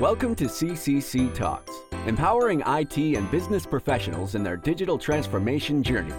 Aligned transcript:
Welcome 0.00 0.34
to 0.36 0.44
CCC 0.44 1.32
Talks, 1.34 1.70
empowering 2.06 2.62
IT 2.66 2.96
and 2.96 3.30
business 3.30 3.66
professionals 3.66 4.34
in 4.34 4.42
their 4.42 4.56
digital 4.56 4.98
transformation 4.98 5.82
journey. 5.82 6.14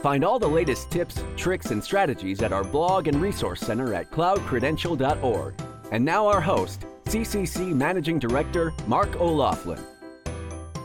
Find 0.00 0.24
all 0.24 0.38
the 0.38 0.46
latest 0.46 0.90
tips, 0.92 1.22
tricks, 1.36 1.72
and 1.72 1.82
strategies 1.82 2.40
at 2.40 2.52
our 2.52 2.62
blog 2.62 3.08
and 3.08 3.20
resource 3.20 3.60
center 3.60 3.92
at 3.94 4.10
cloudcredential.org. 4.12 5.54
And 5.90 6.04
now, 6.04 6.26
our 6.28 6.40
host, 6.40 6.86
CCC 7.06 7.74
Managing 7.74 8.20
Director 8.20 8.72
Mark 8.86 9.20
O'Loughlin. 9.20 9.84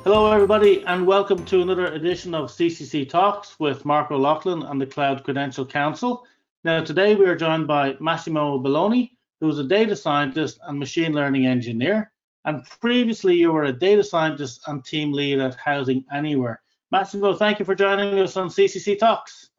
Hello, 0.03 0.29
everybody, 0.31 0.83
and 0.87 1.05
welcome 1.05 1.45
to 1.45 1.61
another 1.61 1.93
edition 1.93 2.33
of 2.33 2.49
CCC 2.49 3.07
Talks 3.07 3.59
with 3.59 3.85
Mark 3.85 4.09
O'Loughlin 4.09 4.63
and 4.63 4.81
the 4.81 4.87
Cloud 4.87 5.23
Credential 5.23 5.65
Council. 5.65 6.25
Now, 6.63 6.83
today 6.83 7.15
we 7.15 7.25
are 7.25 7.35
joined 7.35 7.67
by 7.67 7.95
Massimo 7.99 8.57
Belloni, 8.57 9.11
who 9.39 9.47
is 9.47 9.59
a 9.59 9.63
data 9.63 9.95
scientist 9.95 10.59
and 10.63 10.77
machine 10.79 11.13
learning 11.13 11.45
engineer. 11.45 12.10
And 12.45 12.65
previously, 12.79 13.35
you 13.35 13.51
were 13.51 13.65
a 13.65 13.73
data 13.73 14.03
scientist 14.03 14.61
and 14.67 14.83
team 14.83 15.13
lead 15.13 15.39
at 15.39 15.55
Housing 15.55 16.03
Anywhere. 16.11 16.61
Massimo, 16.91 17.35
thank 17.35 17.59
you 17.59 17.65
for 17.65 17.75
joining 17.75 18.19
us 18.19 18.35
on 18.35 18.49
CCC 18.49 18.97
Talks. 18.97 19.49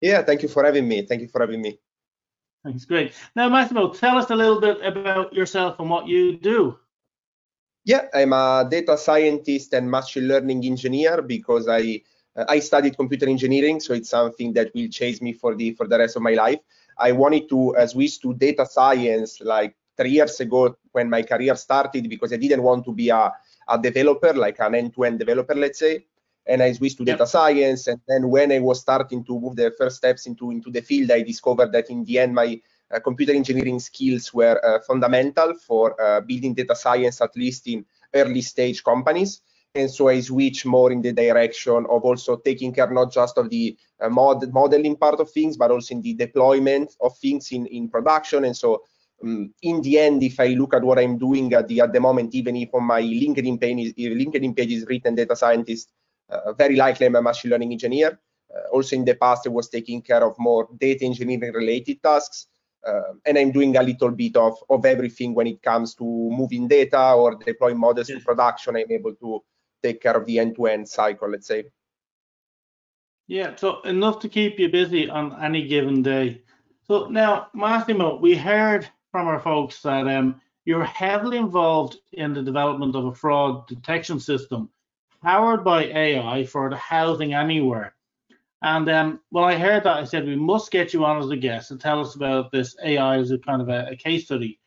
Yeah, 0.00 0.22
thank 0.22 0.42
you 0.42 0.48
for 0.48 0.64
having 0.64 0.86
me. 0.86 1.02
Thank 1.02 1.22
you 1.22 1.28
for 1.28 1.40
having 1.40 1.60
me. 1.60 1.78
Thanks, 2.64 2.84
great. 2.84 3.14
Now, 3.34 3.48
Massimo, 3.48 3.92
tell 3.92 4.18
us 4.18 4.30
a 4.30 4.34
little 4.34 4.60
bit 4.60 4.84
about 4.84 5.32
yourself 5.32 5.78
and 5.80 5.90
what 5.90 6.06
you 6.06 6.36
do. 6.36 6.78
Yeah, 7.84 8.06
I'm 8.12 8.32
a 8.32 8.66
data 8.68 8.98
scientist 8.98 9.72
and 9.72 9.88
machine 9.88 10.26
learning 10.26 10.64
engineer 10.64 11.22
because 11.22 11.68
I 11.68 12.02
uh, 12.36 12.44
I 12.48 12.58
studied 12.58 12.96
computer 12.96 13.28
engineering, 13.28 13.78
so 13.78 13.94
it's 13.94 14.10
something 14.10 14.52
that 14.54 14.74
will 14.74 14.88
chase 14.88 15.22
me 15.22 15.32
for 15.32 15.54
the 15.54 15.72
for 15.72 15.86
the 15.86 15.98
rest 15.98 16.16
of 16.16 16.22
my 16.22 16.32
life. 16.32 16.58
I 16.98 17.12
wanted 17.12 17.48
to 17.50 17.76
uh, 17.76 17.86
switch 17.86 18.20
to 18.22 18.34
data 18.34 18.66
science 18.66 19.40
like 19.40 19.76
three 19.96 20.10
years 20.10 20.40
ago 20.40 20.76
when 20.92 21.08
my 21.08 21.22
career 21.22 21.56
started 21.56 22.08
because 22.08 22.32
I 22.32 22.36
didn't 22.36 22.62
want 22.62 22.84
to 22.84 22.92
be 22.92 23.08
a, 23.10 23.32
a 23.68 23.78
developer, 23.78 24.32
like 24.32 24.60
an 24.60 24.74
end-to-end 24.74 25.18
developer, 25.18 25.54
let's 25.54 25.78
say. 25.78 26.06
And 26.46 26.62
I 26.62 26.72
switched 26.72 26.98
to 26.98 27.04
yep. 27.04 27.18
data 27.18 27.26
science. 27.26 27.88
And 27.88 28.00
then 28.06 28.28
when 28.28 28.52
I 28.52 28.60
was 28.60 28.80
starting 28.80 29.24
to 29.24 29.40
move 29.40 29.56
the 29.56 29.72
first 29.76 29.96
steps 29.96 30.26
into, 30.26 30.50
into 30.50 30.70
the 30.70 30.80
field, 30.80 31.10
I 31.10 31.22
discovered 31.22 31.72
that 31.72 31.90
in 31.90 32.04
the 32.04 32.18
end, 32.18 32.34
my 32.34 32.60
uh, 32.94 33.00
computer 33.00 33.32
engineering 33.32 33.80
skills 33.80 34.32
were 34.32 34.60
uh, 34.64 34.78
fundamental 34.86 35.54
for 35.54 36.00
uh, 36.00 36.20
building 36.20 36.54
data 36.54 36.76
science, 36.76 37.20
at 37.20 37.36
least 37.36 37.66
in 37.66 37.84
early 38.14 38.42
stage 38.42 38.84
companies. 38.84 39.40
And 39.74 39.90
so 39.90 40.08
I 40.08 40.20
switched 40.20 40.64
more 40.64 40.90
in 40.90 41.02
the 41.02 41.12
direction 41.12 41.84
of 41.90 42.04
also 42.04 42.36
taking 42.36 42.72
care 42.72 42.90
not 42.90 43.12
just 43.12 43.36
of 43.36 43.50
the 43.50 43.76
uh, 44.00 44.08
mod 44.08 44.50
modeling 44.52 44.96
part 44.96 45.20
of 45.20 45.30
things, 45.30 45.56
but 45.56 45.70
also 45.70 45.94
in 45.94 46.00
the 46.00 46.14
deployment 46.14 46.96
of 47.00 47.18
things 47.18 47.52
in, 47.52 47.66
in 47.66 47.88
production. 47.88 48.44
And 48.44 48.56
so 48.56 48.84
um, 49.22 49.52
in 49.62 49.80
the 49.82 49.98
end, 49.98 50.22
if 50.22 50.38
I 50.38 50.48
look 50.48 50.74
at 50.74 50.82
what 50.82 50.98
I'm 50.98 51.18
doing 51.18 51.52
at 51.54 51.68
the 51.68 51.80
at 51.80 51.92
the 51.92 52.00
moment, 52.00 52.34
even 52.34 52.56
if 52.56 52.74
on 52.74 52.84
my 52.84 53.02
LinkedIn 53.02 53.60
page, 53.60 53.94
LinkedIn 53.96 54.56
page 54.56 54.72
is 54.72 54.86
written 54.86 55.14
data 55.14 55.34
scientist, 55.34 55.92
uh, 56.28 56.52
very 56.52 56.76
likely 56.76 57.06
I'm 57.06 57.16
a 57.16 57.22
machine 57.22 57.50
learning 57.50 57.72
engineer. 57.72 58.18
Uh, 58.54 58.68
also 58.72 58.96
in 58.96 59.04
the 59.04 59.14
past, 59.14 59.46
I 59.46 59.50
was 59.50 59.68
taking 59.68 60.02
care 60.02 60.24
of 60.24 60.38
more 60.38 60.68
data 60.78 61.04
engineering 61.04 61.52
related 61.52 62.02
tasks. 62.02 62.46
Uh, 62.86 63.14
and 63.24 63.36
I'm 63.36 63.50
doing 63.50 63.76
a 63.76 63.82
little 63.82 64.12
bit 64.12 64.36
of, 64.36 64.56
of 64.70 64.84
everything 64.84 65.34
when 65.34 65.48
it 65.48 65.60
comes 65.60 65.94
to 65.96 66.04
moving 66.04 66.68
data 66.68 67.14
or 67.14 67.34
deploying 67.34 67.80
models 67.80 68.08
yes. 68.08 68.18
to 68.18 68.24
production. 68.24 68.76
I'm 68.76 68.90
able 68.92 69.14
to 69.14 69.42
take 69.82 70.00
care 70.00 70.16
of 70.16 70.24
the 70.24 70.38
end-to-end 70.38 70.84
-end 70.84 70.88
cycle, 70.88 71.28
let's 71.28 71.48
say. 71.48 71.64
Yeah, 73.26 73.56
so 73.56 73.80
enough 73.82 74.20
to 74.20 74.28
keep 74.28 74.60
you 74.60 74.68
busy 74.68 75.10
on 75.10 75.34
any 75.42 75.66
given 75.66 76.02
day. 76.02 76.42
So 76.86 77.08
now, 77.08 77.48
Massimo, 77.52 78.20
we 78.20 78.36
heard 78.36 78.88
from 79.16 79.28
our 79.28 79.40
folks 79.40 79.80
that 79.80 80.06
um, 80.06 80.38
you're 80.66 80.84
heavily 80.84 81.38
involved 81.38 81.96
in 82.12 82.34
the 82.34 82.42
development 82.42 82.94
of 82.94 83.06
a 83.06 83.14
fraud 83.14 83.66
detection 83.66 84.20
system 84.20 84.68
powered 85.22 85.64
by 85.64 85.84
AI 85.84 86.44
for 86.44 86.68
the 86.68 86.76
Housing 86.76 87.32
Anywhere. 87.32 87.94
And 88.60 88.86
um, 88.90 89.20
when 89.30 89.44
I 89.44 89.56
heard 89.56 89.84
that, 89.84 89.96
I 89.96 90.04
said, 90.04 90.26
we 90.26 90.36
must 90.36 90.70
get 90.70 90.92
you 90.92 91.06
on 91.06 91.16
as 91.22 91.30
a 91.30 91.36
guest 91.38 91.70
and 91.70 91.80
tell 91.80 91.98
us 91.98 92.14
about 92.14 92.52
this 92.52 92.76
AI 92.84 93.16
as 93.16 93.30
a 93.30 93.38
kind 93.38 93.62
of 93.62 93.70
a, 93.70 93.86
a 93.92 93.96
case 93.96 94.26
study. 94.26 94.60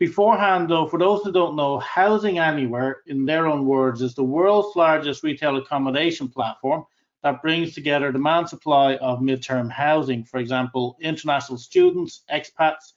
Beforehand, 0.00 0.68
though, 0.68 0.88
for 0.88 0.98
those 0.98 1.22
who 1.22 1.30
don't 1.30 1.54
know, 1.54 1.78
Housing 1.78 2.40
Anywhere, 2.40 3.02
in 3.06 3.24
their 3.24 3.46
own 3.46 3.66
words, 3.66 4.02
is 4.02 4.16
the 4.16 4.24
world's 4.24 4.74
largest 4.74 5.22
retail 5.22 5.58
accommodation 5.58 6.28
platform 6.28 6.84
that 7.22 7.40
brings 7.40 7.72
together 7.72 8.10
demand 8.10 8.48
supply 8.48 8.96
of 8.96 9.20
midterm 9.20 9.70
housing. 9.70 10.24
For 10.24 10.40
example, 10.40 10.96
international 11.00 11.56
students, 11.56 12.24
expats, 12.32 12.94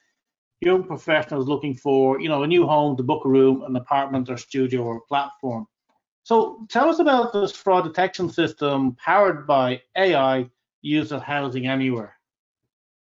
young 0.61 0.83
professionals 0.83 1.47
looking 1.47 1.75
for, 1.75 2.19
you 2.19 2.29
know, 2.29 2.43
a 2.43 2.47
new 2.47 2.65
home 2.65 2.95
to 2.97 3.03
book 3.03 3.25
a 3.25 3.29
room, 3.29 3.63
an 3.63 3.75
apartment 3.75 4.29
or 4.29 4.37
studio 4.37 4.83
or 4.83 5.01
platform. 5.01 5.67
So 6.23 6.65
tell 6.69 6.89
us 6.89 6.99
about 6.99 7.33
this 7.33 7.51
fraud 7.51 7.83
detection 7.83 8.29
system 8.29 8.95
powered 8.95 9.45
by 9.45 9.81
AI 9.95 10.49
used 10.81 11.11
at 11.11 11.21
Housing 11.21 11.67
Anywhere. 11.67 12.15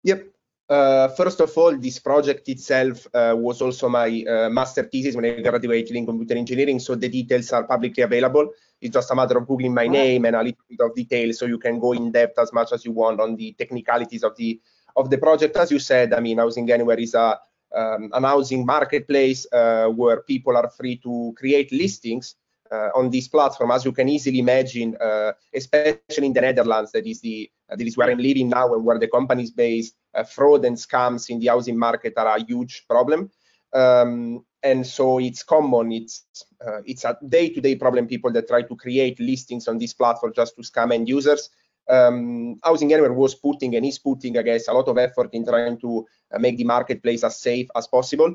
Yep. 0.02 0.28
Uh, 0.68 1.08
first 1.08 1.40
of 1.40 1.56
all, 1.58 1.76
this 1.76 1.98
project 1.98 2.48
itself 2.48 3.06
uh, 3.14 3.34
was 3.36 3.60
also 3.60 3.88
my 3.88 4.24
uh, 4.24 4.48
master 4.48 4.82
thesis 4.82 5.14
when 5.14 5.26
I 5.26 5.40
graduated 5.40 5.94
in 5.94 6.06
computer 6.06 6.36
engineering, 6.36 6.78
so 6.78 6.94
the 6.94 7.08
details 7.08 7.52
are 7.52 7.64
publicly 7.64 8.02
available. 8.02 8.50
It's 8.80 8.94
just 8.94 9.10
a 9.10 9.14
matter 9.14 9.36
of 9.36 9.44
googling 9.44 9.74
my 9.74 9.86
name 9.86 10.24
and 10.24 10.36
a 10.36 10.42
little 10.42 10.64
bit 10.68 10.80
of 10.80 10.94
details, 10.94 11.38
so 11.38 11.44
you 11.44 11.58
can 11.58 11.78
go 11.78 11.92
in 11.92 12.10
depth 12.10 12.38
as 12.38 12.52
much 12.52 12.72
as 12.72 12.84
you 12.84 12.92
want 12.92 13.20
on 13.20 13.36
the 13.36 13.52
technicalities 13.58 14.22
of 14.22 14.36
the 14.36 14.58
of 14.96 15.10
the 15.10 15.18
project. 15.18 15.56
As 15.56 15.70
you 15.70 15.78
said, 15.78 16.12
I 16.12 16.20
mean, 16.20 16.38
Housing 16.38 16.70
Anywhere 16.70 16.98
is 16.98 17.14
a 17.14 17.38
um, 17.74 18.10
an 18.12 18.22
housing 18.22 18.64
marketplace 18.64 19.46
uh, 19.52 19.88
where 19.88 20.22
people 20.22 20.56
are 20.56 20.70
free 20.70 20.96
to 20.98 21.34
create 21.36 21.72
listings 21.72 22.36
uh, 22.70 22.90
on 22.94 23.10
this 23.10 23.28
platform, 23.28 23.70
as 23.72 23.84
you 23.84 23.92
can 23.92 24.08
easily 24.08 24.38
imagine, 24.38 24.96
uh, 25.00 25.32
especially 25.52 26.26
in 26.26 26.32
the 26.32 26.40
Netherlands, 26.40 26.92
that 26.92 27.06
is 27.06 27.20
the 27.20 27.50
that 27.68 27.80
is 27.80 27.96
where 27.96 28.10
I'm 28.10 28.18
living 28.18 28.48
now 28.48 28.72
and 28.74 28.84
where 28.84 28.98
the 28.98 29.08
company 29.08 29.42
is 29.42 29.50
based. 29.50 29.94
fraud 30.28 30.64
and 30.64 30.76
scams 30.76 31.28
in 31.30 31.40
the 31.40 31.48
housing 31.48 31.78
market 31.78 32.14
are 32.16 32.36
a 32.36 32.42
huge 32.42 32.84
problem. 32.88 33.30
Um, 33.72 34.44
and 34.62 34.86
so 34.86 35.18
it's 35.18 35.42
common 35.42 35.92
it's 35.92 36.24
uh, 36.64 36.80
it's 36.86 37.04
a 37.04 37.18
day-to-day 37.28 37.74
problem 37.76 38.06
people 38.06 38.30
that 38.32 38.48
try 38.48 38.62
to 38.62 38.76
create 38.76 39.18
listings 39.18 39.68
on 39.68 39.78
this 39.78 39.92
platform 39.92 40.32
just 40.34 40.54
to 40.56 40.62
scam 40.62 40.94
end 40.94 41.08
users 41.08 41.50
um, 41.88 42.58
Housing 42.62 42.92
Anywhere 42.92 43.12
was 43.12 43.34
putting 43.34 43.76
and 43.76 43.84
is 43.84 43.98
putting, 43.98 44.38
I 44.38 44.42
guess, 44.42 44.68
a 44.68 44.72
lot 44.72 44.88
of 44.88 44.98
effort 44.98 45.30
in 45.32 45.44
trying 45.44 45.78
to 45.80 46.06
uh, 46.32 46.38
make 46.38 46.56
the 46.56 46.64
marketplace 46.64 47.24
as 47.24 47.40
safe 47.40 47.68
as 47.74 47.86
possible. 47.86 48.34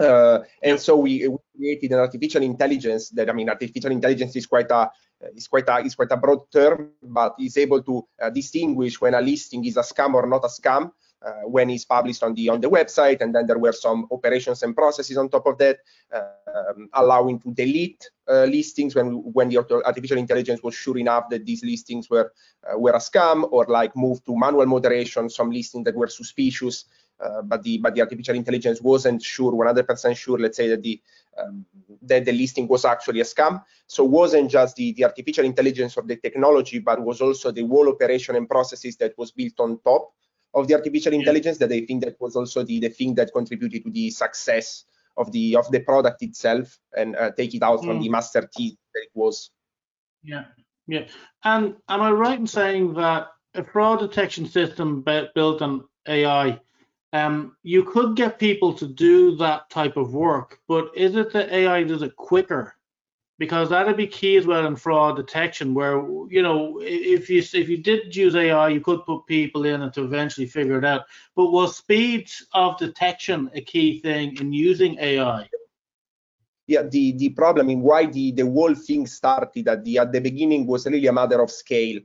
Uh, 0.00 0.40
and 0.62 0.80
so 0.80 0.96
we, 0.96 1.28
we, 1.28 1.38
created 1.54 1.92
an 1.92 1.98
artificial 1.98 2.42
intelligence 2.42 3.10
that, 3.10 3.28
I 3.28 3.32
mean, 3.32 3.48
artificial 3.48 3.92
intelligence 3.92 4.34
is 4.36 4.46
quite 4.46 4.70
a 4.70 4.90
is 5.36 5.46
quite 5.46 5.68
a 5.68 5.78
is 5.84 5.94
quite 5.94 6.10
a 6.10 6.16
broad 6.16 6.50
term, 6.50 6.92
but 7.02 7.36
is 7.38 7.56
able 7.56 7.82
to 7.82 8.06
uh, 8.20 8.30
distinguish 8.30 9.00
when 9.00 9.14
a 9.14 9.20
listing 9.20 9.64
is 9.64 9.76
a 9.76 9.82
scam 9.82 10.14
or 10.14 10.26
not 10.26 10.44
a 10.44 10.48
scam. 10.48 10.90
Uh, 11.24 11.42
when 11.46 11.70
it's 11.70 11.84
published 11.84 12.24
on 12.24 12.34
the 12.34 12.48
on 12.48 12.60
the 12.60 12.68
website 12.68 13.20
and 13.20 13.32
then 13.32 13.46
there 13.46 13.58
were 13.58 13.72
some 13.72 14.08
operations 14.10 14.64
and 14.64 14.74
processes 14.74 15.16
on 15.16 15.28
top 15.28 15.46
of 15.46 15.56
that 15.56 15.78
um, 16.12 16.88
allowing 16.94 17.38
to 17.38 17.52
delete 17.52 18.10
uh, 18.28 18.42
listings 18.42 18.96
when 18.96 19.22
when 19.32 19.48
the 19.48 19.56
artificial 19.84 20.18
intelligence 20.18 20.64
was 20.64 20.74
sure 20.74 20.98
enough 20.98 21.30
that 21.30 21.46
these 21.46 21.62
listings 21.62 22.10
were 22.10 22.32
uh, 22.68 22.76
were 22.76 22.90
a 22.90 22.98
scam 22.98 23.46
or 23.52 23.64
like 23.68 23.94
move 23.94 24.24
to 24.24 24.36
manual 24.36 24.66
moderation 24.66 25.30
some 25.30 25.52
listings 25.52 25.84
that 25.84 25.94
were 25.94 26.08
suspicious 26.08 26.86
uh, 27.22 27.40
but 27.42 27.62
the 27.62 27.78
but 27.78 27.94
the 27.94 28.00
artificial 28.00 28.34
intelligence 28.34 28.80
wasn't 28.80 29.22
sure 29.22 29.52
100% 29.52 30.16
sure 30.16 30.40
let's 30.40 30.56
say 30.56 30.68
that 30.68 30.82
the 30.82 31.00
um, 31.38 31.64
that 32.02 32.24
the 32.24 32.32
listing 32.32 32.66
was 32.66 32.84
actually 32.84 33.20
a 33.20 33.24
scam. 33.24 33.62
So 33.86 34.04
wasn't 34.04 34.50
just 34.50 34.74
the 34.74 34.92
the 34.92 35.04
artificial 35.04 35.44
intelligence 35.44 35.96
or 35.96 36.02
the 36.02 36.16
technology 36.16 36.80
but 36.80 37.00
was 37.00 37.20
also 37.20 37.52
the 37.52 37.64
whole 37.64 37.88
operation 37.88 38.34
and 38.34 38.48
processes 38.48 38.96
that 38.96 39.16
was 39.16 39.30
built 39.30 39.60
on 39.60 39.78
top 39.84 40.12
of 40.54 40.68
the 40.68 40.74
artificial 40.74 41.12
intelligence 41.12 41.58
that 41.58 41.72
I 41.72 41.84
think 41.84 42.04
that 42.04 42.20
was 42.20 42.36
also 42.36 42.62
the, 42.62 42.80
the 42.80 42.88
thing 42.88 43.14
that 43.14 43.32
contributed 43.32 43.84
to 43.84 43.90
the 43.90 44.10
success 44.10 44.84
of 45.16 45.30
the 45.32 45.56
of 45.56 45.70
the 45.70 45.80
product 45.80 46.22
itself 46.22 46.78
and 46.96 47.16
uh, 47.16 47.30
take 47.32 47.54
it 47.54 47.62
out 47.62 47.80
mm. 47.80 47.86
from 47.86 48.00
the 48.00 48.08
master 48.08 48.48
key 48.54 48.76
that 48.94 49.00
it 49.00 49.10
was. 49.14 49.50
Yeah, 50.22 50.44
yeah. 50.86 51.06
And 51.44 51.76
am 51.88 52.00
I 52.00 52.10
right 52.10 52.38
in 52.38 52.46
saying 52.46 52.94
that 52.94 53.28
a 53.54 53.64
fraud 53.64 54.00
detection 54.00 54.46
system 54.46 55.04
built 55.34 55.62
on 55.62 55.84
AI, 56.08 56.60
um, 57.12 57.56
you 57.62 57.84
could 57.84 58.16
get 58.16 58.38
people 58.38 58.72
to 58.74 58.86
do 58.86 59.36
that 59.36 59.68
type 59.68 59.96
of 59.96 60.14
work, 60.14 60.58
but 60.68 60.90
is 60.96 61.16
it 61.16 61.32
that 61.32 61.52
AI 61.52 61.82
does 61.82 62.02
it 62.02 62.16
quicker 62.16 62.74
because 63.38 63.70
that'd 63.70 63.96
be 63.96 64.06
key 64.06 64.36
as 64.36 64.46
well 64.46 64.66
in 64.66 64.76
fraud 64.76 65.16
detection 65.16 65.74
where 65.74 65.96
you 66.28 66.42
know 66.42 66.78
if 66.82 67.28
you 67.30 67.38
if 67.38 67.68
you 67.68 67.78
did 67.78 68.14
use 68.14 68.36
ai 68.36 68.68
you 68.68 68.80
could 68.80 69.04
put 69.04 69.26
people 69.26 69.64
in 69.64 69.82
and 69.82 69.92
to 69.92 70.04
eventually 70.04 70.46
figure 70.46 70.78
it 70.78 70.84
out 70.84 71.02
but 71.34 71.50
was 71.50 71.76
speed 71.76 72.30
of 72.52 72.78
detection 72.78 73.50
a 73.54 73.60
key 73.60 74.00
thing 74.00 74.36
in 74.38 74.52
using 74.52 74.96
ai 75.00 75.48
yeah 76.66 76.82
the 76.82 77.12
the 77.12 77.30
problem 77.30 77.70
in 77.70 77.80
why 77.80 78.06
the 78.06 78.32
the 78.32 78.44
whole 78.44 78.74
thing 78.74 79.06
started 79.06 79.66
at 79.68 79.84
the 79.84 79.98
at 79.98 80.12
the 80.12 80.20
beginning 80.20 80.66
was 80.66 80.86
really 80.86 81.06
a 81.06 81.12
matter 81.12 81.40
of 81.42 81.50
scale 81.50 82.00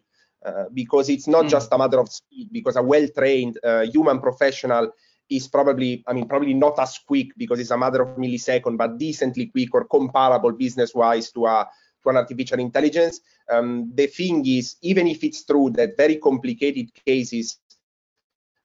uh, 0.45 0.65
because 0.73 1.09
it's 1.09 1.27
not 1.27 1.45
mm. 1.45 1.49
just 1.49 1.71
a 1.71 1.77
matter 1.77 1.99
of 1.99 2.09
speed 2.09 2.49
because 2.51 2.75
a 2.75 2.81
well 2.81 3.07
trained 3.15 3.59
uh, 3.63 3.81
human 3.81 4.19
professional 4.19 4.91
is 5.29 5.47
probably, 5.47 6.03
I 6.07 6.13
mean, 6.13 6.27
probably 6.27 6.53
not 6.53 6.79
as 6.79 6.99
quick 7.05 7.27
because 7.37 7.59
it's 7.59 7.71
a 7.71 7.77
matter 7.77 8.01
of 8.01 8.17
millisecond, 8.17 8.77
but 8.77 8.97
decently 8.97 9.47
quick 9.47 9.73
or 9.73 9.85
comparable 9.85 10.51
business-wise 10.51 11.31
to 11.31 11.45
a 11.45 11.67
to 12.03 12.09
an 12.09 12.17
artificial 12.17 12.59
intelligence. 12.59 13.21
Um, 13.51 13.91
the 13.95 14.07
thing 14.07 14.45
is, 14.45 14.75
even 14.81 15.07
if 15.07 15.23
it's 15.23 15.43
true 15.43 15.69
that 15.71 15.97
very 15.97 16.17
complicated 16.17 16.91
cases 17.05 17.57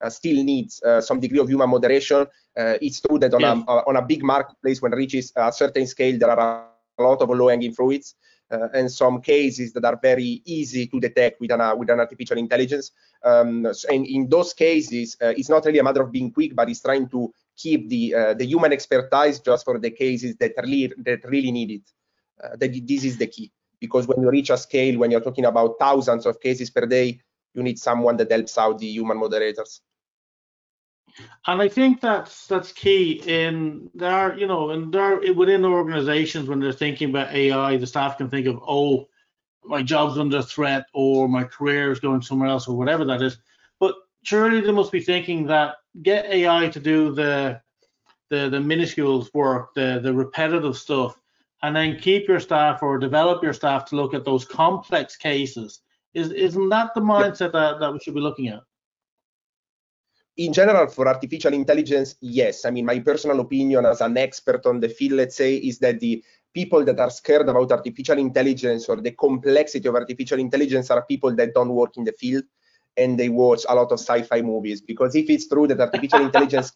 uh, 0.02 0.10
still 0.10 0.44
needs 0.44 0.82
uh, 0.82 1.00
some 1.00 1.18
degree 1.18 1.38
of 1.38 1.48
human 1.48 1.70
moderation, 1.70 2.26
uh, 2.56 2.74
it's 2.80 3.00
true 3.00 3.18
that 3.18 3.32
on, 3.34 3.40
yeah. 3.40 3.62
a, 3.66 3.72
on 3.88 3.96
a 3.96 4.02
big 4.02 4.22
marketplace, 4.22 4.82
when 4.82 4.92
it 4.92 4.96
reaches 4.96 5.32
a 5.36 5.50
certain 5.52 5.86
scale, 5.86 6.18
there 6.18 6.30
are 6.30 6.68
a 6.98 7.02
lot 7.02 7.22
of 7.22 7.30
low-hanging 7.30 7.72
fruits. 7.72 8.14
Uh, 8.52 8.69
and 8.75 8.90
some 8.90 9.22
cases 9.22 9.72
that 9.72 9.84
are 9.84 9.99
very 10.02 10.43
easy 10.44 10.87
to 10.87 11.00
detect 11.00 11.40
with 11.40 11.50
an, 11.50 11.60
uh, 11.60 11.75
with 11.75 11.88
an 11.88 12.00
artificial 12.00 12.37
intelligence. 12.37 12.93
Um, 13.25 13.66
and 13.88 14.06
in 14.06 14.28
those 14.28 14.52
cases, 14.52 15.16
uh, 15.22 15.32
it's 15.37 15.49
not 15.49 15.64
really 15.64 15.78
a 15.78 15.82
matter 15.82 16.02
of 16.02 16.12
being 16.12 16.31
quick, 16.31 16.54
but 16.54 16.69
it's 16.69 16.82
trying 16.82 17.08
to 17.08 17.32
keep 17.56 17.88
the 17.88 18.34
the 18.38 18.46
human 18.46 18.72
expertise 18.72 19.38
just 19.40 19.64
for 19.64 19.78
the 19.78 19.90
cases 19.90 20.37
that 20.37 20.52
really 20.62 20.93
that 20.99 21.25
really 21.25 21.52
need 21.52 21.70
it. 21.70 21.87
that 22.58 22.72
this 22.87 23.04
is 23.04 23.16
the 23.16 23.26
key 23.26 23.52
because 23.82 24.06
when 24.06 24.22
you 24.22 24.31
reach 24.31 24.50
a 24.50 24.56
scale, 24.56 24.98
when 24.98 25.10
you're 25.10 25.20
talking 25.20 25.44
about 25.44 25.75
thousands 25.78 26.25
of 26.25 26.40
cases 26.40 26.70
per 26.70 26.87
day, 26.87 27.20
you 27.52 27.62
need 27.62 27.78
someone 27.78 28.16
that 28.16 28.31
helps 28.31 28.56
out 28.56 28.78
the 28.78 28.87
human 28.87 29.19
moderators. 29.19 29.81
And 31.46 31.60
I 31.60 31.68
think 31.68 32.00
that's 32.00 32.46
that's 32.46 32.72
key 32.72 33.22
in 33.26 33.90
there, 33.94 34.36
you 34.38 34.46
know, 34.46 34.70
and 34.70 34.92
there 34.92 35.20
within 35.34 35.64
organizations 35.64 36.48
when 36.48 36.60
they're 36.60 36.72
thinking 36.72 37.10
about 37.10 37.34
AI, 37.34 37.76
the 37.76 37.86
staff 37.86 38.16
can 38.18 38.30
think 38.30 38.46
of, 38.46 38.60
oh, 38.66 39.08
my 39.64 39.82
job's 39.82 40.18
under 40.18 40.42
threat 40.42 40.86
or 40.92 41.28
my 41.28 41.44
career 41.44 41.92
is 41.92 42.00
going 42.00 42.22
somewhere 42.22 42.48
else 42.48 42.68
or 42.68 42.76
whatever 42.76 43.04
that 43.04 43.22
is. 43.22 43.38
But 43.78 43.94
surely 44.22 44.60
they 44.60 44.72
must 44.72 44.92
be 44.92 45.00
thinking 45.00 45.46
that 45.46 45.76
get 46.02 46.26
AI 46.26 46.68
to 46.68 46.80
do 46.80 47.14
the 47.14 47.60
the 48.30 48.48
the 48.48 48.60
minuscule 48.60 49.28
work, 49.34 49.74
the 49.74 50.00
the 50.02 50.12
repetitive 50.12 50.76
stuff, 50.76 51.18
and 51.62 51.76
then 51.76 51.98
keep 51.98 52.28
your 52.28 52.40
staff 52.40 52.82
or 52.82 52.98
develop 52.98 53.42
your 53.42 53.52
staff 53.52 53.84
to 53.86 53.96
look 53.96 54.14
at 54.14 54.24
those 54.24 54.44
complex 54.44 55.16
cases. 55.16 55.80
Is 56.14 56.30
isn't 56.30 56.68
that 56.70 56.94
the 56.94 57.00
mindset 57.00 57.52
that, 57.52 57.80
that 57.80 57.92
we 57.92 57.98
should 58.00 58.14
be 58.14 58.20
looking 58.20 58.48
at? 58.48 58.62
In 60.37 60.52
general, 60.52 60.87
for 60.87 61.08
artificial 61.08 61.52
intelligence, 61.52 62.17
yes. 62.20 62.64
I 62.64 62.70
mean, 62.70 62.87
my 62.87 62.99
personal 63.00 63.40
opinion 63.40 63.84
as 63.84 64.00
an 64.00 64.17
expert 64.17 64.64
on 64.67 64.81
the 64.81 64.88
field, 64.88 65.14
let's 65.14 65.37
say, 65.37 65.56
is 65.56 65.79
that 65.81 66.00
the 66.00 66.23
people 66.55 66.84
that 66.84 66.99
are 67.00 67.11
scared 67.11 67.49
about 67.49 67.73
artificial 67.73 68.19
intelligence 68.19 68.88
or 68.88 69.00
the 69.00 69.12
complexity 69.12 69.88
of 69.88 69.94
artificial 69.94 70.38
intelligence 70.38 70.90
are 70.90 71.05
people 71.06 71.34
that 71.37 71.55
don't 71.55 71.70
work 71.70 71.96
in 71.96 72.05
the 72.05 72.12
field 72.12 72.44
and 72.96 73.19
they 73.19 73.29
watch 73.29 73.64
a 73.69 73.75
lot 73.75 73.90
of 73.93 74.00
sci-fi 74.00 74.43
movies. 74.43 74.81
Because 74.81 75.14
if 75.14 75.29
it's 75.31 75.49
true 75.49 75.67
that 75.67 75.81
artificial 75.81 76.20
intelligence 76.29 76.73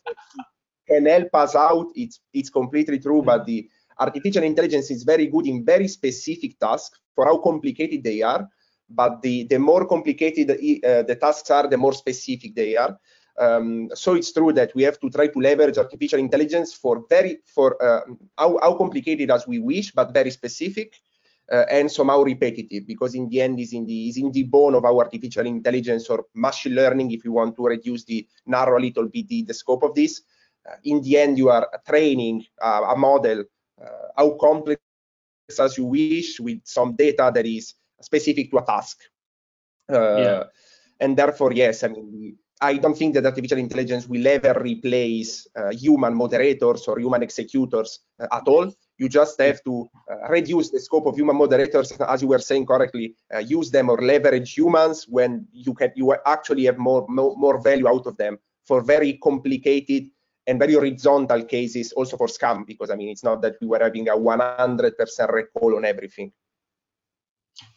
can 0.89 1.07
help 1.07 1.35
us 1.35 1.55
out, 1.55 1.89
it's 1.95 2.21
it's 2.33 2.51
completely 2.51 2.99
true. 2.99 3.23
But 3.23 3.47
the 3.47 3.69
artificial 3.99 4.43
intelligence 4.45 4.91
is 4.91 5.03
very 5.03 5.27
good 5.27 5.47
in 5.47 5.65
very 5.65 5.89
specific 5.89 6.59
tasks 6.59 6.99
for 7.15 7.25
how 7.25 7.39
complicated 7.39 8.05
they 8.05 8.23
are. 8.23 8.49
But 8.89 9.21
the 9.23 9.45
the 9.45 9.59
more 9.59 9.87
complicated 9.87 10.51
uh, 10.51 11.03
the 11.03 11.17
tasks 11.21 11.51
are, 11.51 11.69
the 11.69 11.77
more 11.79 11.93
specific 11.93 12.55
they 12.55 12.77
are. 12.77 12.99
Um, 13.39 13.91
so 13.95 14.15
it's 14.15 14.33
true 14.33 14.53
that 14.53 14.75
we 14.75 14.83
have 14.85 14.99
to 15.01 15.11
try 15.11 15.27
to 15.29 15.39
leverage 15.39 15.77
artificial 15.77 16.19
intelligence 16.19 16.73
for 16.73 17.05
very 17.09 17.39
for 17.45 17.77
uh, 17.83 18.01
how, 18.39 18.59
how, 18.63 18.75
complicated 18.75 19.31
as 19.31 19.47
we 19.47 19.59
wish, 19.59 19.93
but 19.93 20.15
very 20.15 20.31
specific 20.31 20.95
uh, 21.53 21.65
and 21.71 21.91
somehow 21.91 22.23
repetitive, 22.23 22.87
because 22.87 23.15
in 23.15 23.29
the 23.29 23.43
end 23.43 23.61
is 23.61 23.75
in 23.75 23.85
the 23.85 24.09
is 24.09 24.17
in 24.17 24.33
the 24.33 24.45
bone 24.45 24.75
of 24.75 24.87
our 24.87 25.05
artificial 25.05 25.45
intelligence 25.45 26.09
or 26.09 26.25
machine 26.35 26.75
learning. 26.75 27.11
If 27.11 27.25
you 27.27 27.33
want 27.33 27.57
to 27.57 27.65
reduce 27.65 28.05
the 28.05 28.27
narrow 28.47 28.79
a 28.79 28.81
little 28.81 29.07
bit 29.07 29.29
the, 29.29 29.43
the 29.43 29.55
scope 29.55 29.83
of 29.83 29.95
this, 29.95 30.23
uh, 30.67 30.77
in 30.85 31.03
the 31.03 31.19
end 31.19 31.37
you 31.37 31.51
are 31.51 31.69
training 31.87 32.45
uh, 32.63 32.87
a 32.89 32.97
model 32.97 33.45
uh, 33.83 34.09
how 34.17 34.31
complex 34.41 34.81
as 35.61 35.77
you 35.77 35.85
wish 35.85 36.41
with 36.41 36.61
some 36.65 36.97
data 36.97 37.31
that 37.35 37.47
is 37.47 37.75
specific 38.01 38.51
to 38.51 38.59
a 38.59 38.65
task. 38.65 38.99
Uh, 39.93 40.17
yeah. 40.17 40.45
And 40.99 41.17
therefore, 41.17 41.53
yes, 41.53 41.85
I 41.85 41.89
mean 41.89 42.39
I 42.61 42.79
don't 42.79 42.97
think 42.97 43.15
that 43.15 43.27
artificial 43.27 43.59
intelligence 43.59 44.09
will 44.09 44.27
ever 44.27 44.59
replace 44.61 45.47
uh, 45.55 45.71
human 45.73 46.15
moderators 46.15 46.89
or 46.89 46.99
human 46.99 47.23
executors 47.23 48.01
uh, 48.19 48.27
at 48.33 48.49
all. 48.49 48.73
You 48.97 49.11
just 49.11 49.39
have 49.41 49.63
to 49.65 49.87
uh, 50.11 50.29
reduce 50.29 50.71
the 50.71 50.81
scope 50.81 51.07
of 51.07 51.17
human 51.17 51.37
moderators, 51.37 51.93
as 51.93 52.23
you 52.23 52.29
were 52.29 52.39
saying 52.39 52.65
correctly, 52.65 53.15
uh, 53.35 53.41
use 53.41 53.71
them 53.71 53.91
or 53.91 53.99
leverage 54.01 54.55
humans 54.55 55.07
when 55.07 55.47
you 55.53 55.75
can 55.75 55.93
you 55.97 56.17
actually 56.25 56.65
have 56.65 56.79
more, 56.79 57.05
more, 57.09 57.37
more 57.37 57.61
value 57.61 57.89
out 57.89 58.07
of 58.07 58.17
them 58.17 58.39
for 58.65 58.81
very 58.81 59.15
complicated 59.19 60.09
and 60.47 60.59
very 60.59 60.75
horizontal 60.75 61.45
cases, 61.45 61.93
also 61.93 62.17
for 62.17 62.27
scam, 62.27 62.67
because 62.67 62.91
I 62.91 62.97
mean 62.97 63.11
it's 63.11 63.25
not 63.25 63.43
that 63.43 63.57
we 63.61 63.67
were 63.67 63.81
having 63.81 64.09
a 64.09 64.13
100% 64.13 65.33
recall 65.33 65.77
on 65.77 65.85
everything. 65.85 66.33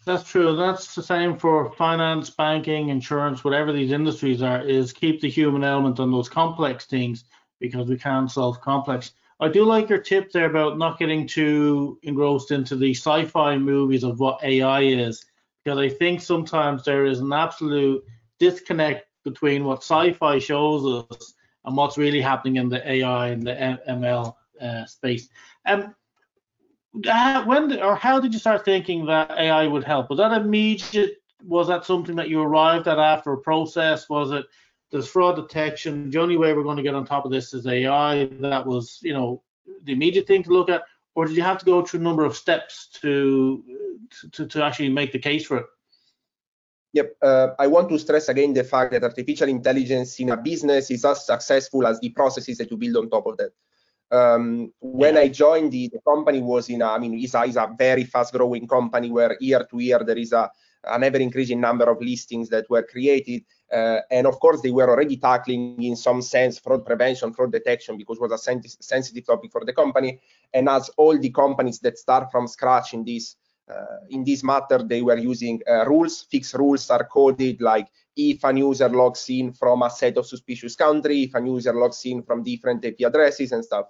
That's 0.05 0.29
true. 0.29 0.55
That's 0.55 0.95
the 0.95 1.03
same 1.03 1.37
for 1.37 1.71
finance, 1.73 2.29
banking, 2.29 2.89
insurance, 2.89 3.43
whatever 3.43 3.71
these 3.71 3.91
industries 3.91 4.41
are, 4.41 4.61
is 4.61 4.91
keep 4.91 5.21
the 5.21 5.29
human 5.29 5.63
element 5.63 5.99
on 5.99 6.11
those 6.11 6.29
complex 6.29 6.85
things 6.85 7.25
because 7.59 7.87
we 7.87 7.97
can't 7.97 8.31
solve 8.31 8.59
complex. 8.61 9.11
I 9.39 9.47
do 9.47 9.63
like 9.63 9.89
your 9.89 9.99
tip 9.99 10.31
there 10.31 10.49
about 10.49 10.77
not 10.77 10.99
getting 10.99 11.25
too 11.25 11.97
engrossed 12.03 12.51
into 12.51 12.75
the 12.75 12.91
sci-fi 12.91 13.57
movies 13.57 14.03
of 14.03 14.19
what 14.19 14.43
AI 14.43 14.81
is, 14.81 15.23
because 15.63 15.79
I 15.79 15.87
think 15.87 16.21
sometimes 16.21 16.83
there 16.83 17.05
is 17.05 17.19
an 17.19 17.31
absolute 17.31 18.03
disconnect 18.37 19.05
between 19.23 19.63
what 19.63 19.83
sci-fi 19.83 20.39
shows 20.39 21.05
us 21.09 21.33
and 21.65 21.77
what's 21.77 21.97
really 21.97 22.21
happening 22.21 22.57
in 22.57 22.67
the 22.67 22.89
AI 22.89 23.29
and 23.29 23.43
the 23.43 23.79
ML 23.87 24.35
uh, 24.61 24.85
space. 24.85 25.29
Um, 25.65 25.95
when 26.93 27.81
or 27.81 27.95
how 27.95 28.19
did 28.19 28.33
you 28.33 28.39
start 28.39 28.65
thinking 28.65 29.05
that 29.05 29.31
AI 29.31 29.67
would 29.67 29.83
help? 29.83 30.09
Was 30.09 30.17
that 30.17 30.31
immediate? 30.31 31.21
Was 31.45 31.67
that 31.67 31.85
something 31.85 32.15
that 32.15 32.29
you 32.29 32.41
arrived 32.41 32.87
at 32.87 32.99
after 32.99 33.33
a 33.33 33.37
process? 33.37 34.09
Was 34.09 34.31
it 34.31 34.45
there's 34.91 35.07
fraud 35.07 35.35
detection? 35.35 36.09
The 36.09 36.19
only 36.19 36.37
way 36.37 36.53
we're 36.53 36.63
going 36.63 36.77
to 36.77 36.83
get 36.83 36.95
on 36.95 37.05
top 37.05 37.25
of 37.25 37.31
this 37.31 37.53
is 37.53 37.67
AI. 37.67 38.25
That 38.41 38.65
was, 38.65 38.99
you 39.01 39.13
know, 39.13 39.43
the 39.83 39.93
immediate 39.93 40.27
thing 40.27 40.43
to 40.43 40.49
look 40.49 40.69
at, 40.69 40.83
or 41.15 41.25
did 41.25 41.35
you 41.35 41.43
have 41.43 41.59
to 41.59 41.65
go 41.65 41.85
through 41.85 41.99
a 41.99 42.03
number 42.03 42.25
of 42.25 42.35
steps 42.35 42.89
to 43.01 43.63
to, 44.31 44.47
to 44.47 44.63
actually 44.63 44.89
make 44.89 45.11
the 45.11 45.19
case 45.19 45.45
for 45.45 45.57
it? 45.57 45.65
Yep. 46.93 47.15
Uh, 47.21 47.47
I 47.59 47.67
want 47.67 47.89
to 47.89 47.99
stress 47.99 48.29
again 48.29 48.53
the 48.53 48.63
fact 48.63 48.91
that 48.93 49.03
artificial 49.03 49.47
intelligence 49.47 50.19
in 50.19 50.29
a 50.31 50.37
business 50.37 50.89
is 50.89 51.05
as 51.05 51.25
successful 51.25 51.85
as 51.85 51.99
the 51.99 52.09
processes 52.09 52.57
that 52.57 52.71
you 52.71 52.77
build 52.77 52.97
on 52.97 53.09
top 53.09 53.27
of 53.27 53.37
that. 53.37 53.51
Um, 54.11 54.73
when 54.79 55.17
I 55.17 55.27
joined 55.27 55.71
the, 55.71 55.87
the 55.87 55.99
company 56.07 56.41
was 56.41 56.69
in 56.69 56.81
a, 56.81 56.87
I 56.87 56.97
mean, 56.97 57.19
it's 57.19 57.35
a, 57.35 57.43
it's 57.43 57.57
a 57.57 57.73
very 57.77 58.03
fast 58.03 58.33
growing 58.33 58.67
company 58.67 59.11
where 59.11 59.37
year 59.39 59.65
to 59.69 59.79
year 59.79 60.03
there 60.03 60.17
is 60.17 60.33
a, 60.33 60.49
an 60.85 61.03
ever 61.03 61.17
increasing 61.17 61.61
number 61.61 61.85
of 61.85 62.01
listings 62.01 62.49
that 62.49 62.69
were 62.69 62.83
created. 62.83 63.43
Uh, 63.71 63.99
and 64.09 64.25
of 64.25 64.39
course, 64.39 64.61
they 64.61 64.71
were 64.71 64.89
already 64.89 65.17
tackling 65.17 65.81
in 65.83 65.95
some 65.95 66.21
sense 66.21 66.57
fraud 66.57 66.85
prevention, 66.85 67.33
fraud 67.33 67.51
detection, 67.51 67.97
because 67.97 68.17
it 68.17 68.21
was 68.21 68.31
a 68.31 68.37
sen 68.37 68.61
sensitive 68.63 69.25
topic 69.25 69.51
for 69.51 69.63
the 69.63 69.73
company. 69.73 70.19
And 70.53 70.67
as 70.67 70.89
all 70.97 71.17
the 71.17 71.29
companies 71.29 71.79
that 71.79 71.97
start 71.97 72.31
from 72.31 72.47
scratch 72.47 72.93
in 72.93 73.03
this 73.05 73.35
uh, 73.69 73.97
in 74.09 74.23
this 74.23 74.43
matter, 74.43 74.79
they 74.81 75.03
were 75.03 75.17
using 75.17 75.61
uh, 75.69 75.85
rules. 75.85 76.23
Fixed 76.23 76.55
rules 76.55 76.89
are 76.89 77.03
coded 77.03 77.61
like 77.61 77.87
if 78.15 78.43
a 78.43 78.55
user 78.55 78.89
logs 78.89 79.29
in 79.29 79.53
from 79.53 79.83
a 79.83 79.89
set 79.91 80.17
of 80.17 80.25
suspicious 80.25 80.75
country, 80.75 81.23
if 81.23 81.35
a 81.35 81.45
user 81.45 81.73
logs 81.73 82.01
in 82.05 82.23
from 82.23 82.43
different 82.43 82.83
IP 82.83 83.01
addresses 83.05 83.51
and 83.51 83.63
stuff. 83.63 83.85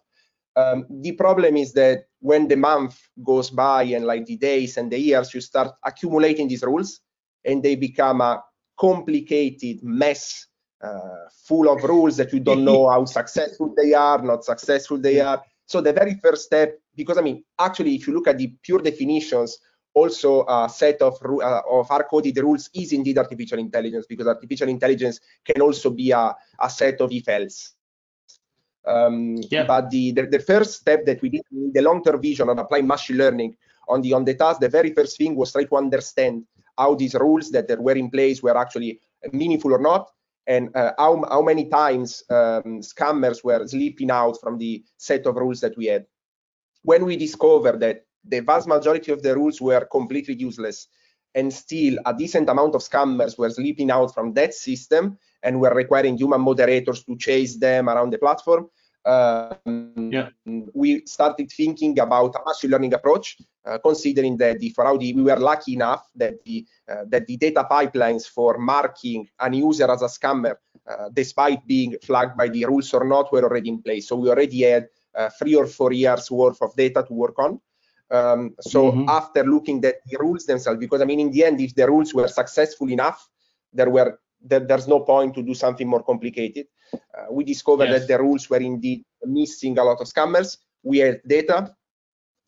Um, 0.56 0.86
the 0.90 1.14
problem 1.14 1.58
is 1.58 1.74
that 1.74 2.06
when 2.20 2.48
the 2.48 2.58
month 2.58 3.00
goes 3.24 3.50
by 3.50 3.84
and 3.84 4.06
like 4.06 4.26
the 4.26 4.38
days 4.38 4.78
and 4.78 4.92
the 4.92 5.00
years, 5.00 5.34
you 5.34 5.42
start 5.42 5.72
accumulating 5.86 6.48
these 6.48 6.64
rules 6.64 7.02
and 7.46 7.64
they 7.64 7.76
become 7.76 8.22
a 8.22 8.44
complicated 8.78 9.84
mess 9.84 10.48
uh, 10.82 11.28
full 11.46 11.70
of 11.70 11.84
rules 11.84 12.18
that 12.18 12.32
you 12.34 12.40
don't 12.40 12.66
know 12.66 12.90
how 12.94 13.06
successful 13.06 13.74
they 13.76 13.94
are, 13.94 14.22
not 14.22 14.44
successful 14.44 14.98
they 14.98 15.20
are. 15.20 15.42
So 15.66 15.82
the 15.82 15.94
very 15.94 16.16
first 16.16 16.46
step, 16.46 16.80
because 16.96 17.18
I 17.18 17.22
mean, 17.22 17.44
actually, 17.60 17.96
if 17.96 18.08
you 18.08 18.14
look 18.14 18.28
at 18.28 18.38
the 18.38 18.48
pure 18.64 18.80
definitions, 18.80 19.60
also 19.94 20.46
a 20.48 20.70
set 20.70 21.02
of, 21.02 21.18
uh, 21.24 21.62
of 21.70 21.88
hard-coded 21.88 22.38
rules 22.38 22.70
is 22.74 22.94
indeed 22.94 23.18
artificial 23.18 23.60
intelligence, 23.60 24.06
because 24.08 24.28
artificial 24.28 24.70
intelligence 24.70 25.20
can 25.46 25.62
also 25.62 25.90
be 25.90 26.12
a, 26.12 26.36
a 26.60 26.70
set 26.70 27.02
of 27.02 27.12
if-else. 27.12 27.74
Um, 28.86 29.38
yeah. 29.50 29.66
But 29.66 29.90
the, 29.90 30.12
the, 30.12 30.26
the, 30.28 30.40
first 30.40 30.80
step 30.80 31.06
that 31.06 31.22
we 31.22 31.30
did, 31.30 31.42
in 31.52 31.72
the 31.74 31.82
long-term 31.82 32.22
vision 32.22 32.50
of 32.50 32.58
applying 32.58 32.88
machine 32.88 33.18
learning 33.18 33.56
on 33.88 34.02
the 34.02 34.14
on 34.14 34.24
the 34.24 34.36
task, 34.36 34.60
the 34.60 34.70
very 34.70 34.94
first 34.94 35.18
thing 35.18 35.36
was 35.36 35.52
try 35.52 35.66
to 35.66 35.76
understand 35.76 36.46
how 36.78 36.96
these 36.96 37.14
rules 37.16 37.52
that 37.52 37.70
were 37.80 37.96
in 37.96 38.10
place 38.10 38.42
were 38.42 38.58
actually 38.58 39.00
meaningful 39.34 39.74
or 39.74 39.80
not, 39.80 40.10
and 40.48 40.76
uh, 40.76 40.94
how, 40.98 41.24
how 41.30 41.42
many 41.42 41.66
times 41.66 42.24
um, 42.30 42.82
scammers 42.82 43.44
were 43.44 43.68
sleeping 43.68 44.10
out 44.10 44.40
from 44.42 44.58
the 44.58 44.84
set 44.98 45.26
of 45.28 45.36
rules 45.36 45.60
that 45.60 45.78
we 45.78 45.88
had. 45.88 46.06
When 46.84 47.06
we 47.06 47.18
discovered 47.18 47.82
that 47.82 48.06
the 48.24 48.40
vast 48.40 48.68
majority 48.68 49.12
of 49.12 49.22
the 49.22 49.36
rules 49.36 49.60
were 49.60 49.86
completely 49.86 50.36
useless 50.36 50.88
and 51.36 51.54
still 51.54 51.98
a 52.06 52.14
decent 52.14 52.50
amount 52.50 52.76
of 52.76 52.82
scammers 52.82 53.38
were 53.38 53.50
sleeping 53.50 53.92
out 53.92 54.14
from 54.14 54.34
that 54.34 54.54
system 54.54 55.18
and 55.44 55.60
we're 55.60 55.74
requiring 55.74 56.18
human 56.18 56.42
moderators 56.42 57.04
to 57.04 57.18
chase 57.18 57.58
them 57.58 57.90
around 57.90 58.12
the 58.12 58.18
platform. 58.18 58.70
Um, 59.06 60.10
yeah. 60.12 60.30
We 60.74 61.06
started 61.06 61.50
thinking 61.52 61.98
about 62.00 62.36
a 62.36 62.42
machine 62.46 62.72
learning 62.72 62.94
approach, 62.94 63.38
uh, 63.66 63.78
considering 63.80 64.38
that 64.38 64.60
the, 64.60 64.70
for 64.70 64.86
Audi 64.86 65.14
we 65.14 65.24
were 65.24 65.38
lucky 65.38 65.74
enough 65.74 66.08
that 66.16 66.44
the 66.44 66.66
uh, 66.92 67.06
that 67.08 67.26
the 67.26 67.38
data 67.38 67.66
pipelines 67.70 68.28
for 68.28 68.58
marking 68.58 69.28
an 69.40 69.54
user 69.54 69.90
as 69.90 70.02
a 70.02 70.06
scammer, 70.06 70.56
uh, 70.88 71.10
despite 71.14 71.66
being 71.66 71.96
flagged 72.04 72.38
by 72.38 72.50
the 72.50 72.66
rules 72.66 72.94
or 72.94 73.06
not, 73.06 73.32
were 73.32 73.44
already 73.44 73.70
in 73.70 73.82
place. 73.82 74.08
So 74.08 74.18
we 74.18 74.30
already 74.30 74.64
had 74.64 74.88
uh, 75.16 75.30
three 75.40 75.56
or 75.56 75.66
four 75.66 75.94
years 75.94 76.30
worth 76.30 76.62
of 76.62 76.76
data 76.76 77.04
to 77.08 77.14
work 77.14 77.40
on. 77.40 77.60
Um, 78.12 78.56
so 78.60 78.92
mm-hmm. 78.92 79.06
after 79.08 79.44
looking 79.44 79.84
at 79.86 79.96
the 80.06 80.18
rules 80.18 80.46
themselves, 80.46 80.80
because 80.80 81.02
I 81.02 81.06
mean, 81.06 81.20
in 81.20 81.32
the 81.32 81.46
end, 81.46 81.62
if 81.62 81.74
the 81.74 81.88
rules 81.88 82.14
were 82.14 82.28
successful 82.28 82.90
enough, 82.90 83.30
there 83.72 83.90
were 83.90 84.20
there, 84.42 84.62
there's 84.62 84.88
no 84.88 85.02
point 85.02 85.34
to 85.36 85.44
do 85.44 85.54
something 85.54 85.88
more 85.88 86.04
complicated. 86.04 86.68
Uh, 86.94 87.32
we 87.32 87.44
discovered 87.44 87.90
yes. 87.90 88.02
that 88.02 88.08
the 88.08 88.20
rules 88.20 88.50
were 88.50 88.60
indeed 88.60 89.04
missing 89.26 89.78
a 89.78 89.84
lot 89.84 90.00
of 90.00 90.08
scammers. 90.08 90.58
We 90.84 91.00
had 91.00 91.22
data, 91.26 91.76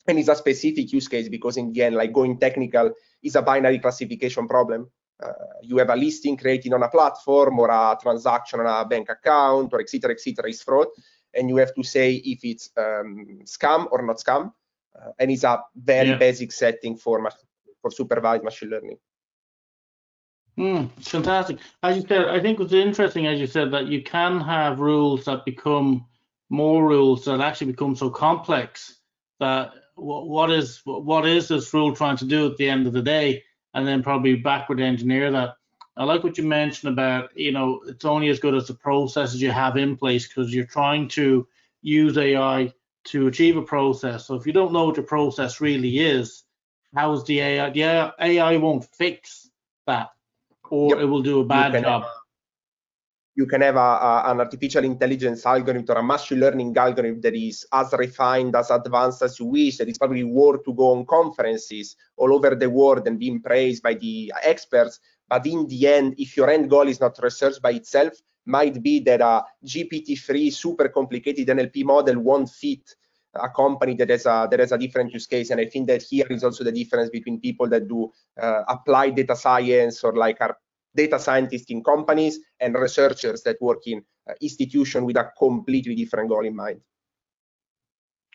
and 0.07 0.17
it's 0.17 0.29
a 0.29 0.35
specific 0.35 0.91
use 0.91 1.07
case 1.07 1.29
because 1.29 1.57
in 1.57 1.71
the 1.73 1.83
end, 1.83 1.95
like 1.95 2.13
going 2.13 2.39
technical, 2.39 2.91
is 3.21 3.35
a 3.35 3.41
binary 3.41 3.79
classification 3.79 4.47
problem. 4.47 4.89
Uh, 5.21 5.31
you 5.61 5.77
have 5.77 5.89
a 5.89 5.95
listing 5.95 6.35
created 6.35 6.73
on 6.73 6.81
a 6.81 6.89
platform 6.89 7.59
or 7.59 7.69
a 7.69 7.95
transaction 8.01 8.59
on 8.59 8.65
a 8.65 8.87
bank 8.87 9.07
account 9.09 9.71
or 9.73 9.79
etc. 9.79 10.11
etc. 10.11 10.49
is 10.49 10.63
fraud, 10.63 10.87
and 11.33 11.49
you 11.49 11.57
have 11.57 11.73
to 11.75 11.83
say 11.83 12.13
if 12.13 12.39
it's 12.43 12.71
um, 12.77 13.39
scam 13.43 13.87
or 13.91 14.01
not 14.01 14.17
scam, 14.17 14.51
uh, 14.95 15.11
and 15.19 15.29
it's 15.29 15.43
a 15.43 15.61
very 15.75 16.09
yeah. 16.09 16.17
basic 16.17 16.51
setting 16.51 16.97
for 16.97 17.21
for 17.81 17.91
supervised 17.91 18.43
machine 18.43 18.69
learning. 18.69 18.97
Mm, 20.57 20.91
fantastic. 21.03 21.57
As 21.81 21.95
you 21.97 22.03
said, 22.07 22.27
I 22.27 22.39
think 22.39 22.59
it's 22.59 22.73
interesting, 22.73 23.25
as 23.25 23.39
you 23.39 23.47
said, 23.47 23.71
that 23.71 23.87
you 23.87 24.03
can 24.03 24.39
have 24.41 24.79
rules 24.79 25.25
that 25.25 25.45
become 25.45 26.05
more 26.49 26.85
rules 26.87 27.25
that 27.25 27.39
actually 27.39 27.71
become 27.71 27.95
so 27.95 28.09
complex 28.09 28.99
that 29.39 29.71
what 29.95 30.51
is 30.51 30.81
what 30.85 31.25
is 31.25 31.47
this 31.47 31.73
rule 31.73 31.95
trying 31.95 32.17
to 32.17 32.25
do 32.25 32.47
at 32.51 32.57
the 32.57 32.69
end 32.69 32.85
of 32.85 32.93
the 32.93 33.01
day, 33.01 33.43
and 33.73 33.87
then 33.87 34.03
probably 34.03 34.35
backward 34.35 34.79
engineer 34.79 35.31
that. 35.31 35.55
I 35.97 36.05
like 36.05 36.23
what 36.23 36.37
you 36.37 36.45
mentioned 36.45 36.93
about, 36.93 37.37
you 37.37 37.51
know, 37.51 37.81
it's 37.85 38.05
only 38.05 38.29
as 38.29 38.39
good 38.39 38.55
as 38.55 38.67
the 38.67 38.73
processes 38.73 39.41
you 39.41 39.51
have 39.51 39.75
in 39.75 39.97
place 39.97 40.25
because 40.25 40.53
you're 40.53 40.65
trying 40.65 41.09
to 41.09 41.45
use 41.81 42.17
AI 42.17 42.73
to 43.05 43.27
achieve 43.27 43.57
a 43.57 43.61
process. 43.61 44.25
So 44.25 44.35
if 44.35 44.47
you 44.47 44.53
don't 44.53 44.71
know 44.71 44.85
what 44.85 44.95
your 44.95 45.05
process 45.05 45.59
really 45.59 45.99
is, 45.99 46.43
how 46.95 47.11
is 47.11 47.25
the 47.25 47.41
AI? 47.41 47.69
The 47.71 48.13
AI 48.19 48.57
won't 48.57 48.85
fix 48.85 49.49
that 49.85 50.11
or 50.71 50.95
yep. 50.95 51.03
it 51.03 51.05
will 51.05 51.21
do 51.21 51.41
a 51.41 51.45
bad 51.45 51.73
you 51.73 51.81
job. 51.81 52.03
Have, 52.03 52.11
you 53.35 53.45
can 53.45 53.61
have 53.61 53.75
a, 53.75 53.79
a, 53.79 54.23
an 54.31 54.39
artificial 54.39 54.83
intelligence 54.83 55.45
algorithm 55.45 55.95
or 55.95 55.99
a 55.99 56.03
machine 56.03 56.39
learning 56.39 56.75
algorithm 56.75 57.21
that 57.21 57.35
is 57.35 57.65
as 57.71 57.93
refined, 57.93 58.55
as 58.55 58.71
advanced 58.71 59.21
as 59.21 59.39
you 59.39 59.45
wish, 59.45 59.77
that 59.77 59.87
is 59.87 59.97
probably 59.97 60.23
worth 60.23 60.63
to 60.63 60.73
go 60.73 60.91
on 60.91 61.05
conferences 61.05 61.95
all 62.17 62.33
over 62.33 62.55
the 62.55 62.69
world 62.69 63.07
and 63.07 63.19
being 63.19 63.41
praised 63.41 63.83
by 63.83 63.93
the 63.93 64.33
experts. 64.43 64.99
But 65.29 65.45
in 65.45 65.67
the 65.67 65.87
end, 65.87 66.15
if 66.17 66.35
your 66.35 66.49
end 66.49 66.69
goal 66.69 66.87
is 66.87 66.99
not 66.99 67.19
research 67.21 67.61
by 67.61 67.71
itself, 67.71 68.13
might 68.45 68.81
be 68.81 68.99
that 69.01 69.21
a 69.21 69.43
GPT-3 69.65 70.51
super 70.51 70.89
complicated 70.89 71.47
NLP 71.47 71.83
model 71.83 72.19
won't 72.19 72.49
fit 72.49 72.95
a 73.35 73.49
company 73.49 73.95
that 73.95 74.09
has 74.09 74.25
a 74.25 74.47
that 74.49 74.59
has 74.59 74.71
a 74.71 74.77
different 74.77 75.13
use 75.13 75.27
case. 75.27 75.49
And 75.49 75.61
I 75.61 75.65
think 75.65 75.87
that 75.87 76.03
here 76.03 76.27
is 76.29 76.43
also 76.43 76.63
the 76.63 76.71
difference 76.71 77.09
between 77.09 77.39
people 77.39 77.67
that 77.69 77.87
do 77.87 78.11
uh, 78.41 78.63
applied 78.67 79.15
data 79.15 79.35
science 79.35 80.03
or 80.03 80.13
like 80.15 80.41
are 80.41 80.57
data 80.95 81.19
scientists 81.19 81.69
in 81.69 81.83
companies 81.83 82.39
and 82.59 82.75
researchers 82.75 83.43
that 83.43 83.61
work 83.61 83.87
in 83.87 84.03
uh, 84.29 84.33
institution 84.41 85.05
with 85.05 85.17
a 85.17 85.31
completely 85.37 85.95
different 85.95 86.29
goal 86.29 86.45
in 86.45 86.55
mind. 86.55 86.81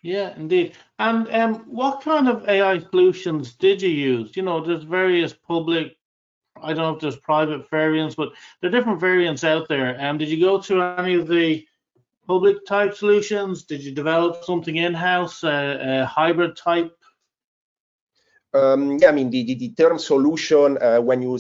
Yeah, 0.02 0.34
indeed. 0.36 0.74
And 0.98 1.28
um, 1.34 1.54
what 1.66 2.02
kind 2.02 2.28
of 2.28 2.48
AI 2.48 2.78
solutions 2.78 3.54
did 3.54 3.82
you 3.82 3.90
use? 3.90 4.36
You 4.36 4.42
know, 4.42 4.64
there's 4.64 4.84
various 4.84 5.32
public, 5.32 5.96
I 6.62 6.68
don't 6.68 6.76
know 6.78 6.94
if 6.94 7.00
there's 7.00 7.16
private 7.16 7.68
variants, 7.70 8.14
but 8.14 8.30
there 8.60 8.68
are 8.68 8.72
different 8.72 9.00
variants 9.00 9.42
out 9.42 9.68
there. 9.68 10.00
Um, 10.00 10.18
did 10.18 10.28
you 10.28 10.40
go 10.40 10.60
to 10.60 10.82
any 10.82 11.14
of 11.14 11.26
the 11.26 11.66
public 12.26 12.66
type 12.66 12.94
solutions? 12.94 13.64
Did 13.64 13.82
you 13.82 13.92
develop 13.92 14.44
something 14.44 14.76
in-house, 14.76 15.44
uh, 15.44 15.78
a 15.80 16.04
hybrid 16.06 16.56
type? 16.56 16.92
Um, 18.54 18.98
yeah, 18.98 19.08
I 19.08 19.12
mean, 19.12 19.30
the, 19.30 19.44
the, 19.44 19.54
the 19.54 19.74
term 19.74 19.98
solution, 19.98 20.78
uh, 20.80 20.98
when 21.00 21.22
you 21.22 21.38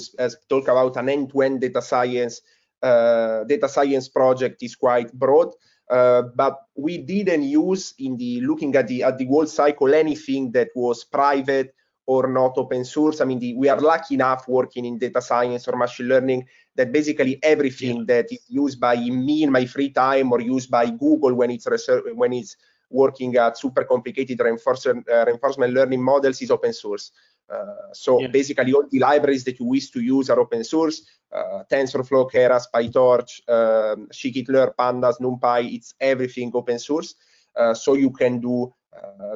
talk 0.48 0.68
about 0.68 0.96
an 0.96 1.08
end-to-end 1.08 1.60
data 1.60 1.80
science, 1.80 2.42
uh, 2.82 3.44
data 3.44 3.68
science 3.68 4.08
project 4.08 4.62
is 4.62 4.76
quite 4.76 5.12
broad. 5.12 5.52
Uh, 5.88 6.22
but 6.34 6.62
we 6.74 6.98
didn't 6.98 7.44
use 7.44 7.94
in 8.00 8.16
the 8.16 8.40
looking 8.40 8.74
at 8.74 8.88
the 8.88 9.04
at 9.04 9.18
the 9.18 9.26
whole 9.26 9.46
cycle 9.46 9.94
anything 9.94 10.50
that 10.50 10.68
was 10.74 11.04
private 11.04 11.75
or 12.06 12.28
not 12.28 12.56
open 12.56 12.84
source. 12.84 13.20
I 13.20 13.24
mean, 13.24 13.38
the, 13.40 13.54
we 13.54 13.68
are 13.68 13.80
lucky 13.80 14.14
enough 14.14 14.46
working 14.48 14.84
in 14.84 14.98
data 14.98 15.20
science 15.20 15.66
or 15.68 15.76
machine 15.76 16.08
learning 16.08 16.46
that 16.76 16.92
basically 16.92 17.38
everything 17.42 17.98
yeah. 17.98 18.04
that 18.06 18.26
is 18.32 18.44
used 18.48 18.80
by 18.80 18.96
me 18.96 19.42
in 19.42 19.50
my 19.50 19.66
free 19.66 19.90
time 19.90 20.32
or 20.32 20.40
used 20.40 20.70
by 20.70 20.88
Google 20.88 21.34
when 21.34 21.50
it's 21.50 21.66
research, 21.66 22.04
when 22.14 22.32
it's 22.32 22.56
working 22.90 23.34
at 23.36 23.58
super 23.58 23.84
complicated 23.84 24.40
reinforcement, 24.40 25.08
uh, 25.08 25.24
reinforcement 25.26 25.72
learning 25.72 26.02
models 26.02 26.40
is 26.40 26.50
open 26.50 26.72
source. 26.72 27.10
Uh, 27.48 27.92
so 27.92 28.20
yeah. 28.20 28.28
basically 28.28 28.72
all 28.72 28.84
the 28.90 28.98
libraries 28.98 29.44
that 29.44 29.58
you 29.58 29.66
wish 29.66 29.90
to 29.90 30.00
use 30.00 30.30
are 30.30 30.38
open 30.38 30.62
source. 30.62 31.02
Uh, 31.32 31.64
TensorFlow, 31.70 32.30
Keras, 32.30 32.64
PyTorch, 32.72 33.48
um, 33.48 34.08
Scikit-learn, 34.12 34.70
Pandas, 34.78 35.20
NumPy, 35.20 35.74
it's 35.74 35.94
everything 36.00 36.52
open 36.54 36.78
source. 36.78 37.16
Uh, 37.56 37.74
so 37.74 37.94
you 37.94 38.10
can 38.10 38.38
do 38.40 38.72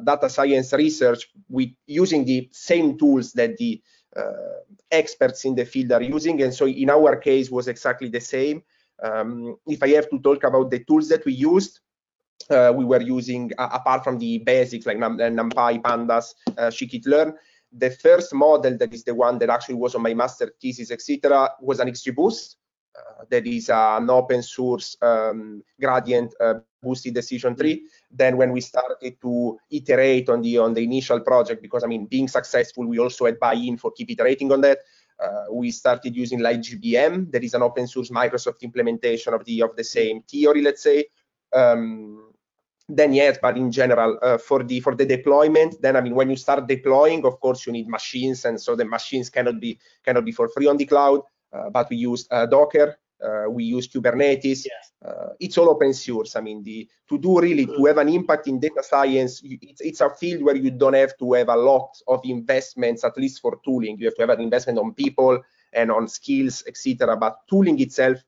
data 0.04 0.28
science 0.28 0.72
research 0.72 1.28
with 1.48 1.70
using 1.86 2.24
the 2.24 2.48
same 2.52 2.98
tools 2.98 3.32
that 3.32 3.56
the 3.56 3.80
uh, 4.16 4.22
experts 4.90 5.44
in 5.44 5.54
the 5.54 5.64
field 5.64 5.92
are 5.92 6.02
using. 6.02 6.42
And 6.42 6.52
so 6.52 6.66
in 6.66 6.90
our 6.90 7.16
case 7.16 7.50
was 7.50 7.68
exactly 7.68 8.08
the 8.08 8.20
same. 8.20 8.62
Um, 9.02 9.56
if 9.66 9.82
I 9.82 9.88
have 9.90 10.10
to 10.10 10.18
talk 10.18 10.44
about 10.44 10.70
the 10.70 10.80
tools 10.84 11.08
that 11.08 11.24
we 11.24 11.32
used, 11.32 11.80
uh, 12.50 12.72
we 12.74 12.84
were 12.84 13.00
using, 13.00 13.52
uh, 13.58 13.68
apart 13.72 14.04
from 14.04 14.18
the 14.18 14.38
basics 14.38 14.86
like 14.86 14.98
Num 14.98 15.18
NumPy, 15.18 15.80
Pandas, 15.80 16.34
uh, 16.58 16.70
Scikit-learn, 16.70 17.34
the 17.72 17.90
first 17.90 18.34
model 18.34 18.76
that 18.76 18.92
is 18.92 19.04
the 19.04 19.14
one 19.14 19.38
that 19.38 19.48
actually 19.48 19.76
was 19.76 19.94
on 19.94 20.02
my 20.02 20.14
master 20.14 20.52
thesis, 20.60 20.90
etc., 20.90 21.50
was 21.60 21.78
an 21.78 21.88
XGBoost. 21.88 22.56
Uh, 22.96 23.24
that 23.30 23.46
is 23.46 23.70
an 23.70 24.10
open 24.10 24.42
source 24.42 24.96
um, 25.00 25.62
gradient 25.80 26.34
uh, 26.40 26.54
boosted 26.82 27.14
decision 27.14 27.54
tree. 27.54 27.86
Then 28.10 28.36
when 28.36 28.50
we 28.50 28.60
started 28.60 29.20
to 29.20 29.58
iterate 29.70 30.28
on 30.28 30.42
the 30.42 30.58
on 30.58 30.74
the 30.74 30.82
initial 30.82 31.20
project, 31.20 31.62
because 31.62 31.84
I 31.84 31.86
mean 31.86 32.06
being 32.06 32.26
successful, 32.26 32.86
we 32.86 32.98
also 32.98 33.26
had 33.26 33.38
buy-in 33.38 33.76
for 33.76 33.92
keep 33.92 34.10
iterating 34.10 34.50
on 34.50 34.60
that. 34.62 34.78
Uh, 35.22 35.44
we 35.52 35.70
started 35.70 36.16
using 36.16 36.40
LightGBM, 36.40 37.30
that 37.30 37.44
is 37.44 37.54
an 37.54 37.62
open 37.62 37.86
source 37.86 38.10
Microsoft 38.10 38.62
implementation 38.62 39.34
of 39.34 39.44
the 39.44 39.62
of 39.62 39.76
the 39.76 39.84
same 39.84 40.22
theory, 40.22 40.62
let's 40.62 40.82
say. 40.82 41.04
Um, 41.52 42.32
then 42.88 43.12
yes, 43.12 43.38
but 43.40 43.56
in 43.56 43.70
general, 43.70 44.18
uh, 44.20 44.38
for 44.38 44.64
the 44.64 44.80
for 44.80 44.96
the 44.96 45.06
deployment, 45.06 45.80
then 45.80 45.94
I 45.94 46.00
mean, 46.00 46.14
when 46.14 46.28
you 46.28 46.36
start 46.36 46.66
deploying, 46.66 47.24
of 47.24 47.38
course, 47.38 47.66
you 47.66 47.72
need 47.72 47.86
machines, 47.86 48.44
and 48.46 48.60
so 48.60 48.74
the 48.74 48.84
machines 48.84 49.30
cannot 49.30 49.60
be 49.60 49.78
cannot 50.04 50.24
be 50.24 50.32
for 50.32 50.48
free 50.48 50.66
on 50.66 50.76
the 50.76 50.86
cloud. 50.86 51.20
Uh, 51.52 51.70
but 51.70 51.90
we 51.90 51.96
use 51.96 52.26
uh, 52.30 52.46
Docker, 52.46 52.96
uh, 53.22 53.50
we 53.50 53.64
use 53.64 53.88
Kubernetes. 53.88 54.66
It's 55.40 55.58
all 55.58 55.70
open 55.70 55.92
source. 55.94 56.36
I 56.36 56.40
mean, 56.40 56.62
the 56.62 56.88
to 57.08 57.18
do 57.18 57.40
really 57.40 57.66
to 57.66 57.84
have 57.86 57.98
an 57.98 58.08
impact 58.08 58.46
in 58.46 58.60
data 58.60 58.82
science, 58.82 59.40
it's, 59.44 59.80
it's 59.80 60.00
a 60.00 60.10
field 60.10 60.42
where 60.42 60.56
you 60.56 60.70
don't 60.70 60.94
have 60.94 61.16
to 61.18 61.32
have 61.32 61.48
a 61.48 61.56
lot 61.56 61.90
of 62.06 62.20
investments, 62.24 63.04
at 63.04 63.16
least 63.16 63.40
for 63.40 63.58
tooling. 63.64 63.98
You 63.98 64.06
have 64.06 64.14
to 64.16 64.22
have 64.22 64.30
an 64.30 64.40
investment 64.40 64.78
on 64.78 64.94
people 64.94 65.40
and 65.72 65.90
on 65.90 66.08
skills, 66.08 66.62
etc. 66.66 67.16
But 67.16 67.38
tooling 67.48 67.80
itself 67.80 68.18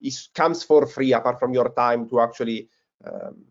is 0.00 0.28
comes 0.34 0.62
for 0.62 0.86
free, 0.86 1.12
apart 1.12 1.38
from 1.38 1.52
your 1.52 1.70
time 1.70 2.08
to 2.08 2.20
actually 2.20 2.68
um, 3.04 3.44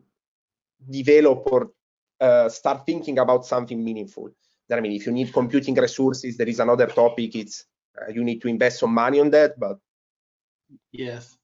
develop 0.90 1.44
or 1.52 1.72
uh, 2.20 2.50
start 2.50 2.86
thinking 2.86 3.20
about 3.20 3.46
something 3.46 3.84
meaningful. 3.84 4.30
Then, 4.68 4.78
I 4.78 4.82
mean, 4.82 4.94
if 4.94 5.06
you 5.06 5.12
need 5.12 5.34
computing 5.34 5.76
resources, 5.76 6.38
there 6.38 6.48
is 6.48 6.60
another 6.60 6.88
topic. 6.88 7.36
It's 7.36 7.66
you 8.14 8.24
need 8.24 8.42
to 8.42 8.48
invest 8.48 8.80
some 8.80 8.94
money 8.94 9.20
on 9.20 9.30
that, 9.32 9.60
but 9.60 9.78
yes. 10.92 11.38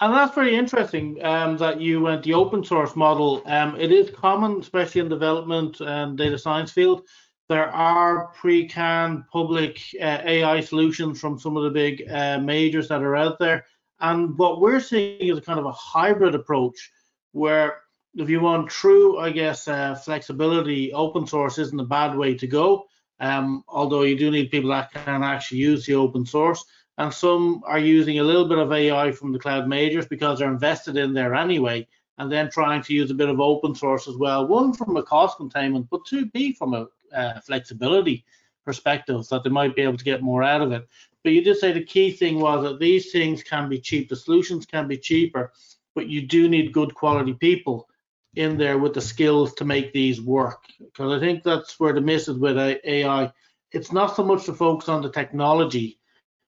And 0.00 0.12
that's 0.12 0.34
very 0.34 0.56
interesting 0.56 1.24
um, 1.24 1.56
that 1.58 1.80
you 1.80 2.00
went 2.00 2.24
the 2.24 2.34
open 2.34 2.64
source 2.64 2.96
model. 2.96 3.42
Um, 3.46 3.78
it 3.80 3.92
is 3.92 4.10
common, 4.10 4.60
especially 4.60 5.00
in 5.00 5.08
development 5.08 5.80
and 5.80 6.18
data 6.18 6.36
science 6.36 6.72
field. 6.72 7.02
There 7.48 7.68
are 7.68 8.28
pre-canned 8.28 9.24
public 9.30 9.80
uh, 10.00 10.20
AI 10.24 10.60
solutions 10.60 11.20
from 11.20 11.38
some 11.38 11.56
of 11.56 11.64
the 11.64 11.70
big 11.70 12.10
uh, 12.10 12.38
majors 12.38 12.88
that 12.88 13.02
are 13.02 13.16
out 13.16 13.38
there. 13.38 13.66
And 14.00 14.36
what 14.36 14.60
we're 14.60 14.80
seeing 14.80 15.28
is 15.28 15.38
a 15.38 15.42
kind 15.42 15.60
of 15.60 15.66
a 15.66 15.72
hybrid 15.72 16.34
approach 16.34 16.90
where 17.32 17.80
if 18.14 18.28
you 18.28 18.40
want 18.40 18.70
true, 18.70 19.18
I 19.18 19.30
guess, 19.30 19.68
uh, 19.68 19.94
flexibility, 19.94 20.92
open 20.92 21.26
source 21.26 21.58
isn't 21.58 21.80
a 21.80 21.84
bad 21.84 22.16
way 22.16 22.34
to 22.34 22.46
go. 22.46 22.86
Um, 23.20 23.64
although 23.68 24.02
you 24.02 24.16
do 24.16 24.30
need 24.30 24.50
people 24.50 24.70
that 24.70 24.92
can 24.92 25.22
actually 25.22 25.58
use 25.58 25.86
the 25.86 25.94
open 25.94 26.26
source. 26.26 26.64
and 26.98 27.12
some 27.12 27.62
are 27.66 27.78
using 27.78 28.18
a 28.18 28.22
little 28.22 28.46
bit 28.46 28.58
of 28.58 28.72
AI 28.72 29.10
from 29.12 29.32
the 29.32 29.38
cloud 29.38 29.66
majors 29.66 30.06
because 30.06 30.38
they're 30.38 30.50
invested 30.50 30.96
in 30.96 31.12
there 31.12 31.34
anyway, 31.34 31.86
and 32.18 32.30
then 32.30 32.50
trying 32.50 32.82
to 32.82 32.94
use 32.94 33.10
a 33.10 33.14
bit 33.14 33.28
of 33.28 33.40
open 33.40 33.74
source 33.74 34.06
as 34.06 34.16
well. 34.16 34.46
One 34.46 34.72
from 34.72 34.96
a 34.96 35.02
cost 35.02 35.36
containment, 35.36 35.88
but 35.90 36.04
two, 36.06 36.26
B 36.26 36.52
from 36.52 36.74
a 36.74 36.86
uh, 37.12 37.40
flexibility 37.40 38.24
perspective 38.64 39.26
that 39.28 39.44
they 39.44 39.50
might 39.50 39.76
be 39.76 39.82
able 39.82 39.96
to 39.96 40.04
get 40.04 40.22
more 40.22 40.42
out 40.42 40.62
of 40.62 40.72
it. 40.72 40.86
But 41.22 41.32
you 41.32 41.42
did 41.42 41.56
say 41.58 41.72
the 41.72 41.84
key 41.84 42.10
thing 42.10 42.38
was 42.38 42.62
that 42.62 42.78
these 42.78 43.10
things 43.10 43.42
can 43.42 43.68
be 43.68 43.80
cheap, 43.80 44.08
the 44.08 44.16
solutions 44.16 44.66
can 44.66 44.86
be 44.88 44.98
cheaper, 44.98 45.52
but 45.94 46.08
you 46.08 46.26
do 46.26 46.48
need 46.48 46.72
good 46.72 46.94
quality 46.94 47.34
people 47.34 47.88
in 48.36 48.56
there 48.56 48.78
with 48.78 48.94
the 48.94 49.00
skills 49.00 49.54
to 49.54 49.64
make 49.64 49.92
these 49.92 50.20
work. 50.20 50.64
Because 50.78 51.12
I 51.12 51.20
think 51.20 51.42
that's 51.42 51.78
where 51.78 51.92
the 51.92 52.00
miss 52.00 52.28
is 52.28 52.38
with 52.38 52.58
AI. 52.58 53.32
It's 53.72 53.92
not 53.92 54.16
so 54.16 54.24
much 54.24 54.44
to 54.46 54.52
focus 54.52 54.88
on 54.88 55.02
the 55.02 55.10
technology, 55.10 55.98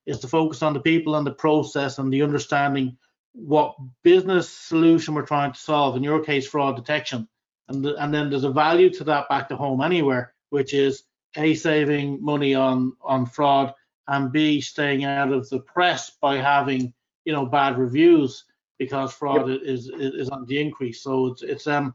it's 0.06 0.20
to 0.20 0.28
focus 0.28 0.62
on 0.62 0.72
the 0.72 0.80
people 0.80 1.16
and 1.16 1.26
the 1.26 1.32
process 1.32 1.98
and 1.98 2.12
the 2.12 2.22
understanding 2.22 2.96
what 3.32 3.76
business 4.02 4.48
solution 4.48 5.14
we're 5.14 5.26
trying 5.26 5.52
to 5.52 5.58
solve. 5.58 5.96
In 5.96 6.02
your 6.02 6.22
case, 6.22 6.46
fraud 6.46 6.76
detection. 6.76 7.28
And, 7.68 7.84
the, 7.84 7.96
and 7.96 8.14
then 8.14 8.30
there's 8.30 8.44
a 8.44 8.50
value 8.50 8.90
to 8.90 9.04
that 9.04 9.28
back 9.28 9.48
to 9.48 9.56
home 9.56 9.82
anywhere, 9.82 10.32
which 10.50 10.72
is 10.72 11.02
a 11.36 11.54
saving 11.54 12.22
money 12.22 12.54
on 12.54 12.92
on 13.02 13.26
fraud 13.26 13.74
and 14.08 14.32
b 14.32 14.60
staying 14.60 15.04
out 15.04 15.32
of 15.32 15.48
the 15.50 15.60
press 15.60 16.10
by 16.20 16.36
having 16.36 16.92
you 17.24 17.32
know 17.32 17.46
bad 17.46 17.78
reviews 17.78 18.44
because 18.78 19.12
fraud 19.12 19.48
yep. 19.48 19.60
is, 19.62 19.88
is, 19.88 20.14
is 20.14 20.28
on 20.28 20.46
the 20.46 20.60
increase. 20.60 21.02
So 21.02 21.26
it's 21.28 21.42
it's 21.42 21.66
um 21.66 21.94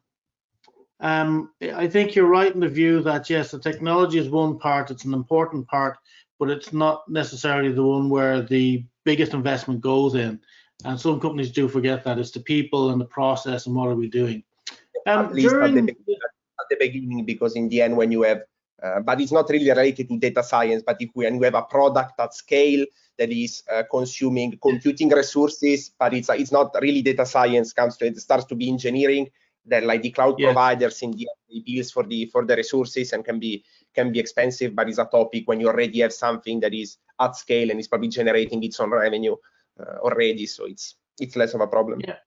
um 1.00 1.52
I 1.62 1.88
think 1.88 2.16
you're 2.16 2.28
right 2.28 2.54
in 2.54 2.60
the 2.60 2.70
view 2.70 3.02
that 3.04 3.30
yes, 3.30 3.52
the 3.52 3.60
technology 3.60 4.18
is 4.18 4.30
one 4.30 4.58
part, 4.60 4.92
it's 4.92 5.06
an 5.06 5.14
important 5.14 5.68
part, 5.68 5.98
but 6.40 6.50
it's 6.50 6.74
not 6.74 7.08
necessarily 7.10 7.72
the 7.72 7.84
one 7.84 8.10
where 8.10 8.42
the 8.42 8.86
biggest 9.04 9.34
investment 9.34 9.82
goes 9.82 10.16
in. 10.16 10.40
And 10.84 11.00
some 11.00 11.20
companies 11.20 11.52
do 11.52 11.68
forget 11.68 12.04
that 12.04 12.18
it's 12.18 12.32
the 12.32 12.40
people 12.40 12.90
and 12.90 13.00
the 13.00 13.06
process 13.06 13.68
and 13.68 13.76
what 13.76 13.88
are 13.88 13.96
we 13.96 14.10
doing. 14.10 14.44
Um, 15.06 15.26
at 15.26 15.34
least 15.34 15.50
during, 15.50 15.78
at, 15.78 15.86
the, 15.86 15.92
at 15.92 16.66
the 16.70 16.78
beginning, 16.80 17.26
because 17.26 17.56
in 17.56 17.70
the 17.70 17.82
end, 17.82 17.96
when 17.96 18.12
you 18.12 18.24
have 18.24 18.42
but 19.06 19.22
it's 19.22 19.32
not 19.32 19.50
really 19.50 19.70
related 19.70 20.10
to 20.10 20.18
data 20.18 20.44
science. 20.44 20.84
But 20.86 20.98
if 21.00 21.10
we, 21.16 21.26
and 21.26 21.40
we 21.40 21.46
have 21.46 21.56
a 21.56 21.64
product 21.64 22.20
at 22.20 22.34
scale 22.34 22.86
that 23.18 23.32
is 23.32 23.64
uh, 23.72 23.84
consuming 23.90 24.58
computing 24.62 25.10
resources, 25.10 25.92
but 25.98 26.14
it's 26.14 26.30
it's 26.30 26.52
not 26.52 26.76
really 26.82 27.02
data 27.02 27.26
science. 27.26 27.74
Comes 27.74 27.98
to 27.98 28.06
it 28.06 28.18
starts 28.18 28.46
to 28.46 28.56
be 28.56 28.70
engineering. 28.70 29.30
That 29.66 29.84
like 29.84 30.02
the 30.02 30.10
cloud 30.10 30.40
yeah. 30.40 30.48
providers 30.48 31.04
in 31.04 31.12
the 31.12 31.28
bills 31.64 31.92
for 31.92 32.04
the 32.04 32.26
for 32.26 32.46
the 32.46 32.56
resources 32.56 33.14
and 33.14 33.24
can 33.24 33.38
be 33.40 33.64
can 33.94 34.12
be 34.12 34.20
expensive, 34.20 34.76
but 34.76 34.90
it's 34.90 34.98
a 34.98 35.06
topic 35.06 35.48
when 35.48 35.60
you 35.60 35.68
already 35.68 36.00
have 36.00 36.14
something 36.14 36.60
that 36.62 36.74
is 36.74 36.98
at 37.20 37.36
scale 37.36 37.70
and 37.70 37.80
is 37.80 37.88
probably 37.88 38.08
generating 38.08 38.64
its 38.64 38.80
own 38.80 38.90
revenue 38.90 39.36
uh, 39.80 39.98
already. 40.00 40.48
So 40.48 40.66
it's 40.66 40.96
it's 41.20 41.36
less 41.36 41.54
of 41.54 41.62
a 41.62 41.68
problem. 41.68 42.02
Yeah. 42.02 42.18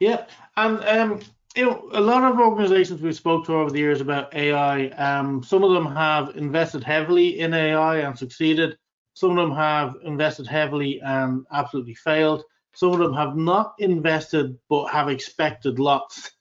Yeah, 0.00 0.26
and 0.56 0.82
um, 0.84 1.20
you 1.56 1.66
know, 1.66 1.88
a 1.92 2.00
lot 2.00 2.24
of 2.24 2.38
organizations 2.38 3.02
we've 3.02 3.14
spoke 3.14 3.44
to 3.46 3.54
over 3.54 3.70
the 3.70 3.78
years 3.78 4.00
about 4.00 4.34
AI, 4.34 4.86
um, 4.88 5.42
some 5.42 5.62
of 5.62 5.72
them 5.72 5.86
have 5.94 6.36
invested 6.36 6.82
heavily 6.82 7.40
in 7.40 7.52
AI 7.52 7.98
and 7.98 8.18
succeeded. 8.18 8.78
Some 9.14 9.30
of 9.30 9.36
them 9.36 9.54
have 9.54 9.96
invested 10.04 10.46
heavily 10.46 11.00
and 11.02 11.44
absolutely 11.52 11.94
failed. 11.94 12.44
Some 12.74 12.92
of 12.92 12.98
them 12.98 13.12
have 13.14 13.36
not 13.36 13.74
invested 13.78 14.58
but 14.70 14.86
have 14.86 15.08
expected 15.08 15.78
lots. 15.78 16.30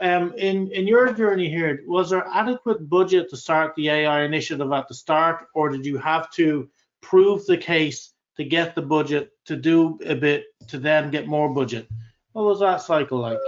Um, 0.00 0.34
in 0.36 0.72
in 0.72 0.88
your 0.88 1.12
journey 1.12 1.48
here, 1.48 1.84
was 1.86 2.10
there 2.10 2.26
adequate 2.26 2.88
budget 2.88 3.30
to 3.30 3.36
start 3.36 3.76
the 3.76 3.90
AI 3.90 4.24
initiative 4.24 4.72
at 4.72 4.88
the 4.88 4.94
start, 4.94 5.46
or 5.54 5.68
did 5.68 5.86
you 5.86 5.98
have 5.98 6.28
to 6.32 6.68
prove 7.00 7.46
the 7.46 7.56
case 7.56 8.12
to 8.38 8.42
get 8.42 8.74
the 8.74 8.82
budget 8.82 9.30
to 9.44 9.54
do 9.54 10.00
a 10.04 10.16
bit 10.16 10.46
to 10.66 10.78
then 10.78 11.12
get 11.12 11.28
more 11.28 11.48
budget? 11.54 11.86
What 12.32 12.44
was 12.44 12.58
that 12.58 12.82
cycle 12.82 13.20
like? 13.20 13.38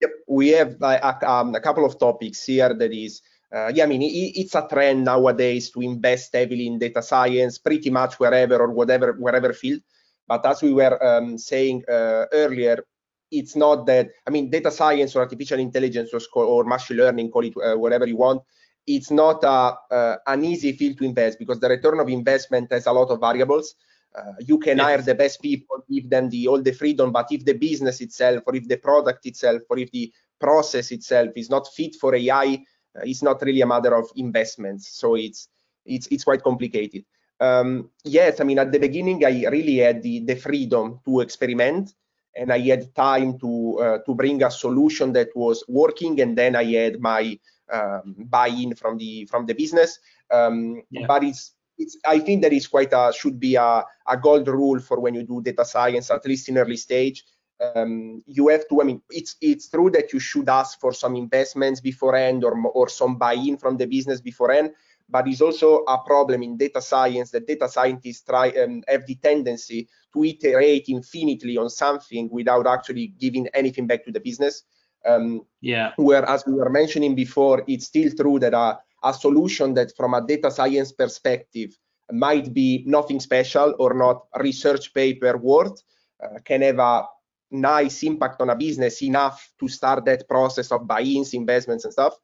Yep, 0.00 0.10
we 0.28 0.48
have 0.50 0.76
a, 0.80 1.30
um, 1.30 1.54
a 1.54 1.60
couple 1.60 1.84
of 1.84 1.98
topics 1.98 2.44
here 2.44 2.72
that 2.74 2.92
is 2.92 3.22
uh, 3.54 3.72
yeah, 3.74 3.84
I 3.84 3.86
mean, 3.86 4.02
it, 4.02 4.06
it's 4.36 4.54
a 4.54 4.66
trend 4.70 5.04
nowadays 5.04 5.70
to 5.70 5.80
invest 5.80 6.34
heavily 6.34 6.66
in 6.66 6.78
data 6.78 7.02
science, 7.02 7.58
pretty 7.58 7.88
much 7.90 8.20
wherever 8.20 8.56
or 8.58 8.70
whatever, 8.70 9.14
wherever 9.18 9.52
field. 9.54 9.80
But 10.26 10.44
as 10.44 10.62
we 10.62 10.74
were 10.74 11.02
um, 11.02 11.38
saying 11.38 11.82
uh, 11.88 12.26
earlier, 12.32 12.84
it's 13.30 13.56
not 13.56 13.86
that, 13.86 14.08
I 14.26 14.30
mean, 14.30 14.50
data 14.50 14.70
science 14.70 15.16
or 15.16 15.20
artificial 15.20 15.58
intelligence 15.58 16.10
or, 16.12 16.44
or 16.44 16.64
machine 16.64 16.98
learning, 16.98 17.30
call 17.30 17.44
it 17.44 17.54
uh, 17.56 17.76
whatever 17.78 18.06
you 18.06 18.16
want, 18.16 18.42
it's 18.86 19.10
not 19.10 19.42
a, 19.44 19.76
uh, 19.94 20.16
an 20.26 20.44
easy 20.44 20.72
field 20.72 20.98
to 20.98 21.04
invest 21.04 21.38
because 21.38 21.58
the 21.60 21.68
return 21.68 22.00
of 22.00 22.08
investment 22.08 22.70
has 22.70 22.86
a 22.86 22.92
lot 22.92 23.08
of 23.10 23.20
variables. 23.20 23.74
Uh, 24.18 24.32
you 24.40 24.58
can 24.58 24.78
yes. 24.78 24.86
hire 24.86 25.02
the 25.02 25.14
best 25.14 25.40
people, 25.40 25.84
give 25.90 26.10
them 26.10 26.28
the 26.28 26.48
all 26.48 26.60
the 26.60 26.72
freedom, 26.72 27.12
but 27.12 27.30
if 27.30 27.44
the 27.44 27.52
business 27.52 28.00
itself, 28.00 28.42
or 28.46 28.56
if 28.56 28.66
the 28.66 28.76
product 28.76 29.26
itself, 29.26 29.62
or 29.70 29.78
if 29.78 29.90
the 29.92 30.12
process 30.40 30.90
itself 30.90 31.30
is 31.36 31.50
not 31.50 31.68
fit 31.68 31.94
for 31.94 32.14
AI, 32.14 32.64
uh, 32.96 33.02
it's 33.04 33.22
not 33.22 33.40
really 33.42 33.60
a 33.60 33.66
matter 33.66 33.94
of 33.94 34.10
investments. 34.16 34.88
So 34.88 35.14
it's 35.14 35.48
it's 35.84 36.06
it's 36.08 36.24
quite 36.24 36.42
complicated. 36.42 37.04
Um, 37.40 37.90
yes, 38.04 38.40
I 38.40 38.44
mean 38.44 38.58
at 38.58 38.72
the 38.72 38.78
beginning 38.78 39.24
I 39.24 39.46
really 39.48 39.76
had 39.76 40.02
the 40.02 40.20
the 40.20 40.34
freedom 40.34 41.00
to 41.04 41.20
experiment, 41.20 41.94
and 42.34 42.52
I 42.52 42.58
had 42.58 42.94
time 42.94 43.38
to 43.38 43.78
uh, 43.78 43.98
to 44.06 44.14
bring 44.14 44.42
a 44.42 44.50
solution 44.50 45.12
that 45.12 45.28
was 45.36 45.62
working, 45.68 46.20
and 46.20 46.36
then 46.36 46.56
I 46.56 46.64
had 46.64 47.00
my 47.00 47.38
um, 47.72 48.16
buy-in 48.18 48.74
from 48.74 48.98
the 48.98 49.26
from 49.26 49.46
the 49.46 49.54
business. 49.54 49.98
Um, 50.30 50.82
yeah. 50.90 51.06
But 51.06 51.24
it's 51.24 51.54
it's, 51.54 51.57
I 52.04 52.18
think 52.18 52.42
that 52.42 52.52
is 52.52 52.66
quite 52.66 52.92
a 52.92 53.12
should 53.16 53.38
be 53.38 53.54
a, 53.54 53.84
a 54.06 54.16
gold 54.16 54.48
rule 54.48 54.80
for 54.80 55.00
when 55.00 55.14
you 55.14 55.22
do 55.22 55.40
data 55.42 55.64
science, 55.64 56.10
at 56.10 56.26
least 56.26 56.48
in 56.48 56.58
early 56.58 56.76
stage. 56.76 57.24
Um, 57.60 58.22
you 58.26 58.48
have 58.48 58.68
to. 58.68 58.80
I 58.80 58.84
mean, 58.84 59.02
it's 59.10 59.36
it's 59.40 59.68
true 59.68 59.90
that 59.90 60.12
you 60.12 60.20
should 60.20 60.48
ask 60.48 60.80
for 60.80 60.92
some 60.92 61.16
investments 61.16 61.80
beforehand 61.80 62.44
or 62.44 62.56
or 62.68 62.88
some 62.88 63.16
buy-in 63.16 63.56
from 63.56 63.76
the 63.76 63.86
business 63.86 64.20
beforehand. 64.20 64.72
But 65.08 65.26
it's 65.26 65.40
also 65.40 65.84
a 65.88 65.98
problem 65.98 66.42
in 66.42 66.56
data 66.56 66.82
science 66.82 67.30
that 67.30 67.46
data 67.46 67.68
scientists 67.68 68.22
try 68.22 68.50
um, 68.50 68.82
have 68.86 69.06
the 69.06 69.14
tendency 69.14 69.88
to 70.12 70.24
iterate 70.24 70.88
infinitely 70.88 71.56
on 71.56 71.70
something 71.70 72.28
without 72.30 72.66
actually 72.66 73.08
giving 73.18 73.48
anything 73.54 73.86
back 73.86 74.04
to 74.04 74.12
the 74.12 74.20
business. 74.20 74.64
Um, 75.06 75.42
yeah. 75.60 75.92
Where, 75.96 76.28
as 76.28 76.44
we 76.46 76.52
were 76.52 76.70
mentioning 76.70 77.14
before, 77.14 77.64
it's 77.66 77.86
still 77.86 78.10
true 78.12 78.38
that 78.40 78.54
a 78.54 78.78
a 79.04 79.14
solution 79.14 79.74
that 79.74 79.96
from 79.96 80.14
a 80.14 80.26
data 80.26 80.50
science 80.50 80.92
perspective 80.92 81.76
might 82.12 82.52
be 82.54 82.82
nothing 82.86 83.20
special 83.20 83.74
or 83.78 83.94
not 83.94 84.26
research 84.40 84.94
paper 84.94 85.36
worth 85.36 85.82
uh, 86.22 86.38
can 86.44 86.62
have 86.62 86.78
a 86.78 87.04
nice 87.50 88.02
impact 88.02 88.40
on 88.40 88.50
a 88.50 88.56
business 88.56 89.02
enough 89.02 89.52
to 89.58 89.68
start 89.68 90.04
that 90.04 90.28
process 90.28 90.72
of 90.72 90.86
buy-ins 90.86 91.34
investments 91.34 91.84
and 91.84 91.92
stuff. 91.92 92.14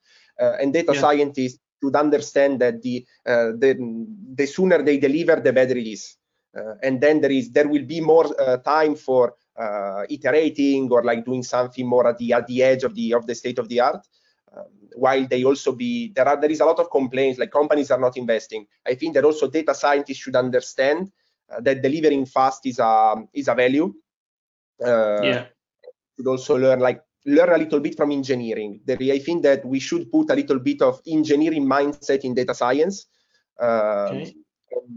Uh, 0.41 0.57
and 0.61 0.73
data 0.73 0.93
yeah. 0.95 1.01
scientists 1.01 1.59
should 1.83 1.97
understand 1.97 2.61
that 2.61 2.83
the, 2.83 3.07
uh, 3.27 3.53
the 3.59 4.07
the 4.35 4.47
sooner 4.47 4.83
they 4.83 4.99
deliver 4.99 5.37
the 5.37 5.53
better 5.53 5.77
it 5.77 5.87
is. 5.87 6.17
Uh, 6.57 6.75
and 6.83 7.01
then 7.01 7.21
there 7.21 7.33
is 7.33 7.51
there 7.51 7.69
will 7.69 7.85
be 7.85 8.01
more 8.01 8.29
uh, 8.41 8.57
time 8.59 8.95
for 8.95 9.35
uh, 9.59 10.05
iterating 10.09 10.91
or 10.91 11.05
like 11.05 11.25
doing 11.25 11.43
something 11.43 11.87
more 11.87 12.07
at 12.07 12.19
the 12.19 12.33
at 12.33 12.47
the 12.47 12.63
edge 12.63 12.85
of 12.85 12.95
the 12.95 13.13
of 13.13 13.27
the 13.27 13.35
state 13.35 13.59
of 13.59 13.69
the 13.69 13.81
art 13.81 14.07
um, 14.57 14.65
while 14.97 15.27
they 15.27 15.45
also 15.45 15.73
be 15.73 16.13
there 16.15 16.29
are 16.29 16.41
there 16.41 16.51
is 16.51 16.61
a 16.61 16.65
lot 16.65 16.79
of 16.79 16.91
complaints 16.91 17.39
like 17.39 17.51
companies 17.51 17.91
are 17.91 18.01
not 18.01 18.17
investing. 18.17 18.67
I 18.87 18.95
think 18.95 19.15
that 19.15 19.25
also 19.25 19.51
data 19.51 19.75
scientists 19.75 20.19
should 20.19 20.37
understand 20.37 21.11
uh, 21.51 21.61
that 21.61 21.83
delivering 21.83 22.27
fast 22.27 22.67
is 22.67 22.79
a 22.79 23.17
is 23.33 23.49
a 23.49 23.55
value. 23.55 23.95
Uh, 24.85 25.23
yeah. 25.23 25.45
should 26.17 26.27
also 26.27 26.57
learn 26.57 26.81
like 26.81 27.01
learn 27.27 27.51
a 27.51 27.59
little 27.59 27.81
bit 27.81 27.97
from 27.97 28.11
engineering. 28.11 28.81
I 28.89 29.19
think 29.19 29.43
that 29.43 29.65
we 29.65 29.81
should 29.81 30.11
put 30.11 30.31
a 30.31 30.35
little 30.35 30.59
bit 30.59 30.83
of 30.83 31.01
engineering 31.07 31.65
mindset 31.65 32.21
in 32.21 32.35
data 32.35 32.55
science 32.55 33.07
uh, 33.61 34.11
okay. 34.13 34.35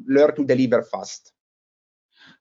learn 0.07 0.35
to 0.35 0.43
deliver 0.45 0.83
fast. 0.83 1.31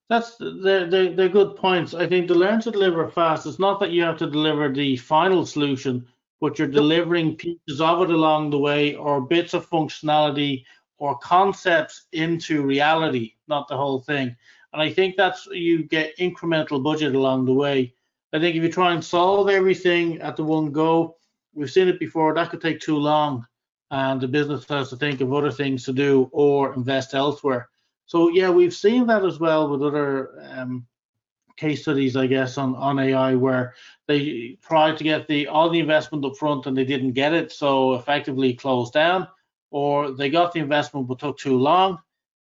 That's 0.09 0.37
they're, 0.39 0.89
they're, 0.89 1.15
they're 1.15 1.29
good 1.29 1.57
points. 1.57 1.95
I 1.95 2.07
think 2.07 2.29
to 2.29 2.35
learn 2.35 2.61
to 2.61 2.71
deliver 2.71 3.09
fast, 3.11 3.47
it's 3.47 3.59
not 3.59 3.81
that 3.81 3.91
you 3.91 4.03
have 4.03 4.19
to 4.19 4.31
deliver 4.31 4.73
the 4.73 4.97
final 4.97 5.45
solution, 5.45 6.07
but 6.41 6.59
you're 6.59 6.69
delivering 6.69 7.37
pieces 7.37 7.81
of 7.81 8.03
it 8.03 8.11
along 8.11 8.51
the 8.51 8.59
way 8.59 8.95
or 8.95 9.21
bits 9.21 9.55
of 9.55 9.69
functionality 9.69 10.65
or 10.99 11.19
concepts 11.19 12.07
into 12.13 12.63
reality, 12.63 13.35
not 13.49 13.69
the 13.69 13.77
whole 13.77 14.01
thing. 14.01 14.35
And 14.73 14.83
I 14.83 14.93
think 14.93 15.17
that's 15.17 15.47
you 15.47 15.85
get 15.85 16.17
incremental 16.19 16.83
budget 16.83 17.15
along 17.15 17.47
the 17.47 17.53
way. 17.53 17.95
I 18.33 18.39
think 18.39 18.57
if 18.57 18.63
you 18.63 18.71
try 18.71 18.93
and 18.93 19.05
solve 19.05 19.49
everything 19.49 20.21
at 20.21 20.37
the 20.37 20.45
one 20.45 20.73
go, 20.73 21.17
we've 21.55 21.71
seen 21.71 21.89
it 21.89 21.99
before, 21.99 22.35
that 22.35 22.51
could 22.51 22.61
take 22.61 22.81
too 22.81 22.97
long 22.97 23.47
and 23.91 24.21
the 24.21 24.29
business 24.29 24.67
has 24.69 24.91
to 24.91 24.97
think 24.97 25.21
of 25.21 25.33
other 25.33 25.51
things 25.51 25.85
to 25.85 25.93
do 25.93 26.29
or 26.33 26.75
invest 26.75 27.15
elsewhere. 27.15 27.69
So 28.07 28.29
yeah, 28.31 28.51
we've 28.51 28.75
seen 28.75 29.07
that 29.07 29.25
as 29.25 29.39
well 29.39 29.69
with 29.69 29.83
other 29.83 30.41
um, 30.51 30.87
case 31.57 31.83
studies, 31.83 32.17
I 32.17 32.27
guess, 32.27 32.59
on, 32.59 32.75
on 32.77 32.99
AI 32.99 33.35
where 33.35 33.75
they 34.07 34.59
tried 34.63 34.97
to 34.99 35.05
get 35.05 35.27
the 35.27 35.49
all 35.49 35.69
the 35.71 35.81
investment 35.81 36.25
up 36.25 36.37
front 36.37 36.67
and 36.67 36.77
they 36.77 36.85
didn't 36.85 37.13
get 37.13 37.33
it, 37.33 37.53
so 37.53 37.95
effectively 37.95 38.55
closed 38.55 38.93
down, 38.93 39.27
or 39.71 40.13
they 40.13 40.31
got 40.31 40.53
the 40.53 40.61
investment 40.61 41.09
but 41.09 41.19
took 41.19 41.39
too 41.39 41.57
long. 41.59 41.99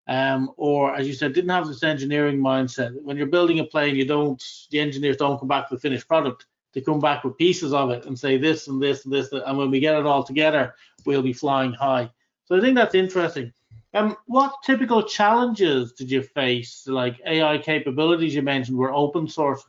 um, 0.08 0.52
or 0.58 0.96
as 0.96 1.08
you 1.08 1.14
said, 1.14 1.34
didn't 1.34 1.50
have 1.50 1.68
this 1.68 1.84
engineering 1.84 2.40
mindset. 2.40 2.92
When 3.02 3.18
you're 3.18 3.28
building 3.28 3.60
a 3.60 3.64
plane, 3.64 3.96
you 3.96 4.06
don't, 4.06 4.42
the 4.70 4.80
engineers 4.80 5.18
don't 5.18 5.40
come 5.40 5.48
back 5.48 5.70
with 5.72 5.82
the 5.82 5.88
finished 5.88 6.08
product. 6.08 6.46
They 6.74 6.82
come 6.82 7.00
back 7.00 7.24
with 7.24 7.38
pieces 7.38 7.72
of 7.74 7.92
it 7.92 8.06
and 8.06 8.18
say 8.18 8.38
this 8.38 8.68
and 8.68 8.82
this 8.82 9.06
and 9.06 9.14
this, 9.14 9.32
and 9.32 9.58
when 9.58 9.72
we 9.72 9.80
get 9.80 9.96
it 9.96 10.06
all 10.06 10.24
together, 10.24 10.74
we'll 11.06 11.22
be 11.22 11.34
flying 11.34 11.72
high. 11.74 12.10
So 12.46 12.58
I 12.58 12.62
think 12.62 12.76
that's 12.76 12.96
interesting. 12.96 13.54
Um, 13.94 14.18
what 14.26 14.56
typical 14.64 15.04
challenges 15.04 15.94
did 15.94 16.10
you 16.10 16.24
face? 16.24 16.88
Like 16.88 17.22
AI 17.26 17.60
capabilities 17.60 18.34
you 18.34 18.42
mentioned 18.42 18.78
were 18.78 18.94
open 18.94 19.28
source. 19.28 19.64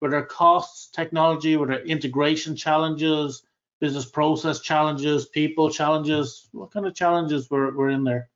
Were 0.00 0.10
there 0.10 0.24
costs, 0.24 0.88
technology? 0.88 1.56
Were 1.56 1.66
there 1.66 1.84
integration 1.84 2.56
challenges, 2.56 3.42
business 3.80 4.04
process 4.04 4.60
challenges, 4.60 5.26
people 5.26 5.70
challenges? 5.70 6.48
What 6.52 6.70
kind 6.72 6.86
of 6.86 6.94
challenges 6.94 7.50
were, 7.50 7.72
were 7.72 7.90
in 7.90 8.04
there? 8.04 8.28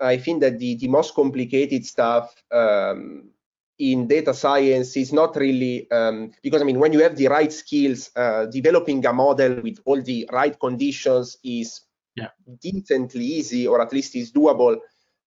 I 0.00 0.16
think 0.16 0.40
that 0.40 0.58
the, 0.58 0.74
the 0.76 0.88
most 0.88 1.14
complicated 1.14 1.86
stuff 1.86 2.34
um, 2.50 3.30
in 3.78 4.06
data 4.06 4.34
science 4.34 4.96
is 4.96 5.12
not 5.12 5.36
really 5.36 5.90
um, 5.90 6.32
because 6.42 6.62
I 6.62 6.64
mean 6.64 6.78
when 6.78 6.92
you 6.92 7.02
have 7.02 7.16
the 7.16 7.28
right 7.28 7.52
skills, 7.52 8.10
uh, 8.16 8.46
developing 8.46 9.04
a 9.06 9.12
model 9.12 9.60
with 9.62 9.78
all 9.84 10.00
the 10.02 10.28
right 10.32 10.58
conditions 10.58 11.38
is 11.44 11.80
yeah. 12.14 12.28
decently 12.60 13.24
easy 13.24 13.66
or 13.66 13.80
at 13.80 13.92
least 13.92 14.16
is 14.16 14.32
doable. 14.32 14.78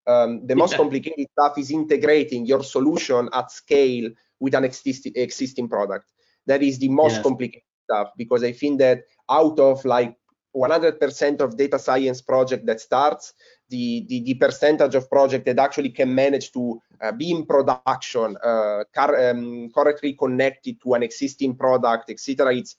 Um, 0.06 0.46
the 0.48 0.56
most 0.56 0.72
yeah. 0.72 0.78
complicated 0.78 1.28
stuff 1.32 1.58
is 1.58 1.72
integrating 1.72 2.46
your 2.46 2.64
solution 2.64 3.30
at 3.34 3.52
scale 3.52 4.10
with 4.40 4.54
an 4.54 4.64
existing 4.64 5.14
existing 5.16 5.68
product. 5.68 6.12
That 6.46 6.64
is 6.64 6.80
the 6.80 6.90
most 6.90 7.16
yes. 7.16 7.24
complicated 7.24 7.64
stuff 7.84 8.12
because 8.18 8.44
I 8.44 8.54
think 8.54 8.80
that 8.80 9.04
out 9.30 9.60
of 9.60 9.84
like 9.84 10.16
100% 10.56 11.42
of 11.42 11.58
data 11.58 11.78
science 11.78 12.22
project 12.22 12.66
that 12.66 12.82
starts, 12.82 13.34
the, 13.70 14.06
the, 14.08 14.22
the, 14.24 14.34
percentage 14.36 14.96
of 14.96 15.10
project 15.10 15.46
that 15.46 15.60
actually 15.60 15.90
can 15.90 16.14
manage 16.14 16.52
to 16.54 16.82
uh, 17.02 17.12
be 17.12 17.32
in 17.32 17.46
production, 17.46 18.38
uh, 18.44 18.84
car, 18.94 19.30
um, 19.30 19.70
correctly 19.72 20.14
connected 20.14 20.82
to 20.82 20.94
an 20.94 21.04
existing 21.04 21.56
product, 21.56 22.10
etc. 22.10 22.56
It's 22.56 22.76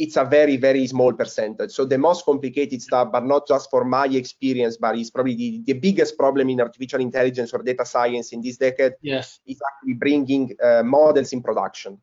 it's 0.00 0.16
a 0.16 0.24
very 0.24 0.56
very 0.56 0.86
small 0.86 1.12
percentage. 1.12 1.72
So 1.72 1.84
the 1.84 1.98
most 1.98 2.24
complicated 2.24 2.80
stuff, 2.80 3.12
but 3.12 3.24
not 3.24 3.46
just 3.46 3.70
for 3.70 3.84
my 3.84 4.06
experience, 4.06 4.78
but 4.78 4.96
it's 4.96 5.10
probably 5.10 5.36
the, 5.36 5.62
the 5.66 5.74
biggest 5.74 6.16
problem 6.16 6.48
in 6.48 6.60
artificial 6.60 7.00
intelligence 7.00 7.52
or 7.52 7.62
data 7.62 7.84
science 7.84 8.32
in 8.32 8.40
this 8.40 8.56
decade. 8.56 8.94
Yes, 9.02 9.40
is 9.46 9.60
actually 9.68 9.94
bringing 9.94 10.56
uh, 10.62 10.82
models 10.82 11.32
in 11.34 11.42
production, 11.42 11.98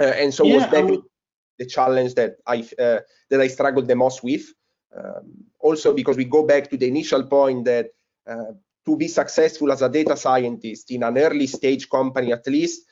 uh, 0.00 0.04
and 0.04 0.32
so 0.32 0.44
yeah, 0.44 0.54
was 0.54 0.64
definitely 0.64 1.02
the 1.58 1.66
challenge 1.66 2.14
that 2.14 2.36
I 2.46 2.66
uh, 2.78 3.00
that 3.28 3.40
I 3.40 3.48
struggled 3.48 3.86
the 3.86 3.96
most 3.96 4.24
with. 4.24 4.46
Um, 4.96 5.44
also 5.60 5.92
because 5.92 6.16
we 6.16 6.24
go 6.24 6.44
back 6.44 6.68
to 6.70 6.76
the 6.76 6.88
initial 6.88 7.22
point 7.24 7.64
that 7.66 7.90
uh, 8.26 8.52
to 8.86 8.96
be 8.96 9.08
successful 9.08 9.70
as 9.70 9.82
a 9.82 9.88
data 9.88 10.16
scientist 10.16 10.90
in 10.90 11.02
an 11.02 11.16
early 11.18 11.46
stage 11.46 11.88
company 11.88 12.32
at 12.32 12.46
least, 12.46 12.86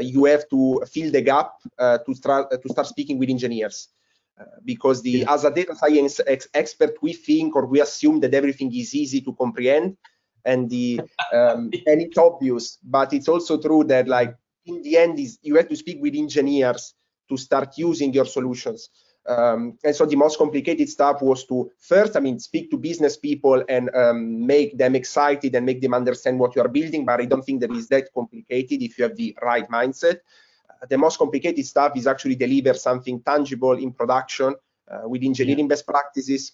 you 0.00 0.24
have 0.24 0.48
to 0.48 0.82
fill 0.90 1.10
the 1.10 1.22
gap 1.22 1.52
uh, 1.78 1.98
to 1.98 2.14
start 2.14 2.50
to 2.50 2.68
start 2.68 2.86
speaking 2.86 3.18
with 3.18 3.30
engineers. 3.30 3.88
Uh, 4.40 4.44
because 4.64 5.00
the 5.02 5.10
yeah. 5.10 5.32
as 5.32 5.44
a 5.44 5.50
data 5.50 5.76
science 5.76 6.20
ex 6.26 6.48
expert, 6.54 6.94
we 7.00 7.12
think 7.12 7.54
or 7.54 7.66
we 7.66 7.80
assume 7.80 8.18
that 8.18 8.34
everything 8.34 8.74
is 8.74 8.92
easy 8.94 9.20
to 9.20 9.32
comprehend, 9.34 9.96
and 10.44 10.68
the 10.68 11.00
um, 11.32 11.70
and 11.86 12.02
it's 12.02 12.18
obvious. 12.18 12.78
But 12.82 13.12
it's 13.12 13.28
also 13.28 13.60
true 13.60 13.84
that 13.84 14.08
like 14.08 14.34
in 14.66 14.82
the 14.82 14.96
end, 14.96 15.18
is 15.18 15.38
you 15.42 15.56
have 15.56 15.68
to 15.68 15.76
speak 15.76 15.98
with 16.00 16.14
engineers 16.14 16.94
to 17.28 17.36
start 17.36 17.78
using 17.78 18.12
your 18.12 18.26
solutions. 18.26 18.90
Um, 19.26 19.78
and 19.82 19.96
so 19.96 20.04
the 20.04 20.16
most 20.16 20.38
complicated 20.38 20.88
stuff 20.88 21.22
was 21.22 21.46
to 21.46 21.70
first, 21.78 22.16
I 22.16 22.20
mean, 22.20 22.38
speak 22.38 22.70
to 22.70 22.76
business 22.76 23.16
people 23.16 23.64
and 23.68 23.94
um, 23.94 24.46
make 24.46 24.76
them 24.76 24.94
excited 24.94 25.54
and 25.54 25.64
make 25.64 25.80
them 25.80 25.94
understand 25.94 26.38
what 26.38 26.54
you 26.54 26.62
are 26.62 26.68
building. 26.68 27.06
But 27.06 27.20
I 27.20 27.24
don't 27.24 27.42
think 27.44 27.60
that 27.62 27.70
is 27.72 27.88
that 27.88 28.12
complicated 28.12 28.82
if 28.82 28.98
you 28.98 29.04
have 29.04 29.16
the 29.16 29.36
right 29.42 29.68
mindset. 29.70 30.16
Uh, 30.68 30.86
the 30.90 30.98
most 30.98 31.18
complicated 31.18 31.64
stuff 31.64 31.96
is 31.96 32.06
actually 32.06 32.34
deliver 32.34 32.74
something 32.74 33.22
tangible 33.22 33.72
in 33.72 33.92
production 33.92 34.54
uh, 34.90 35.08
with 35.08 35.22
engineering 35.22 35.66
yeah. 35.66 35.68
best 35.68 35.86
practices, 35.86 36.52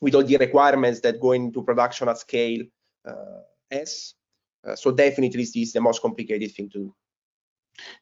with 0.00 0.14
all 0.16 0.24
the 0.24 0.36
requirements 0.36 1.00
that 1.00 1.20
go 1.20 1.32
into 1.32 1.62
production 1.62 2.08
at 2.08 2.18
scale. 2.18 2.62
Uh, 3.06 3.42
as 3.70 4.14
uh, 4.66 4.74
so, 4.74 4.90
definitely, 4.90 5.42
this 5.42 5.56
is 5.56 5.72
the 5.72 5.80
most 5.80 6.00
complicated 6.00 6.50
thing 6.52 6.70
to 6.70 6.78
do. 6.78 6.94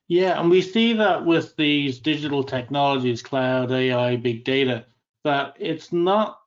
Yeah, 0.09 0.41
and 0.41 0.51
we 0.51 0.63
see 0.63 0.93
that 0.95 1.25
with 1.25 1.57
these 1.57 1.99
digital 1.99 2.45
technologies, 2.45 3.23
cloud, 3.23 3.71
AI, 3.73 4.17
big 4.17 4.45
data, 4.45 4.87
that 5.25 5.57
it's 5.59 5.93
not 5.93 6.39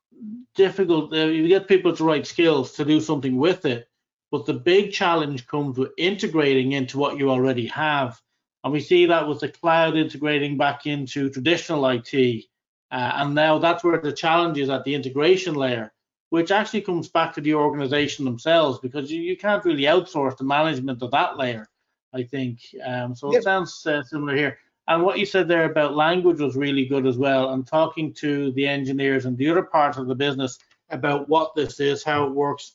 difficult. 0.55 1.13
Uh, 1.13 1.25
you 1.25 1.47
get 1.47 1.67
people 1.67 1.95
to 1.95 2.03
write 2.03 2.27
skills 2.27 2.73
to 2.73 2.85
do 2.85 2.99
something 2.99 3.37
with 3.37 3.65
it, 3.65 3.87
but 4.31 4.45
the 4.45 4.53
big 4.53 4.91
challenge 4.91 5.47
comes 5.47 5.77
with 5.77 5.91
integrating 5.97 6.73
into 6.73 6.97
what 6.97 7.17
you 7.17 7.29
already 7.29 7.67
have. 7.67 8.21
And 8.63 8.73
we 8.73 8.79
see 8.79 9.05
that 9.05 9.27
with 9.27 9.39
the 9.39 9.49
cloud 9.49 9.95
integrating 9.95 10.57
back 10.57 10.85
into 10.85 11.29
traditional 11.29 11.87
IT. 11.87 12.45
Uh, 12.91 13.11
and 13.15 13.35
now 13.35 13.59
that's 13.59 13.83
where 13.83 13.99
the 13.99 14.11
challenge 14.11 14.57
is 14.57 14.69
at 14.69 14.83
the 14.83 14.95
integration 14.95 15.55
layer, 15.55 15.93
which 16.29 16.51
actually 16.51 16.81
comes 16.81 17.07
back 17.07 17.33
to 17.33 17.41
the 17.41 17.53
organization 17.53 18.25
themselves 18.25 18.79
because 18.79 19.11
you, 19.11 19.21
you 19.21 19.37
can't 19.37 19.65
really 19.65 19.83
outsource 19.83 20.37
the 20.37 20.43
management 20.43 21.01
of 21.03 21.11
that 21.11 21.37
layer. 21.37 21.67
I 22.15 22.23
think. 22.23 22.59
Um, 22.83 23.13
so 23.13 23.31
yep. 23.31 23.41
it 23.41 23.43
sounds 23.43 23.85
uh, 23.85 24.03
similar 24.03 24.35
here. 24.35 24.57
And 24.87 25.03
what 25.03 25.19
you 25.19 25.25
said 25.25 25.47
there 25.47 25.65
about 25.65 25.95
language 25.95 26.39
was 26.39 26.55
really 26.55 26.85
good 26.85 27.05
as 27.05 27.17
well. 27.17 27.53
And 27.53 27.65
talking 27.65 28.13
to 28.15 28.51
the 28.53 28.67
engineers 28.67 29.25
and 29.25 29.37
the 29.37 29.49
other 29.49 29.63
part 29.63 29.97
of 29.97 30.07
the 30.07 30.15
business 30.15 30.59
about 30.89 31.27
what 31.27 31.55
this 31.55 31.79
is, 31.79 32.03
how 32.03 32.25
it 32.25 32.31
works, 32.31 32.73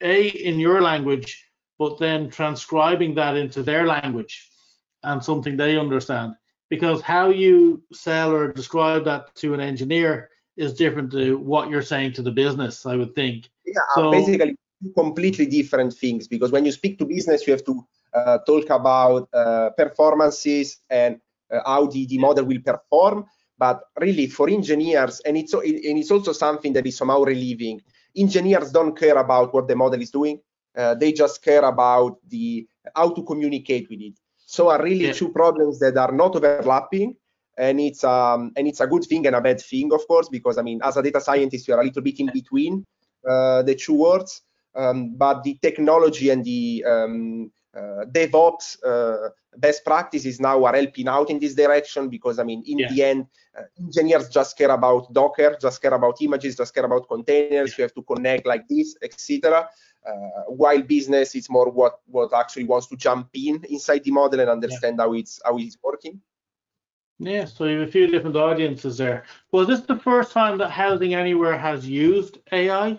a 0.00 0.28
in 0.28 0.58
your 0.58 0.80
language, 0.80 1.46
but 1.78 1.98
then 1.98 2.30
transcribing 2.30 3.14
that 3.14 3.36
into 3.36 3.62
their 3.62 3.86
language 3.86 4.50
and 5.02 5.22
something 5.22 5.56
they 5.56 5.78
understand. 5.78 6.34
Because 6.70 7.02
how 7.02 7.30
you 7.30 7.82
sell 7.92 8.32
or 8.32 8.52
describe 8.52 9.04
that 9.04 9.34
to 9.36 9.54
an 9.54 9.60
engineer 9.60 10.30
is 10.56 10.74
different 10.74 11.10
to 11.12 11.36
what 11.36 11.68
you're 11.68 11.82
saying 11.82 12.12
to 12.14 12.22
the 12.22 12.30
business, 12.30 12.86
I 12.86 12.96
would 12.96 13.14
think. 13.14 13.50
Yeah, 13.66 13.80
so, 13.94 14.10
basically 14.10 14.56
completely 14.96 15.46
different 15.46 15.92
things. 15.92 16.26
Because 16.28 16.52
when 16.52 16.64
you 16.64 16.72
speak 16.72 16.98
to 16.98 17.04
business, 17.04 17.46
you 17.46 17.52
have 17.52 17.64
to 17.64 17.84
talk 18.46 18.70
about 18.70 19.28
uh, 19.32 19.70
performances 19.76 20.78
and 20.88 21.20
uh, 21.50 21.60
how 21.64 21.86
the, 21.86 22.06
the 22.06 22.18
model 22.18 22.44
will 22.44 22.60
perform. 22.60 23.24
But 23.58 23.82
really, 24.00 24.26
for 24.26 24.48
engineers, 24.48 25.20
and 25.20 25.36
it's 25.36 25.52
and 25.52 25.98
it's 25.98 26.10
also 26.10 26.32
something 26.32 26.72
that 26.72 26.86
is 26.86 26.96
somehow 26.96 27.22
relieving. 27.22 27.80
Engineers 28.16 28.70
don't 28.72 28.96
care 28.96 29.18
about 29.18 29.52
what 29.52 29.68
the 29.68 29.76
model 29.76 30.00
is 30.00 30.10
doing; 30.10 30.40
they 30.98 31.12
just 31.12 31.44
care 31.44 31.64
about 31.64 32.16
the 32.28 32.66
how 32.96 33.10
to 33.10 33.22
communicate 33.22 33.88
with 33.90 34.00
it. 34.00 34.14
So 34.46 34.70
are 34.70 34.82
really 34.82 35.06
yeah. 35.06 35.12
two 35.12 35.28
problems 35.28 35.78
that 35.80 35.96
are 35.98 36.10
not 36.10 36.34
overlapping, 36.36 37.16
and 37.58 37.78
it's 37.80 38.02
um 38.02 38.52
and 38.56 38.66
it's 38.66 38.80
a 38.80 38.86
good 38.86 39.04
thing 39.04 39.26
and 39.26 39.36
a 39.36 39.40
bad 39.40 39.60
thing, 39.60 39.92
of 39.92 40.08
course, 40.08 40.28
because 40.30 40.56
I 40.56 40.62
mean, 40.62 40.80
as 40.82 40.96
a 40.96 41.02
data 41.02 41.20
scientist, 41.20 41.68
you're 41.68 41.80
a 41.80 41.84
little 41.84 42.02
bit 42.02 42.18
in 42.18 42.30
between 42.32 42.86
uh, 43.28 43.62
the 43.62 43.74
two 43.74 43.94
words. 43.94 44.42
Um, 44.74 45.16
but 45.16 45.42
the 45.42 45.58
technology 45.60 46.30
and 46.30 46.44
the 46.44 46.84
um, 46.84 47.44
uh, 47.44 47.59
DevOps 47.76 48.76
uh, 48.84 49.30
best 49.56 49.84
practices 49.84 50.40
now 50.40 50.64
are 50.64 50.74
helping 50.74 51.08
out 51.08 51.30
in 51.30 51.38
this 51.38 51.54
direction 51.54 52.08
because 52.08 52.38
I 52.38 52.44
mean, 52.44 52.62
in 52.66 52.78
yeah. 52.78 52.92
the 52.92 53.02
end, 53.02 53.26
uh, 53.56 53.62
engineers 53.78 54.28
just 54.28 54.56
care 54.56 54.70
about 54.70 55.12
Docker, 55.12 55.56
just 55.60 55.80
care 55.80 55.94
about 55.94 56.20
images, 56.20 56.56
just 56.56 56.74
care 56.74 56.84
about 56.84 57.08
containers. 57.08 57.76
You 57.76 57.82
have 57.82 57.94
to 57.94 58.02
connect 58.02 58.46
like 58.46 58.66
this, 58.68 58.96
etc. 59.02 59.68
Uh, 60.06 60.12
while 60.48 60.82
business 60.82 61.34
is 61.34 61.50
more 61.50 61.70
what 61.70 62.00
what 62.06 62.32
actually 62.32 62.64
wants 62.64 62.86
to 62.88 62.96
jump 62.96 63.28
in 63.34 63.64
inside 63.68 64.02
the 64.04 64.10
model 64.10 64.40
and 64.40 64.50
understand 64.50 64.96
yeah. 64.98 65.04
how 65.04 65.12
it's 65.12 65.40
how 65.44 65.56
it's 65.58 65.76
working. 65.82 66.20
Yeah, 67.22 67.44
so 67.44 67.66
you 67.66 67.80
have 67.80 67.88
a 67.88 67.92
few 67.92 68.06
different 68.06 68.36
audiences 68.36 68.96
there. 68.96 69.24
Was 69.52 69.68
this 69.68 69.82
the 69.82 69.98
first 69.98 70.32
time 70.32 70.56
that 70.58 70.70
Housing 70.70 71.12
Anywhere 71.12 71.58
has 71.58 71.86
used 71.86 72.38
AI? 72.50 72.98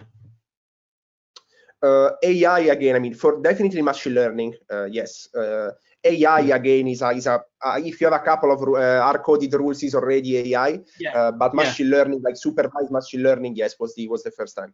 Uh, 1.83 2.11
AI 2.23 2.59
again, 2.71 2.95
I 2.95 2.99
mean, 2.99 3.13
for 3.13 3.41
definitely 3.41 3.81
machine 3.81 4.13
learning, 4.13 4.55
uh, 4.71 4.85
yes. 4.85 5.27
Uh, 5.35 5.71
AI 6.03 6.41
again 6.41 6.87
is 6.87 7.01
a, 7.01 7.09
is 7.11 7.27
a 7.27 7.41
uh, 7.63 7.79
if 7.83 8.01
you 8.01 8.07
have 8.09 8.19
a 8.19 8.25
couple 8.25 8.51
of 8.51 8.61
uh, 8.61 9.01
hard-coded 9.03 9.53
rules, 9.53 9.83
is 9.83 9.95
already 9.95 10.53
AI. 10.53 10.79
Yeah. 10.99 11.13
Uh, 11.13 11.31
but 11.31 11.53
machine 11.53 11.89
yeah. 11.89 11.97
learning, 11.97 12.21
like 12.23 12.35
supervised 12.37 12.91
machine 12.91 13.23
learning, 13.23 13.55
yes, 13.55 13.75
was 13.79 13.95
the 13.95 14.07
was 14.07 14.23
the 14.23 14.31
first 14.31 14.55
time. 14.55 14.73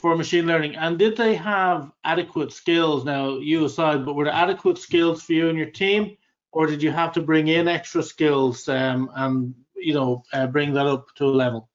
For 0.00 0.16
machine 0.16 0.46
learning, 0.46 0.74
and 0.76 0.98
did 0.98 1.16
they 1.16 1.34
have 1.34 1.92
adequate 2.04 2.50
skills? 2.52 3.04
Now, 3.04 3.36
you 3.36 3.66
aside, 3.66 4.04
but 4.04 4.14
were 4.14 4.24
there 4.24 4.32
adequate 4.32 4.78
skills 4.78 5.22
for 5.22 5.34
you 5.34 5.48
and 5.50 5.58
your 5.58 5.70
team, 5.70 6.16
or 6.52 6.66
did 6.66 6.82
you 6.82 6.90
have 6.90 7.12
to 7.12 7.22
bring 7.22 7.48
in 7.48 7.68
extra 7.68 8.02
skills 8.02 8.68
um, 8.68 9.10
and 9.14 9.54
you 9.76 9.92
know 9.92 10.22
bring 10.50 10.72
that 10.72 10.86
up 10.86 11.14
to 11.16 11.26
a 11.26 11.36
level? 11.44 11.68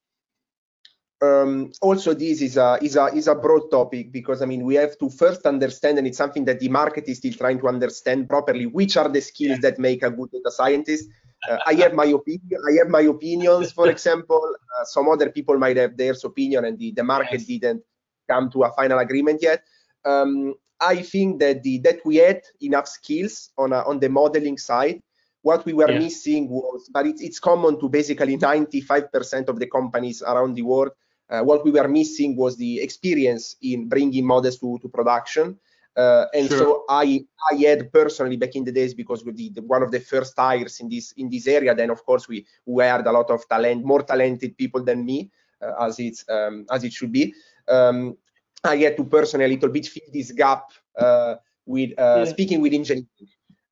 Um, 1.21 1.71
also 1.81 2.13
this 2.13 2.41
is 2.41 2.57
a 2.57 2.79
is 2.81 2.95
a 2.95 3.05
is 3.13 3.27
a 3.27 3.35
broad 3.35 3.69
topic 3.69 4.11
because 4.11 4.41
I 4.41 4.45
mean 4.45 4.65
we 4.65 4.75
have 4.75 4.97
to 4.99 5.09
first 5.09 5.45
understand, 5.45 5.97
and 5.99 6.07
it's 6.07 6.17
something 6.17 6.45
that 6.45 6.59
the 6.59 6.69
market 6.69 7.07
is 7.07 7.17
still 7.17 7.33
trying 7.33 7.59
to 7.59 7.67
understand 7.67 8.27
properly, 8.27 8.65
which 8.65 8.97
are 8.97 9.07
the 9.07 9.21
skills 9.21 9.59
yeah. 9.61 9.69
that 9.69 9.79
make 9.79 10.03
a 10.03 10.09
good 10.09 10.31
data 10.31 10.49
scientist. 10.51 11.09
Uh, 11.47 11.57
I 11.65 11.73
have 11.75 11.93
my 12.03 12.05
opinion. 12.05 12.59
I 12.67 12.73
have 12.79 12.89
my 12.89 13.01
opinions. 13.01 13.71
For 13.71 13.89
example, 13.89 14.41
uh, 14.79 14.85
some 14.85 15.09
other 15.09 15.29
people 15.29 15.57
might 15.57 15.77
have 15.77 15.95
their 15.95 16.15
opinion, 16.23 16.65
and 16.65 16.77
the, 16.79 16.91
the 16.91 17.03
market 17.03 17.41
yes. 17.41 17.45
didn't 17.45 17.83
come 18.27 18.49
to 18.51 18.63
a 18.63 18.71
final 18.73 18.97
agreement 18.99 19.41
yet. 19.41 19.63
Um, 20.03 20.55
I 20.79 21.03
think 21.03 21.39
that 21.39 21.61
the 21.61 21.77
that 21.79 21.99
we 22.03 22.15
had 22.15 22.41
enough 22.61 22.87
skills 22.87 23.51
on 23.57 23.73
uh, 23.73 23.83
on 23.85 23.99
the 23.99 24.09
modeling 24.09 24.57
side. 24.57 25.01
What 25.43 25.65
we 25.65 25.73
were 25.73 25.89
yeah. 25.89 25.99
missing 25.99 26.49
was, 26.49 26.89
but 26.93 27.05
it's 27.05 27.21
it's 27.21 27.39
common 27.39 27.79
to 27.79 27.89
basically 27.89 28.37
95% 28.37 29.49
of 29.49 29.57
the 29.57 29.65
companies 29.65 30.21
around 30.21 30.53
the 30.53 30.61
world. 30.61 30.91
Uh, 31.31 31.41
what 31.41 31.63
we 31.63 31.71
were 31.71 31.87
missing 31.87 32.35
was 32.35 32.57
the 32.57 32.81
experience 32.81 33.55
in 33.61 33.87
bringing 33.87 34.25
models 34.25 34.57
to, 34.59 34.77
to 34.81 34.89
production. 34.89 35.57
Uh, 35.95 36.25
and 36.33 36.47
sure. 36.47 36.57
so 36.57 36.85
I 36.89 37.25
I 37.51 37.55
had 37.55 37.91
personally 37.91 38.37
back 38.37 38.55
in 38.55 38.63
the 38.63 38.71
days 38.71 38.93
because 38.93 39.25
we 39.25 39.31
did 39.33 39.59
one 39.67 39.83
of 39.83 39.91
the 39.91 39.99
first 39.99 40.33
hires 40.37 40.79
in 40.79 40.87
this 40.89 41.11
in 41.13 41.29
this 41.29 41.47
area. 41.47 41.75
Then 41.75 41.89
of 41.89 42.05
course 42.05 42.27
we 42.27 42.45
we 42.65 42.83
hired 42.83 43.07
a 43.07 43.11
lot 43.11 43.29
of 43.29 43.47
talent, 43.47 43.83
more 43.83 44.03
talented 44.03 44.57
people 44.57 44.83
than 44.83 45.05
me, 45.05 45.31
uh, 45.61 45.85
as 45.85 45.99
it's 45.99 46.23
um, 46.29 46.65
as 46.69 46.83
it 46.83 46.93
should 46.93 47.11
be. 47.11 47.33
Um, 47.67 48.17
I 48.63 48.77
had 48.77 48.95
to 48.97 49.03
personally 49.03 49.45
a 49.45 49.49
little 49.49 49.69
bit 49.69 49.87
fill 49.87 50.07
this 50.13 50.31
gap 50.31 50.71
uh, 50.97 51.35
with 51.65 51.91
uh, 51.99 52.23
yeah. 52.23 52.25
speaking 52.25 52.61
with 52.61 52.73
engineering. 52.73 53.07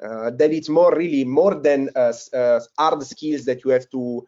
Uh, 0.02 0.32
that 0.32 0.54
it's 0.54 0.70
more 0.70 0.96
really 0.96 1.26
more 1.26 1.56
than 1.56 1.90
uh, 1.94 2.14
hard 2.78 3.04
skills 3.04 3.44
that 3.44 3.64
you 3.66 3.72
have 3.72 3.90
to 3.90 4.26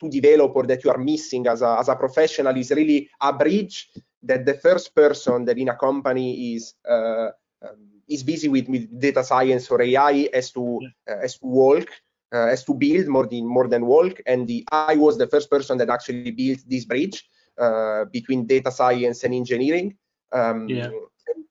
to 0.00 0.08
develop 0.08 0.54
or 0.54 0.66
that 0.66 0.84
you 0.84 0.90
are 0.90 0.98
missing 0.98 1.46
as 1.46 1.62
a, 1.62 1.76
as 1.78 1.88
a 1.88 1.96
professional 1.96 2.56
is 2.56 2.70
really 2.70 3.08
a 3.20 3.32
bridge 3.32 3.90
that 4.22 4.44
the 4.44 4.54
first 4.54 4.94
person 4.94 5.44
that 5.44 5.58
in 5.58 5.68
a 5.68 5.76
company 5.76 6.54
is 6.54 6.74
uh, 6.88 7.28
um, 7.62 8.02
is 8.08 8.22
busy 8.22 8.48
with, 8.48 8.68
with 8.68 8.98
data 8.98 9.22
science 9.22 9.70
or 9.70 9.82
AI 9.82 10.28
has 10.32 10.50
to 10.52 10.78
yeah. 10.80 11.14
uh, 11.14 11.20
has 11.20 11.38
to 11.38 11.46
walk 11.46 11.88
uh, 12.32 12.48
has 12.48 12.64
to 12.64 12.74
build 12.74 13.06
more 13.08 13.26
than 13.26 13.46
more 13.46 13.68
than 13.68 13.86
walk 13.86 14.20
and 14.26 14.46
the 14.46 14.64
I 14.70 14.96
was 14.96 15.18
the 15.18 15.26
first 15.26 15.50
person 15.50 15.78
that 15.78 15.90
actually 15.90 16.30
built 16.30 16.60
this 16.66 16.84
bridge 16.84 17.28
uh, 17.58 18.04
between 18.06 18.46
data 18.46 18.70
science 18.70 19.24
and 19.24 19.34
engineering 19.34 19.96
um, 20.32 20.68
yeah. 20.68 20.90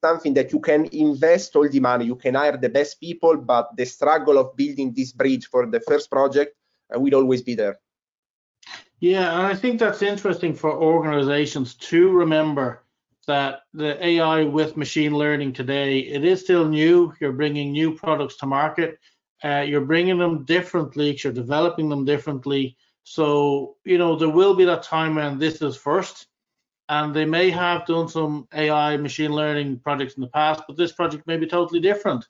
something 0.03 0.33
that 0.33 0.51
you 0.51 0.59
can 0.59 0.85
invest 0.91 1.55
all 1.55 1.67
the 1.67 1.79
money 1.79 2.05
you 2.05 2.15
can 2.15 2.35
hire 2.35 2.57
the 2.57 2.69
best 2.69 2.99
people 2.99 3.37
but 3.37 3.75
the 3.75 3.85
struggle 3.85 4.37
of 4.37 4.55
building 4.55 4.93
this 4.93 5.11
bridge 5.11 5.47
for 5.47 5.65
the 5.65 5.79
first 5.81 6.09
project 6.09 6.55
uh, 6.93 6.99
will 6.99 7.15
always 7.15 7.41
be 7.41 7.55
there 7.55 7.79
yeah, 8.99 9.37
and 9.37 9.47
I 9.47 9.55
think 9.55 9.79
that's 9.79 10.01
interesting 10.01 10.55
for 10.55 10.71
organizations 10.71 11.75
to 11.75 12.09
remember 12.11 12.83
that 13.27 13.63
the 13.73 14.03
AI 14.03 14.43
with 14.43 14.77
machine 14.77 15.13
learning 15.13 15.53
today, 15.53 15.99
it 15.99 16.23
is 16.23 16.41
still 16.41 16.67
new. 16.67 17.13
You're 17.19 17.33
bringing 17.33 17.73
new 17.73 17.93
products 17.93 18.37
to 18.37 18.45
market. 18.45 18.99
Uh, 19.43 19.65
you're 19.67 19.85
bringing 19.85 20.17
them 20.17 20.45
differently. 20.45 21.19
You're 21.21 21.33
developing 21.33 21.89
them 21.89 22.05
differently. 22.05 22.77
So, 23.03 23.75
you 23.83 23.97
know, 23.97 24.15
there 24.15 24.29
will 24.29 24.55
be 24.55 24.65
that 24.65 24.83
time 24.83 25.15
when 25.15 25.37
this 25.37 25.61
is 25.61 25.75
first. 25.75 26.27
And 26.89 27.13
they 27.13 27.25
may 27.25 27.49
have 27.49 27.85
done 27.85 28.07
some 28.07 28.47
AI 28.53 28.95
machine 28.95 29.33
learning 29.33 29.79
projects 29.79 30.13
in 30.13 30.21
the 30.21 30.29
past, 30.29 30.63
but 30.67 30.77
this 30.77 30.93
project 30.93 31.27
may 31.27 31.35
be 31.35 31.45
totally 31.45 31.81
different. 31.81 32.25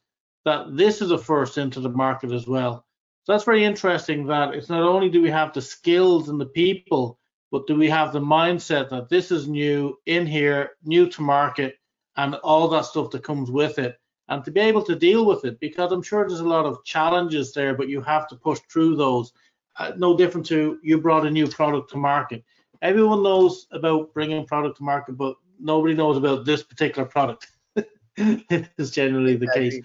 That 0.45 0.75
this 0.75 0.99
is 1.01 1.11
a 1.11 1.17
first 1.17 1.59
into 1.59 1.79
the 1.79 1.89
market 1.89 2.31
as 2.31 2.47
well. 2.47 2.86
So 3.27 3.33
that's 3.33 3.43
very 3.43 3.65
interesting 3.65 4.25
that 4.27 4.53
it's 4.53 4.69
not 4.69 4.83
only 4.83 5.09
do 5.09 5.21
we 5.21 5.29
have 5.29 5.51
the 5.51 5.61
skills 5.61 6.29
and 6.29 6.39
the 6.39 6.45
people, 6.45 7.19
but 7.51 7.67
do 7.67 7.75
we 7.75 7.89
have 7.89 8.13
the 8.13 8.21
mindset 8.21 8.89
that 8.89 9.09
this 9.09 9.31
is 9.31 9.49
new 9.49 9.97
in 10.05 10.25
here, 10.25 10.77
new 10.85 11.09
to 11.09 11.21
market, 11.21 11.75
and 12.15 12.35
all 12.35 12.69
that 12.69 12.85
stuff 12.85 13.11
that 13.11 13.25
comes 13.25 13.51
with 13.51 13.79
it, 13.79 13.99
and 14.29 14.45
to 14.45 14.51
be 14.51 14.61
able 14.61 14.81
to 14.81 14.95
deal 14.95 15.25
with 15.25 15.43
it, 15.43 15.59
because 15.59 15.91
I'm 15.91 16.01
sure 16.01 16.25
there's 16.25 16.39
a 16.39 16.47
lot 16.47 16.65
of 16.65 16.85
challenges 16.85 17.51
there, 17.51 17.73
but 17.75 17.89
you 17.89 17.99
have 17.99 18.29
to 18.29 18.37
push 18.37 18.59
through 18.71 18.95
those. 18.95 19.33
Uh, 19.77 19.91
no 19.97 20.15
different 20.15 20.45
to 20.45 20.79
you 20.81 21.01
brought 21.01 21.25
a 21.25 21.29
new 21.29 21.47
product 21.47 21.91
to 21.91 21.97
market. 21.97 22.45
Everyone 22.81 23.23
knows 23.23 23.67
about 23.73 24.13
bringing 24.13 24.45
product 24.45 24.77
to 24.77 24.83
market, 24.83 25.17
but 25.17 25.35
nobody 25.59 25.95
knows 25.95 26.15
about 26.15 26.45
this 26.45 26.63
particular 26.63 27.05
product. 27.05 27.47
it's 28.15 28.91
generally 28.91 29.35
the 29.35 29.51
case. 29.53 29.77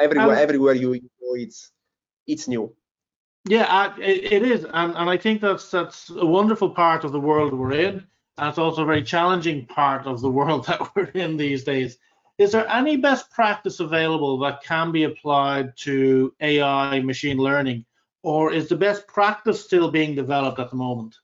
Everywhere, 0.00 0.36
um, 0.36 0.38
everywhere 0.38 0.72
you 0.72 0.98
go, 0.98 1.34
it's 1.34 1.72
it's 2.26 2.48
new. 2.48 2.74
Yeah, 3.48 3.94
it, 3.98 4.32
it 4.32 4.42
is, 4.42 4.64
and, 4.64 4.96
and 4.96 5.08
I 5.08 5.16
think 5.16 5.40
that's 5.40 5.70
that's 5.70 6.10
a 6.10 6.26
wonderful 6.26 6.70
part 6.70 7.04
of 7.04 7.12
the 7.12 7.20
world 7.20 7.54
we're 7.54 7.74
in, 7.74 8.04
and 8.38 8.48
it's 8.48 8.58
also 8.58 8.82
a 8.82 8.86
very 8.86 9.04
challenging 9.04 9.66
part 9.66 10.06
of 10.06 10.20
the 10.20 10.30
world 10.30 10.66
that 10.68 10.94
we're 10.94 11.10
in 11.10 11.36
these 11.36 11.62
days. 11.62 11.98
Is 12.38 12.52
there 12.52 12.68
any 12.68 12.96
best 12.96 13.30
practice 13.30 13.80
available 13.80 14.38
that 14.40 14.62
can 14.62 14.92
be 14.92 15.04
applied 15.04 15.76
to 15.78 16.34
AI 16.40 17.00
machine 17.00 17.38
learning, 17.38 17.84
or 18.22 18.52
is 18.52 18.68
the 18.68 18.76
best 18.76 19.06
practice 19.06 19.64
still 19.64 19.90
being 19.90 20.14
developed 20.14 20.58
at 20.58 20.70
the 20.70 20.76
moment? 20.76 21.16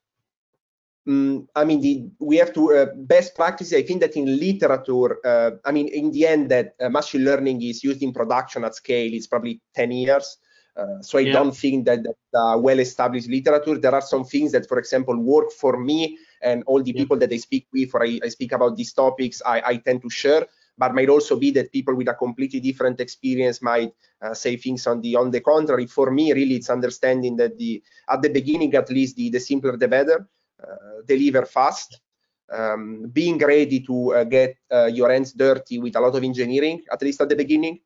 Mm, 1.07 1.49
I 1.57 1.65
mean, 1.65 1.81
the, 1.81 2.09
we 2.21 2.37
have 2.37 2.55
to 2.55 2.77
uh, 2.77 2.87
best 2.95 3.35
practice. 3.35 3.75
I 3.75 3.83
think 3.83 4.01
that 4.01 4.17
in 4.17 4.39
literature, 4.39 5.19
uh, 5.27 5.51
I 5.65 5.73
mean, 5.73 5.89
in 5.89 6.13
the 6.13 6.27
end, 6.27 6.51
that 6.53 6.77
uh, 6.81 6.89
machine 6.89 7.25
learning 7.25 7.63
is 7.63 7.83
used 7.83 8.03
in 8.03 8.13
production 8.13 8.65
at 8.65 8.77
scale. 8.77 9.13
is 9.13 9.27
probably 9.27 9.61
10 9.75 9.91
years. 9.91 10.39
Uh, 10.75 11.03
so 11.03 11.19
I 11.19 11.23
yeah. 11.23 11.33
don't 11.33 11.55
think 11.55 11.85
that 11.85 12.03
that's 12.03 12.35
uh, 12.35 12.57
well-established 12.59 13.29
literature. 13.29 13.79
There 13.79 13.95
are 13.95 14.01
some 14.01 14.25
things 14.25 14.53
that, 14.53 14.67
for 14.67 14.79
example, 14.79 15.17
work 15.19 15.53
for 15.53 15.79
me 15.79 16.19
and 16.41 16.63
all 16.67 16.83
the 16.83 16.93
yeah. 16.93 17.03
people 17.03 17.19
that 17.19 17.33
I 17.33 17.37
speak 17.37 17.67
with, 17.73 17.95
or 17.95 18.05
I, 18.05 18.21
I 18.25 18.29
speak 18.29 18.53
about 18.53 18.77
these 18.77 18.93
topics, 18.93 19.43
I, 19.45 19.63
I, 19.65 19.77
tend 19.77 20.01
to 20.03 20.11
share. 20.11 20.47
But 20.79 20.95
might 20.95 21.11
also 21.11 21.37
be 21.37 21.51
that 21.53 21.71
people 21.71 21.95
with 21.95 22.09
a 22.09 22.15
completely 22.15 22.59
different 22.59 23.01
experience 23.01 23.61
might 23.61 23.93
uh, 24.23 24.33
say 24.33 24.57
things 24.57 24.87
on 24.87 25.03
the 25.03 25.15
on 25.17 25.31
the 25.31 25.43
contrary. 25.43 25.87
For 25.87 26.11
me, 26.11 26.33
really, 26.33 26.57
it's 26.57 26.71
understanding 26.71 27.37
that 27.37 27.59
the 27.59 27.83
at 28.09 28.23
the 28.23 28.31
beginning, 28.31 28.75
at 28.75 28.89
least, 28.89 29.17
the 29.17 29.29
the 29.29 29.39
simpler 29.39 29.77
the 29.77 29.87
better. 29.87 30.27
Uh, 30.63 31.03
deliver 31.07 31.45
fast. 31.45 32.01
Um, 32.51 33.09
being 33.13 33.39
ready 33.39 33.81
to 33.81 34.15
uh, 34.15 34.25
get 34.25 34.57
uh, 34.71 34.87
your 34.87 35.11
hands 35.11 35.33
dirty 35.33 35.79
with 35.79 35.97
a 35.97 36.01
lot 36.01 36.15
of 36.15 36.23
engineering, 36.23 36.83
at 36.91 37.03
least 37.03 37.21
at 37.21 37.29
the 37.29 37.37
beginning, 37.37 37.81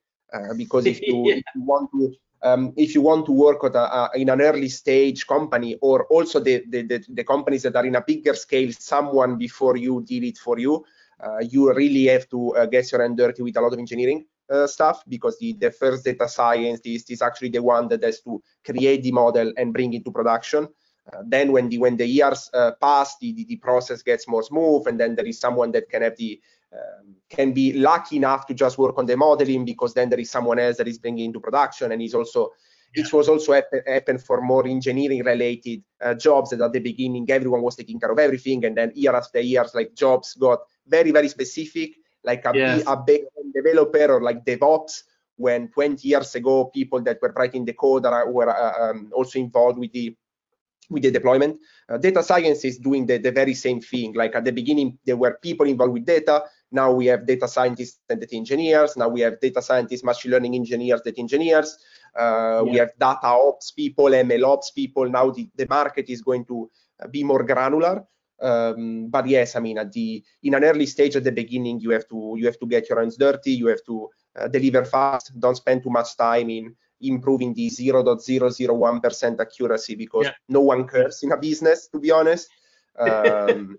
because 0.56 0.86
if 0.86 1.00
you, 1.06 1.22
yeah. 1.28 1.36
if 1.36 1.44
you 1.54 1.62
want 1.62 1.88
to 1.92 2.14
um, 2.46 2.72
if 2.76 2.94
you 2.94 3.02
want 3.02 3.26
to 3.26 3.32
work 3.32 3.62
a, 3.64 3.78
a, 3.78 4.10
in 4.14 4.28
an 4.28 4.40
early 4.40 4.68
stage 4.68 5.26
company 5.26 5.76
or 5.80 6.06
also 6.06 6.38
the, 6.38 6.64
the, 6.68 6.82
the, 6.82 7.04
the, 7.08 7.24
companies 7.24 7.62
that 7.62 7.74
are 7.74 7.86
in 7.86 7.96
a 7.96 8.00
bigger 8.00 8.34
scale, 8.34 8.70
someone 8.72 9.36
before 9.36 9.76
you 9.76 10.04
did 10.06 10.22
it 10.22 10.38
for 10.38 10.58
you, 10.58 10.84
uh, 11.24 11.38
you 11.38 11.72
really 11.74 12.04
have 12.06 12.28
to 12.28 12.54
uh, 12.56 12.66
get 12.66 12.90
your 12.92 13.02
hand 13.02 13.16
dirty 13.16 13.42
with 13.42 13.56
a 13.56 13.60
lot 13.60 13.72
of 13.72 13.78
engineering 13.78 14.24
uh, 14.50 14.66
stuff 14.66 15.02
because 15.08 15.38
the, 15.38 15.54
the 15.54 15.70
first 15.70 16.04
data 16.04 16.28
scientist 16.28 17.10
is 17.10 17.20
actually 17.20 17.48
the 17.48 17.62
one 17.62 17.88
that 17.88 18.02
has 18.04 18.20
to 18.20 18.40
create 18.64 19.02
the 19.02 19.12
model 19.12 19.52
and 19.56 19.72
bring 19.72 19.92
it 19.94 20.04
to 20.04 20.10
production. 20.12 20.68
Uh, 21.12 21.22
then 21.26 21.52
when 21.52 21.68
the 21.68 21.78
when 21.78 21.96
the 21.96 22.06
years 22.06 22.50
uh, 22.52 22.72
pass, 22.80 23.16
the, 23.20 23.32
the, 23.32 23.44
the 23.44 23.56
process 23.56 24.02
gets 24.02 24.26
more 24.28 24.42
smooth, 24.42 24.86
and 24.88 24.98
then 24.98 25.14
there 25.14 25.26
is 25.26 25.38
someone 25.38 25.70
that 25.70 25.88
can 25.88 26.02
have 26.02 26.16
the 26.16 26.40
um, 26.72 27.14
can 27.30 27.52
be 27.52 27.72
lucky 27.72 28.16
enough 28.16 28.46
to 28.46 28.54
just 28.54 28.78
work 28.78 28.98
on 28.98 29.06
the 29.06 29.16
modeling 29.16 29.64
because 29.64 29.94
then 29.94 30.08
there 30.08 30.18
is 30.18 30.30
someone 30.30 30.58
else 30.58 30.76
that 30.76 30.88
is 30.88 30.98
bringing 30.98 31.26
into 31.26 31.40
production 31.40 31.92
and 31.92 32.02
is 32.02 32.14
also 32.14 32.50
yeah. 32.94 33.04
it 33.04 33.12
was 33.12 33.28
also 33.28 33.52
happen, 33.52 33.82
happen 33.86 34.18
for 34.18 34.40
more 34.40 34.66
engineering 34.66 35.22
related 35.24 35.82
uh, 36.02 36.14
jobs 36.14 36.50
that 36.50 36.60
at 36.60 36.72
the 36.72 36.80
beginning 36.80 37.26
everyone 37.30 37.62
was 37.62 37.76
taking 37.76 38.00
care 38.00 38.10
of 38.10 38.18
everything 38.18 38.64
and 38.64 38.76
then 38.76 38.92
year 38.94 39.14
after 39.14 39.40
years 39.40 39.74
like 39.74 39.94
jobs 39.94 40.34
got 40.34 40.60
very 40.86 41.10
very 41.12 41.28
specific 41.28 41.94
like 42.24 42.44
a, 42.44 42.52
yes. 42.54 42.82
a 42.86 42.96
big 42.96 43.22
developer 43.54 44.12
or 44.12 44.20
like 44.20 44.44
DevOps 44.44 45.04
when 45.36 45.68
20 45.68 46.08
years 46.08 46.34
ago 46.34 46.66
people 46.66 47.00
that 47.02 47.18
were 47.22 47.32
writing 47.36 47.64
the 47.64 47.74
code 47.74 48.06
are, 48.06 48.30
were 48.30 48.50
uh, 48.50 48.90
um, 48.90 49.10
also 49.14 49.38
involved 49.38 49.78
with 49.78 49.92
the 49.92 50.16
with 50.90 51.02
the 51.02 51.10
deployment. 51.10 51.58
Uh, 51.88 51.98
data 51.98 52.22
science 52.22 52.64
is 52.64 52.78
doing 52.78 53.06
the, 53.06 53.18
the 53.18 53.32
very 53.32 53.54
same 53.54 53.80
thing. 53.80 54.14
Like 54.14 54.34
at 54.34 54.44
the 54.44 54.52
beginning, 54.52 54.98
there 55.04 55.16
were 55.16 55.38
people 55.42 55.66
involved 55.66 55.92
with 55.92 56.06
data. 56.06 56.44
Now 56.72 56.92
we 56.92 57.06
have 57.06 57.26
data 57.26 57.46
scientists 57.46 58.00
and 58.08 58.20
data 58.20 58.36
engineers. 58.36 58.96
Now 58.96 59.08
we 59.08 59.20
have 59.20 59.40
data 59.40 59.62
scientists, 59.62 60.02
machine 60.02 60.32
learning 60.32 60.54
engineers, 60.54 61.00
data 61.02 61.20
engineers. 61.20 61.78
Uh, 62.18 62.22
yeah. 62.22 62.62
We 62.62 62.76
have 62.78 62.90
data 62.98 63.26
ops 63.26 63.70
people, 63.70 64.06
ML 64.06 64.44
ops 64.44 64.70
people. 64.70 65.08
Now 65.08 65.30
the, 65.30 65.48
the 65.56 65.66
market 65.68 66.08
is 66.08 66.22
going 66.22 66.44
to 66.46 66.70
uh, 67.02 67.08
be 67.08 67.22
more 67.22 67.44
granular. 67.44 68.04
Um, 68.40 69.08
but 69.08 69.26
yes, 69.26 69.56
I 69.56 69.60
mean, 69.60 69.78
at 69.78 69.92
the 69.92 70.22
in 70.42 70.54
an 70.54 70.64
early 70.64 70.86
stage 70.86 71.16
at 71.16 71.24
the 71.24 71.32
beginning, 71.32 71.80
you 71.80 71.90
have 71.90 72.06
to 72.08 72.34
you 72.36 72.46
have 72.46 72.58
to 72.58 72.66
get 72.66 72.88
your 72.88 73.00
hands 73.00 73.16
dirty. 73.16 73.52
You 73.52 73.68
have 73.68 73.84
to 73.86 74.10
uh, 74.38 74.48
deliver 74.48 74.84
fast. 74.84 75.32
Don't 75.38 75.56
spend 75.56 75.82
too 75.82 75.90
much 75.90 76.16
time 76.16 76.50
in 76.50 76.74
improving 77.00 77.52
the 77.52 77.68
0.001% 77.68 79.40
accuracy 79.40 79.94
because 79.94 80.24
yeah. 80.24 80.32
no 80.48 80.60
one 80.60 80.86
cares 80.86 81.22
in 81.22 81.32
a 81.32 81.36
business, 81.36 81.88
to 81.88 81.98
be 81.98 82.10
honest. 82.10 82.48
Um, 82.98 83.76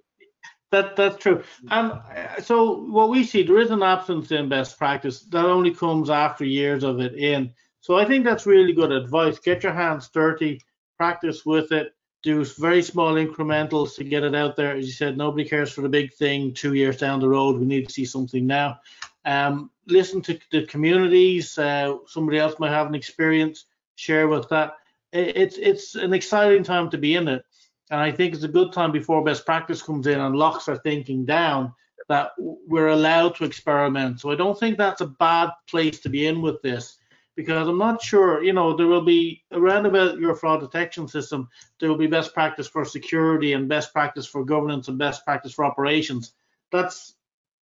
that 0.71 0.95
that's 0.95 1.17
true. 1.17 1.43
And 1.69 1.91
uh, 1.91 2.41
so 2.41 2.82
what 2.86 3.10
we 3.10 3.23
see, 3.23 3.43
there 3.43 3.60
is 3.60 3.71
an 3.71 3.84
absence 3.84 4.32
in 4.32 4.49
best 4.49 4.77
practice 4.77 5.21
that 5.21 5.45
only 5.45 5.73
comes 5.73 6.10
after 6.10 6.45
years 6.45 6.84
of 6.84 6.99
it 6.99 7.15
in. 7.15 7.53
So 7.82 7.95
I 7.97 8.06
think 8.06 8.25
that's 8.25 8.45
really 8.45 8.73
good 8.73 8.91
advice. 8.91 9.39
Get 9.39 9.63
your 9.63 9.73
hands 9.73 10.10
dirty, 10.10 10.62
practice 10.97 11.45
with 11.45 11.71
it, 11.71 11.93
do 12.23 12.43
very 12.43 12.82
small 12.82 13.13
incrementals 13.13 13.95
to 13.95 14.03
get 14.03 14.23
it 14.23 14.36
out 14.36 14.56
there. 14.56 14.75
As 14.75 14.86
you 14.86 14.91
said, 14.91 15.17
nobody 15.17 15.47
cares 15.47 15.71
for 15.71 15.82
the 15.82 15.89
big 15.89 16.13
thing 16.13 16.53
two 16.53 16.73
years 16.73 16.97
down 16.97 17.19
the 17.19 17.30
road. 17.30 17.58
We 17.58 17.65
need 17.65 17.88
to 17.88 17.93
see 17.93 18.06
something 18.06 18.45
now. 18.45 18.80
Um, 19.23 19.71
listen 19.86 20.21
to 20.23 20.39
the 20.51 20.65
communities. 20.65 21.58
Uh, 21.58 21.97
somebody 22.08 22.39
else 22.39 22.56
might 22.60 22.71
have 22.71 22.88
an 22.88 22.95
experience. 22.95 23.65
Share 23.95 24.27
with 24.27 24.49
that. 24.49 24.73
It's 25.13 25.58
it's 25.58 25.95
an 25.95 26.13
exciting 26.13 26.63
time 26.63 26.89
to 26.89 26.97
be 26.97 27.15
in 27.15 27.27
it, 27.30 27.45
and 27.89 28.00
I 28.00 28.12
think 28.12 28.34
it's 28.34 28.43
a 28.43 28.50
good 28.50 28.73
time 28.73 28.91
before 28.91 29.23
best 29.23 29.45
practice 29.45 29.82
comes 29.82 30.08
in 30.08 30.19
and 30.19 30.36
locks 30.36 30.67
our 30.67 30.78
thinking 30.78 31.26
down 31.26 31.73
that 32.10 32.32
we're 32.38 32.88
allowed 32.88 33.36
to 33.36 33.43
experiment. 33.43 34.19
So 34.19 34.32
I 34.32 34.36
don't 34.36 34.60
think 34.60 34.78
that's 34.78 35.02
a 35.02 35.08
bad 35.08 35.50
place 35.69 36.00
to 36.02 36.10
be 36.10 36.28
in 36.28 36.41
with 36.41 36.62
this 36.62 36.97
because 37.38 37.67
I'm 37.67 37.78
not 37.78 38.02
sure, 38.02 38.43
you 38.43 38.52
know, 38.52 38.76
there 38.76 38.88
will 38.88 39.06
be 39.06 39.43
around 39.52 39.86
about 39.86 40.17
your 40.17 40.36
fraud 40.36 40.60
detection 40.60 41.08
system, 41.08 41.47
there 41.80 41.88
will 41.88 41.97
be 41.97 42.08
best 42.08 42.34
practice 42.34 42.67
for 42.67 42.84
security 42.84 43.54
and 43.54 43.69
best 43.69 43.93
practice 43.93 44.26
for 44.26 44.43
governance 44.43 44.88
and 44.88 44.97
best 44.97 45.23
practice 45.23 45.54
for 45.54 45.63
operations. 45.63 46.34
That's 46.71 47.13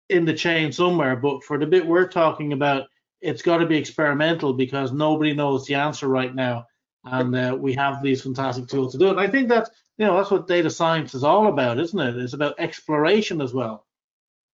in 0.10 0.26
the 0.26 0.34
chain 0.34 0.72
somewhere, 0.72 1.16
but 1.16 1.44
for 1.44 1.58
the 1.58 1.66
bit 1.66 1.86
we're 1.86 2.08
talking 2.08 2.54
about, 2.54 2.88
it's 3.20 3.42
got 3.42 3.58
to 3.58 3.66
be 3.66 3.78
experimental 3.78 4.54
because 4.54 4.92
nobody 4.92 5.34
knows 5.34 5.66
the 5.66 5.76
answer 5.76 6.08
right 6.08 6.36
now, 6.36 6.68
and 7.06 7.36
uh, 7.36 7.58
we 7.60 7.74
have 7.74 8.02
these 8.02 8.22
fantastic 8.22 8.68
tools 8.68 8.94
to 8.94 8.98
do 8.98 9.08
it. 9.08 9.12
And 9.12 9.20
I 9.20 9.28
think 9.28 9.50
that's 9.50 9.70
you 9.98 10.06
know 10.06 10.18
that's 10.18 10.32
what 10.32 10.48
data 10.48 10.70
science 10.70 11.14
is 11.14 11.24
all 11.24 11.48
about, 11.48 11.80
isn't 11.80 12.00
it? 12.00 12.18
It's 12.18 12.34
about 12.34 12.56
exploration 12.60 13.42
as 13.42 13.54
well. 13.54 13.86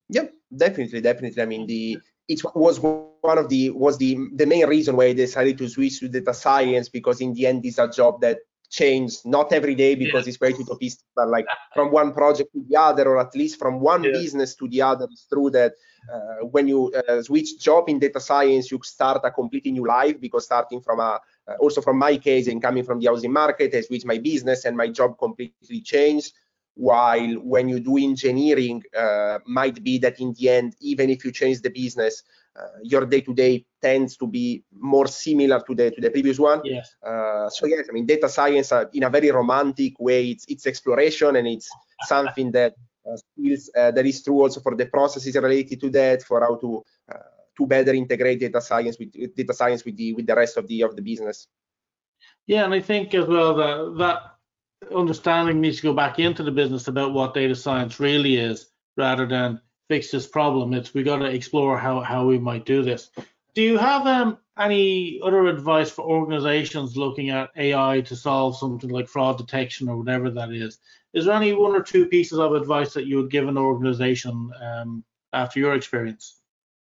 Yep, 0.10 0.34
definitely, 0.56 1.02
definitely. 1.02 1.42
I 1.42 1.46
mean, 1.46 1.68
the 1.68 2.00
it 2.28 2.42
was 2.56 2.80
one 2.80 3.38
of 3.38 3.50
the 3.50 3.70
was 3.72 3.98
the 3.98 4.18
the 4.36 4.46
main 4.46 4.68
reason 4.68 4.96
why 4.96 5.06
I 5.06 5.14
decided 5.14 5.58
to 5.60 5.70
switch 5.70 6.00
to 6.00 6.08
data 6.08 6.34
science 6.34 6.90
because 6.90 7.22
in 7.22 7.34
the 7.34 7.48
end 7.48 7.66
it's 7.66 7.80
a 7.80 7.88
job 7.90 8.22
that 8.22 8.40
changes 8.70 9.26
not 9.26 9.52
every 9.52 9.76
day 9.76 9.96
because 9.96 10.26
yeah. 10.26 10.30
it's 10.30 10.38
quite 10.38 10.56
utopistic, 10.56 11.04
but 11.16 11.28
like 11.28 11.46
from 11.74 11.92
one 11.92 12.14
project 12.14 12.54
to 12.54 12.64
the 12.68 12.80
other, 12.80 13.08
or 13.10 13.20
at 13.20 13.36
least 13.36 13.58
from 13.58 13.80
one 13.80 14.04
yeah. 14.04 14.12
business 14.12 14.56
to 14.56 14.68
the 14.68 14.82
other. 14.82 15.08
It's 15.12 15.26
true 15.28 15.50
that 15.52 15.74
uh, 16.12 16.46
when 16.46 16.68
you 16.68 16.92
uh, 16.94 17.22
switch 17.22 17.60
job 17.60 17.90
in 17.90 18.00
data 18.00 18.20
science, 18.20 18.72
you 18.72 18.80
start 18.84 19.22
a 19.24 19.32
completely 19.32 19.72
new 19.72 19.88
life 19.88 20.20
because 20.22 20.46
starting 20.46 20.82
from 20.82 21.00
a 21.00 21.20
also 21.60 21.82
from 21.82 21.98
my 21.98 22.18
case 22.18 22.48
and 22.48 22.62
coming 22.62 22.84
from 22.84 23.00
the 23.00 23.08
housing 23.08 23.34
market, 23.34 23.74
I 23.74 23.82
switched 23.82 24.06
my 24.06 24.18
business 24.18 24.66
and 24.66 24.76
my 24.76 24.88
job 24.90 25.18
completely 25.18 25.82
changed 25.82 26.34
while 26.80 27.34
when 27.44 27.68
you 27.68 27.80
do 27.82 27.98
engineering 27.98 28.82
uh, 28.98 29.38
might 29.46 29.84
be 29.84 29.98
that 29.98 30.20
in 30.22 30.34
the 30.38 30.48
end 30.50 30.76
even 30.80 31.10
if 31.10 31.26
you 31.26 31.32
change 31.32 31.62
the 31.62 31.70
business 31.70 32.24
uh, 32.58 32.80
your 32.84 33.06
day-to-day 33.06 33.66
tends 33.82 34.16
to 34.16 34.26
be 34.26 34.64
more 34.72 35.08
similar 35.08 35.62
to 35.68 35.76
the 35.76 35.92
to 35.92 36.00
the 36.00 36.10
previous 36.10 36.40
one 36.40 36.62
yes. 36.64 36.96
Uh, 37.06 37.50
so 37.50 37.66
yes 37.66 37.86
i 37.90 37.92
mean 37.92 38.06
data 38.06 38.30
science 38.30 38.72
uh, 38.72 38.86
in 38.94 39.04
a 39.04 39.10
very 39.10 39.30
romantic 39.30 40.00
way 40.00 40.30
it's 40.30 40.46
it's 40.48 40.66
exploration 40.66 41.36
and 41.36 41.48
it's 41.48 41.70
something 42.06 42.50
that 42.50 42.74
uh, 43.06 43.18
skills 43.18 43.70
uh, 43.78 43.92
that 43.92 44.06
is 44.06 44.24
true 44.24 44.42
also 44.42 44.62
for 44.62 44.74
the 44.76 44.86
processes 44.86 45.36
related 45.36 45.82
to 45.82 45.90
that 45.90 46.24
for 46.24 46.40
how 46.40 46.56
to 46.56 46.82
to 47.60 47.68
better 47.68 47.94
integrate 47.94 48.40
data 48.40 48.62
science 48.62 48.98
with 48.98 49.12
data 49.36 49.54
science 49.54 49.86
with 49.86 49.96
the 49.98 50.14
with 50.14 50.26
the 50.26 50.36
rest 50.36 50.58
of 50.58 50.66
the 50.68 50.82
of 50.82 50.96
the 50.96 51.02
business 51.02 51.48
yeah 52.48 52.64
and 52.66 52.74
i 52.74 52.82
think 52.82 53.14
as 53.14 53.28
well 53.28 53.54
that 53.54 53.98
that 53.98 54.40
understanding 54.96 55.62
needs 55.62 55.78
to 55.78 55.84
go 55.84 55.94
back 55.94 56.20
into 56.20 56.44
the 56.44 56.52
business 56.52 56.88
about 56.88 57.14
what 57.14 57.34
data 57.34 57.56
science 57.56 58.00
really 58.00 58.38
is 58.38 58.68
rather 58.98 59.26
than 59.26 59.60
fix 59.88 60.12
this 60.12 60.28
problem. 60.28 60.74
It's 60.74 60.94
we 60.94 61.04
got 61.04 61.18
to 61.18 61.26
explore 61.26 61.78
how, 61.78 62.00
how 62.02 62.26
we 62.26 62.40
might 62.40 62.66
do 62.66 62.84
this. 62.84 63.10
Do 63.56 63.62
you 63.62 63.78
have 63.78 64.06
um, 64.06 64.38
any 64.58 65.20
other 65.24 65.48
advice 65.48 65.90
for 65.90 66.04
organizations 66.04 66.96
looking 66.96 67.30
at 67.30 67.50
AI 67.58 68.02
to 68.02 68.16
solve 68.16 68.58
something 68.58 68.90
like 68.90 69.08
fraud 69.08 69.38
detection 69.38 69.90
or 69.90 69.98
whatever 69.98 70.30
that 70.30 70.52
is? 70.52 70.78
Is 71.14 71.26
there 71.26 71.36
any 71.36 71.54
one 71.54 71.76
or 71.76 71.82
two 71.82 72.06
pieces 72.06 72.38
of 72.38 72.54
advice 72.54 72.94
that 72.94 73.08
you 73.08 73.18
would 73.18 73.32
give 73.32 73.48
an 73.48 73.58
organization 73.58 74.52
um, 74.62 75.04
after 75.34 75.60
your 75.60 75.74
experience? 75.74 76.40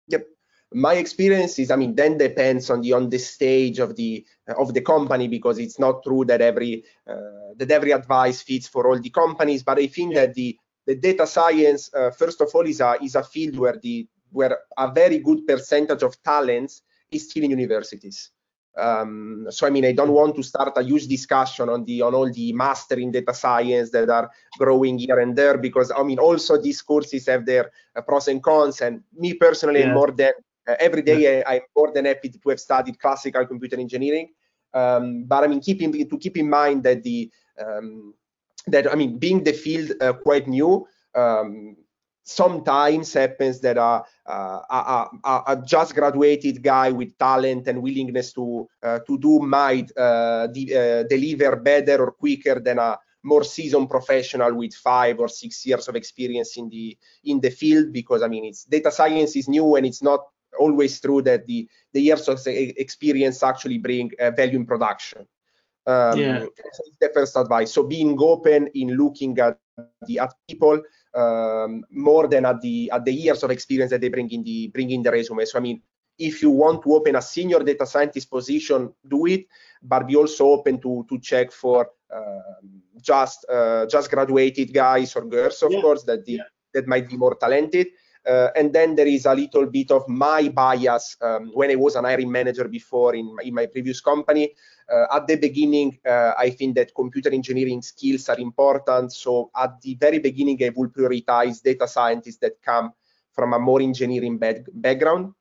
Yep 0.08 0.26
my 0.74 0.94
experience 0.94 1.58
is 1.60 1.70
i 1.70 1.76
mean 1.76 1.94
then 1.94 2.18
depends 2.18 2.68
on 2.68 2.80
the 2.80 2.92
on 2.92 3.08
the 3.08 3.18
stage 3.18 3.78
of 3.78 3.94
the 3.94 4.26
of 4.58 4.74
the 4.74 4.80
company 4.80 5.28
because 5.28 5.58
it's 5.58 5.78
not 5.78 6.02
true 6.02 6.24
that 6.24 6.40
every 6.40 6.84
uh, 7.08 7.54
that 7.56 7.70
every 7.70 7.92
advice 7.92 8.42
fits 8.42 8.66
for 8.66 8.88
all 8.88 8.98
the 9.00 9.10
companies 9.10 9.62
but 9.62 9.78
i 9.78 9.86
think 9.86 10.14
that 10.14 10.34
the 10.34 10.58
the 10.86 10.96
data 10.96 11.26
science 11.26 11.90
uh, 11.94 12.10
first 12.10 12.40
of 12.40 12.50
all 12.54 12.66
is 12.66 12.80
a 12.80 12.96
is 13.00 13.14
a 13.14 13.22
field 13.22 13.56
where 13.56 13.78
the 13.82 14.06
where 14.32 14.58
a 14.76 14.90
very 14.90 15.18
good 15.18 15.46
percentage 15.46 16.02
of 16.02 16.20
talents 16.24 16.82
is 17.12 17.30
still 17.30 17.44
in 17.44 17.50
universities 17.50 18.32
um, 18.76 19.46
so 19.50 19.68
I 19.68 19.70
mean, 19.70 19.84
I 19.84 19.92
don't 19.92 20.10
want 20.10 20.34
to 20.34 20.42
start 20.42 20.72
a 20.76 20.82
huge 20.82 21.06
discussion 21.06 21.68
on 21.68 21.84
the 21.84 22.02
on 22.02 22.12
all 22.12 22.30
the 22.32 22.52
master 22.52 22.96
in 22.98 23.12
data 23.12 23.32
science 23.32 23.90
that 23.90 24.10
are 24.10 24.28
growing 24.58 24.98
here 24.98 25.20
and 25.20 25.36
there 25.36 25.58
because 25.58 25.92
I 25.96 26.02
mean, 26.02 26.18
also 26.18 26.60
these 26.60 26.82
courses 26.82 27.26
have 27.26 27.46
their 27.46 27.70
uh, 27.94 28.00
pros 28.02 28.26
and 28.26 28.42
cons. 28.42 28.80
And 28.80 29.02
me 29.16 29.34
personally, 29.34 29.80
yeah. 29.80 29.94
more 29.94 30.10
than 30.10 30.32
uh, 30.66 30.76
every 30.78 31.02
day, 31.02 31.42
I, 31.42 31.56
am 31.56 31.62
more 31.76 31.92
than 31.92 32.04
happy 32.06 32.28
to 32.28 32.48
have 32.48 32.60
studied 32.60 32.98
classical 32.98 33.46
computer 33.46 33.78
engineering. 33.78 34.30
Um, 34.72 35.24
but 35.24 35.44
I 35.44 35.46
mean, 35.46 35.60
keeping 35.60 35.92
to 35.92 36.18
keep 36.18 36.36
in 36.36 36.50
mind 36.50 36.82
that 36.82 37.02
the 37.02 37.30
um, 37.60 38.14
that 38.66 38.90
I 38.90 38.94
mean, 38.96 39.18
being 39.18 39.44
the 39.44 39.52
field 39.52 39.92
uh, 40.00 40.14
quite 40.14 40.48
new, 40.48 40.86
um, 41.14 41.76
sometimes 42.24 43.12
happens 43.12 43.60
that 43.60 43.76
a, 43.76 44.02
a, 44.26 45.06
a, 45.24 45.42
a, 45.46 45.62
just 45.64 45.94
graduated 45.94 46.62
guy 46.62 46.90
with 46.90 47.16
talent 47.18 47.68
and 47.68 47.82
willingness 47.82 48.32
to 48.32 48.66
uh, 48.82 48.98
to 49.06 49.18
do 49.18 49.40
might 49.40 49.90
uh, 49.96 50.46
de 50.48 50.74
uh, 50.74 51.02
deliver 51.04 51.56
better 51.56 52.02
or 52.02 52.12
quicker 52.12 52.58
than 52.60 52.78
a 52.78 52.98
more 53.22 53.44
seasoned 53.44 53.88
professional 53.88 54.54
with 54.54 54.74
five 54.74 55.18
or 55.18 55.28
six 55.28 55.64
years 55.66 55.86
of 55.88 55.96
experience 55.96 56.56
in 56.56 56.68
the 56.68 56.96
in 57.24 57.40
the 57.40 57.50
field 57.50 57.92
because 57.92 58.22
I 58.22 58.28
mean 58.28 58.46
it's 58.46 58.64
data 58.64 58.90
science 58.90 59.36
is 59.36 59.48
new 59.48 59.76
and 59.76 59.86
it's 59.86 60.02
not 60.02 60.20
always 60.58 61.00
true 61.00 61.22
that 61.22 61.46
the, 61.46 61.68
the 61.92 62.00
years 62.00 62.28
of 62.28 62.40
experience 62.46 63.42
actually 63.42 63.78
bring 63.78 64.10
uh, 64.20 64.30
value 64.30 64.58
in 64.58 64.66
production. 64.66 65.26
Um, 65.86 66.18
yeah. 66.18 66.46
the 66.98 67.10
first 67.12 67.36
advice. 67.36 67.70
So 67.72 67.82
being 67.82 68.16
open 68.18 68.68
in 68.74 68.96
looking 68.96 69.38
at 69.38 69.58
the 70.06 70.18
at 70.18 70.32
people 70.48 70.80
um, 71.14 71.84
more 71.90 72.26
than 72.26 72.46
at 72.46 72.62
the 72.62 72.90
at 72.90 73.04
the 73.04 73.12
years 73.12 73.42
of 73.42 73.50
experience 73.50 73.90
that 73.90 74.00
they 74.00 74.08
bring 74.08 74.30
in 74.30 74.42
the 74.42 74.68
bring 74.68 74.90
in 74.90 75.02
the 75.02 75.10
resume. 75.10 75.44
So 75.44 75.58
I 75.58 75.60
mean, 75.60 75.82
if 76.18 76.42
you 76.42 76.50
want 76.50 76.82
to 76.84 76.94
open 76.94 77.16
a 77.16 77.22
senior 77.22 77.60
data 77.60 77.86
scientist 77.86 78.30
position, 78.30 78.94
do 79.06 79.26
it, 79.26 79.46
but 79.82 80.06
be 80.06 80.16
also 80.16 80.46
open 80.46 80.80
to 80.80 81.04
to 81.08 81.18
check 81.18 81.52
for 81.52 81.90
uh, 82.14 82.60
just 83.00 83.44
uh, 83.50 83.86
just 83.86 84.10
graduated 84.10 84.72
guys 84.72 85.14
or 85.16 85.24
girls, 85.24 85.62
of 85.62 85.72
yeah. 85.72 85.80
course, 85.80 86.04
that 86.04 86.24
the, 86.24 86.32
yeah. 86.32 86.42
that 86.72 86.86
might 86.86 87.08
be 87.08 87.16
more 87.16 87.34
talented. 87.34 87.88
Uh, 88.26 88.48
and 88.56 88.72
then 88.72 88.94
there 88.94 89.06
is 89.06 89.26
a 89.26 89.34
little 89.34 89.66
bit 89.66 89.90
of 89.90 90.08
my 90.08 90.48
bias 90.48 91.16
um, 91.20 91.50
when 91.52 91.70
I 91.70 91.74
was 91.74 91.94
an 91.94 92.04
hiring 92.04 92.30
manager 92.30 92.66
before 92.68 93.14
in, 93.14 93.36
in 93.42 93.54
my 93.54 93.66
previous 93.66 94.00
company. 94.00 94.52
Uh, 94.90 95.16
at 95.16 95.26
the 95.26 95.36
beginning, 95.36 95.98
uh, 96.06 96.32
I 96.38 96.50
think 96.50 96.74
that 96.76 96.94
computer 96.94 97.30
engineering 97.30 97.82
skills 97.82 98.28
are 98.28 98.38
important. 98.38 99.12
So 99.12 99.50
at 99.56 99.80
the 99.80 99.94
very 100.00 100.18
beginning, 100.18 100.58
I 100.62 100.70
will 100.74 100.88
prioritize 100.88 101.62
data 101.62 101.86
scientists 101.86 102.38
that 102.38 102.62
come 102.62 102.92
from 103.32 103.52
a 103.52 103.58
more 103.58 103.82
engineering 103.82 104.38
background 104.38 105.34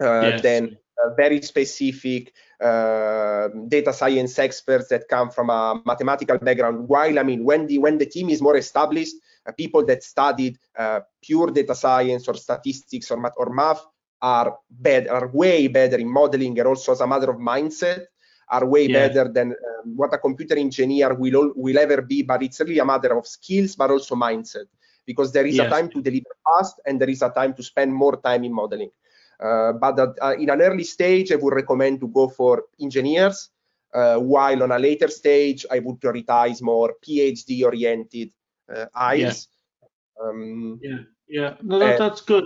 uh, 0.00 0.20
yes. 0.22 0.42
than 0.42 0.78
very 1.16 1.40
specific 1.42 2.32
uh, 2.60 3.48
data 3.68 3.92
science 3.92 4.38
experts 4.38 4.88
that 4.88 5.08
come 5.08 5.30
from 5.30 5.50
a 5.50 5.80
mathematical 5.84 6.38
background. 6.38 6.88
While 6.88 7.18
I 7.18 7.22
mean, 7.22 7.44
when 7.44 7.66
the 7.66 7.78
when 7.78 7.98
the 7.98 8.06
team 8.06 8.30
is 8.30 8.42
more 8.42 8.56
established, 8.56 9.14
uh, 9.14 9.27
people 9.52 9.84
that 9.86 10.02
studied 10.02 10.58
uh, 10.76 11.00
pure 11.22 11.50
data 11.50 11.74
science 11.74 12.28
or 12.28 12.34
statistics 12.34 13.10
or 13.10 13.18
math, 13.18 13.34
or 13.36 13.50
math 13.50 13.84
are 14.20 14.58
bad, 14.68 15.08
are 15.08 15.28
way 15.28 15.68
better 15.68 15.96
in 15.96 16.08
modeling, 16.08 16.58
and 16.58 16.68
also 16.68 16.92
as 16.92 17.00
a 17.00 17.06
matter 17.06 17.30
of 17.30 17.36
mindset, 17.36 18.04
are 18.50 18.66
way 18.66 18.86
yeah. 18.86 19.08
better 19.08 19.32
than 19.32 19.48
um, 19.52 19.96
what 19.96 20.12
a 20.14 20.18
computer 20.18 20.56
engineer 20.56 21.14
will 21.14 21.36
all, 21.36 21.52
will 21.54 21.78
ever 21.78 22.02
be. 22.02 22.22
But 22.22 22.42
it's 22.42 22.60
really 22.60 22.78
a 22.78 22.84
matter 22.84 23.16
of 23.16 23.26
skills, 23.26 23.76
but 23.76 23.90
also 23.90 24.14
mindset, 24.14 24.66
because 25.06 25.32
there 25.32 25.46
is 25.46 25.56
yes. 25.56 25.66
a 25.66 25.70
time 25.70 25.88
to 25.90 26.02
deliver 26.02 26.34
fast, 26.44 26.80
and 26.86 27.00
there 27.00 27.10
is 27.10 27.22
a 27.22 27.30
time 27.30 27.54
to 27.54 27.62
spend 27.62 27.92
more 27.92 28.16
time 28.20 28.44
in 28.44 28.52
modeling. 28.52 28.90
Uh, 29.40 29.72
but 29.74 29.98
uh, 30.20 30.34
in 30.36 30.50
an 30.50 30.60
early 30.60 30.82
stage, 30.82 31.30
I 31.30 31.36
would 31.36 31.54
recommend 31.54 32.00
to 32.00 32.08
go 32.08 32.28
for 32.28 32.64
engineers, 32.80 33.50
uh, 33.94 34.16
while 34.16 34.62
on 34.64 34.72
a 34.72 34.78
later 34.78 35.08
stage, 35.08 35.64
I 35.70 35.78
would 35.78 36.00
prioritize 36.00 36.60
more 36.60 36.94
PhD-oriented 37.06 38.28
uh, 38.28 38.37
eyes. 38.94 39.48
Yeah. 40.20 40.28
Um, 40.28 40.80
yeah, 40.82 40.98
yeah, 41.28 41.54
no, 41.62 41.78
that, 41.78 41.98
that's 41.98 42.20
good. 42.20 42.44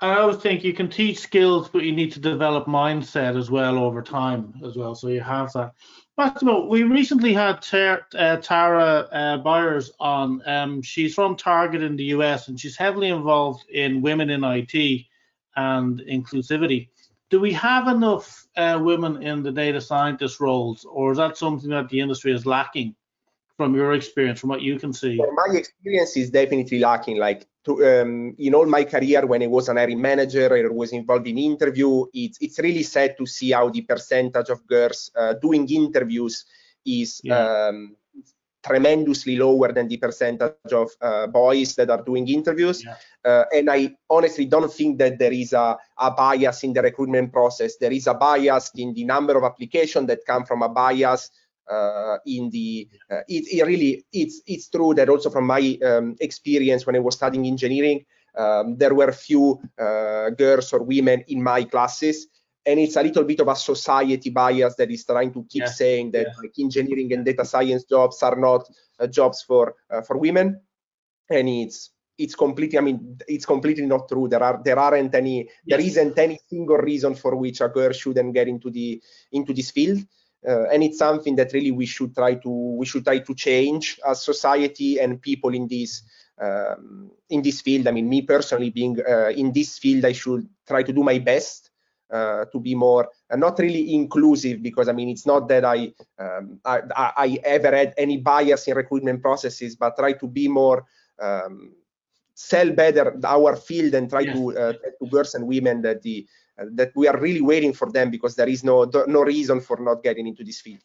I 0.00 0.18
always 0.18 0.38
think 0.38 0.64
you 0.64 0.74
can 0.74 0.88
teach 0.88 1.18
skills, 1.18 1.68
but 1.68 1.84
you 1.84 1.92
need 1.92 2.10
to 2.12 2.20
develop 2.20 2.66
mindset 2.66 3.38
as 3.38 3.52
well 3.52 3.78
over 3.78 4.02
time 4.02 4.52
as 4.64 4.76
well. 4.76 4.96
So 4.96 5.08
you 5.08 5.20
have 5.20 5.52
that. 5.52 5.74
Massimo, 6.18 6.66
we 6.66 6.82
recently 6.82 7.32
had 7.32 7.62
Tara, 7.62 8.04
uh, 8.18 8.36
Tara 8.38 9.08
uh, 9.12 9.38
Byers 9.38 9.92
on. 10.00 10.42
Um, 10.44 10.82
she's 10.82 11.14
from 11.14 11.36
Target 11.36 11.82
in 11.82 11.94
the 11.94 12.06
US, 12.16 12.48
and 12.48 12.58
she's 12.58 12.76
heavily 12.76 13.08
involved 13.08 13.64
in 13.70 14.02
women 14.02 14.28
in 14.30 14.42
IT 14.42 15.06
and 15.56 16.00
inclusivity. 16.00 16.88
Do 17.30 17.40
we 17.40 17.52
have 17.52 17.86
enough 17.86 18.46
uh, 18.56 18.80
women 18.82 19.22
in 19.22 19.42
the 19.44 19.52
data 19.52 19.80
scientist 19.80 20.40
roles, 20.40 20.84
or 20.84 21.12
is 21.12 21.18
that 21.18 21.36
something 21.36 21.70
that 21.70 21.88
the 21.88 22.00
industry 22.00 22.32
is 22.32 22.44
lacking? 22.44 22.94
From 23.56 23.74
your 23.74 23.92
experience, 23.92 24.40
from 24.40 24.50
what 24.50 24.62
you 24.62 24.78
can 24.78 24.92
see? 24.92 25.16
my 25.16 25.56
experience 25.56 26.16
is 26.16 26.30
definitely 26.30 26.78
lacking. 26.78 27.18
Like 27.18 27.46
to, 27.64 27.84
um, 27.84 28.34
in 28.38 28.54
all 28.54 28.66
my 28.66 28.84
career, 28.84 29.26
when 29.26 29.42
I 29.42 29.46
was 29.46 29.68
an 29.68 29.76
hiring 29.76 30.00
manager 30.00 30.52
or 30.52 30.72
was 30.72 30.92
involved 30.92 31.26
in 31.26 31.38
interview, 31.38 32.04
it's 32.12 32.38
it's 32.40 32.58
really 32.58 32.82
sad 32.82 33.16
to 33.18 33.26
see 33.26 33.52
how 33.52 33.68
the 33.70 33.82
percentage 33.82 34.48
of 34.48 34.66
girls 34.66 35.10
uh, 35.16 35.34
doing 35.34 35.68
interviews 35.68 36.44
is 36.84 37.20
yeah. 37.22 37.68
um, 37.68 37.96
tremendously 38.62 39.36
lower 39.36 39.72
than 39.72 39.88
the 39.88 39.96
percentage 39.96 40.72
of 40.72 40.90
uh, 41.00 41.26
boys 41.26 41.74
that 41.74 41.90
are 41.90 42.02
doing 42.02 42.28
interviews. 42.28 42.84
Yeah. 42.84 42.96
Uh, 43.24 43.44
and 43.52 43.68
I 43.68 43.94
honestly 44.08 44.46
don't 44.46 44.72
think 44.72 44.98
that 44.98 45.18
there 45.18 45.32
is 45.32 45.52
a, 45.52 45.76
a, 45.98 46.10
bias 46.10 46.62
in 46.62 46.72
the 46.72 46.82
recruitment 46.82 47.32
process. 47.32 47.76
There 47.76 47.92
is 47.92 48.06
a 48.06 48.14
bias 48.14 48.70
in 48.76 48.94
the 48.94 49.04
number 49.04 49.36
of 49.36 49.44
applications 49.44 50.06
that 50.06 50.20
come 50.26 50.44
from 50.44 50.62
a 50.62 50.68
bias 50.68 51.30
in 52.26 52.50
the. 52.50 52.88
Uh, 53.10 53.20
it, 53.28 53.44
it, 53.52 53.66
really 53.66 54.04
it's 54.12 54.42
it's 54.46 54.68
true 54.68 54.94
that 54.94 55.08
also 55.08 55.30
from 55.30 55.46
my 55.46 55.78
um, 55.84 56.16
experience 56.20 56.86
when 56.86 56.96
I 56.96 57.00
was 57.00 57.14
studying 57.14 57.46
engineering, 57.46 58.04
um, 58.36 58.76
there 58.76 58.94
were 58.94 59.12
few 59.12 59.60
uh, 59.78 60.30
girls 60.30 60.72
or 60.72 60.82
women 60.82 61.24
in 61.28 61.42
my 61.42 61.64
classes 61.64 62.28
and 62.64 62.78
it's 62.78 62.96
a 62.96 63.02
little 63.02 63.24
bit 63.24 63.40
of 63.40 63.48
a 63.48 63.56
society 63.56 64.30
bias 64.30 64.76
that 64.76 64.90
is 64.90 65.04
trying 65.04 65.32
to 65.32 65.44
keep 65.48 65.62
yeah. 65.62 65.68
saying 65.68 66.10
that 66.12 66.26
yeah. 66.28 66.42
like 66.42 66.52
engineering 66.58 67.12
and 67.12 67.24
data 67.24 67.44
science 67.44 67.84
jobs 67.84 68.22
are 68.22 68.36
not 68.36 68.68
uh, 69.00 69.06
jobs 69.06 69.42
for 69.42 69.74
uh, 69.90 70.02
for 70.02 70.16
women 70.18 70.60
and 71.30 71.48
it's 71.48 71.90
it's 72.18 72.34
completely 72.34 72.78
i 72.78 72.80
mean 72.80 73.18
it's 73.26 73.46
completely 73.46 73.86
not 73.86 74.08
true 74.08 74.28
there 74.28 74.42
are 74.42 74.60
there 74.64 74.78
aren't 74.78 75.14
any 75.14 75.38
yes. 75.38 75.48
there 75.66 75.80
isn't 75.80 76.18
any 76.18 76.38
single 76.48 76.76
reason 76.76 77.14
for 77.14 77.34
which 77.36 77.60
a 77.60 77.68
girl 77.68 77.92
shouldn't 77.92 78.34
get 78.34 78.48
into 78.48 78.70
the 78.70 79.02
into 79.32 79.52
this 79.52 79.70
field 79.70 79.98
uh, 80.48 80.68
and 80.70 80.82
it's 80.82 80.98
something 80.98 81.36
that 81.36 81.52
really 81.52 81.70
we 81.70 81.86
should 81.86 82.14
try 82.14 82.34
to 82.34 82.50
we 82.50 82.86
should 82.86 83.04
try 83.04 83.18
to 83.18 83.34
change 83.34 83.98
as 84.06 84.24
society 84.24 84.98
and 84.98 85.20
people 85.22 85.54
in 85.54 85.68
this 85.68 86.02
um, 86.40 87.10
in 87.30 87.42
this 87.42 87.60
field. 87.60 87.86
I 87.86 87.92
mean 87.92 88.08
me 88.08 88.22
personally 88.22 88.70
being 88.70 88.98
uh, 89.08 89.28
in 89.30 89.52
this 89.52 89.78
field 89.78 90.04
i 90.04 90.12
should 90.12 90.48
try 90.66 90.82
to 90.82 90.92
do 90.92 91.02
my 91.02 91.18
best 91.18 91.70
uh, 92.12 92.44
to 92.52 92.60
be 92.60 92.74
more 92.74 93.08
uh, 93.30 93.36
not 93.36 93.58
really 93.58 93.94
inclusive 93.94 94.62
because 94.62 94.86
I 94.86 94.92
mean 94.92 95.08
it's 95.08 95.24
not 95.24 95.48
that 95.48 95.64
I, 95.64 95.94
um, 96.18 96.60
I, 96.64 96.82
I 96.94 97.38
ever 97.42 97.74
had 97.74 97.94
any 97.96 98.18
bias 98.18 98.68
in 98.68 98.76
recruitment 98.76 99.22
processes, 99.22 99.76
but 99.76 99.96
try 99.96 100.12
to 100.12 100.26
be 100.28 100.46
more 100.46 100.84
um, 101.22 101.72
sell 102.34 102.70
better 102.70 103.18
our 103.24 103.56
field 103.56 103.94
and 103.94 104.10
try 104.10 104.26
to 104.26 104.58
uh, 104.58 104.72
to 104.72 105.06
girls 105.10 105.34
and 105.34 105.46
women 105.46 105.80
that 105.82 106.02
the 106.02 106.26
that 106.56 106.92
we 106.94 107.08
are 107.08 107.18
really 107.18 107.40
waiting 107.40 107.72
for 107.72 107.90
them 107.90 108.10
because 108.10 108.36
there 108.36 108.48
is 108.48 108.62
no 108.62 108.84
no 109.06 109.22
reason 109.22 109.60
for 109.60 109.78
not 109.78 110.02
getting 110.02 110.26
into 110.26 110.44
this 110.44 110.60
field. 110.60 110.82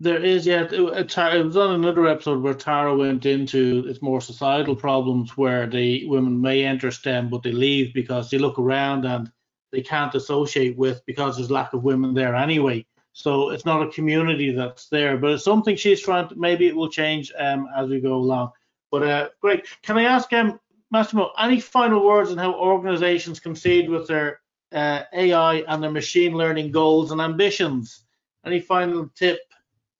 There 0.00 0.22
is, 0.22 0.44
yeah. 0.44 0.66
It, 0.70 0.80
was 0.80 1.56
on 1.56 1.74
another 1.76 2.08
episode 2.08 2.42
where 2.42 2.54
Tara 2.54 2.96
went 2.96 3.26
into 3.26 3.84
its 3.86 4.02
more 4.02 4.20
societal 4.20 4.74
problems 4.74 5.36
where 5.36 5.68
the 5.68 6.04
women 6.06 6.40
may 6.40 6.64
enter 6.64 6.90
STEM, 6.90 7.30
but 7.30 7.42
they 7.44 7.52
leave 7.52 7.94
because 7.94 8.28
they 8.28 8.38
look 8.38 8.58
around 8.58 9.04
and 9.04 9.30
they 9.70 9.82
can't 9.82 10.14
associate 10.14 10.76
with 10.76 11.00
because 11.06 11.36
there's 11.36 11.50
lack 11.50 11.72
of 11.74 11.84
women 11.84 12.12
there 12.12 12.34
anyway. 12.34 12.84
So 13.12 13.50
it's 13.50 13.64
not 13.64 13.86
a 13.86 13.90
community 13.92 14.50
that's 14.52 14.88
there, 14.88 15.16
but 15.16 15.30
it's 15.30 15.44
something 15.44 15.76
she's 15.76 16.00
trying 16.00 16.28
to. 16.28 16.34
Maybe 16.34 16.66
it 16.66 16.74
will 16.74 16.90
change 16.90 17.32
um, 17.38 17.68
as 17.76 17.88
we 17.88 18.00
go 18.00 18.14
along. 18.14 18.50
But 18.90 19.02
uh, 19.04 19.28
great. 19.40 19.64
Can 19.82 19.96
I 19.96 20.04
ask 20.04 20.32
um, 20.32 20.58
Massimo 20.90 21.30
any 21.38 21.60
final 21.60 22.04
words 22.04 22.32
on 22.32 22.38
how 22.38 22.54
organizations 22.54 23.38
concede 23.38 23.88
with 23.88 24.08
their 24.08 24.40
uh, 24.74 25.02
AI 25.12 25.64
and 25.68 25.82
their 25.82 25.90
machine 25.90 26.34
learning 26.34 26.72
goals 26.72 27.12
and 27.12 27.20
ambitions? 27.20 28.04
Any 28.44 28.60
final 28.60 29.08
tip? 29.14 29.40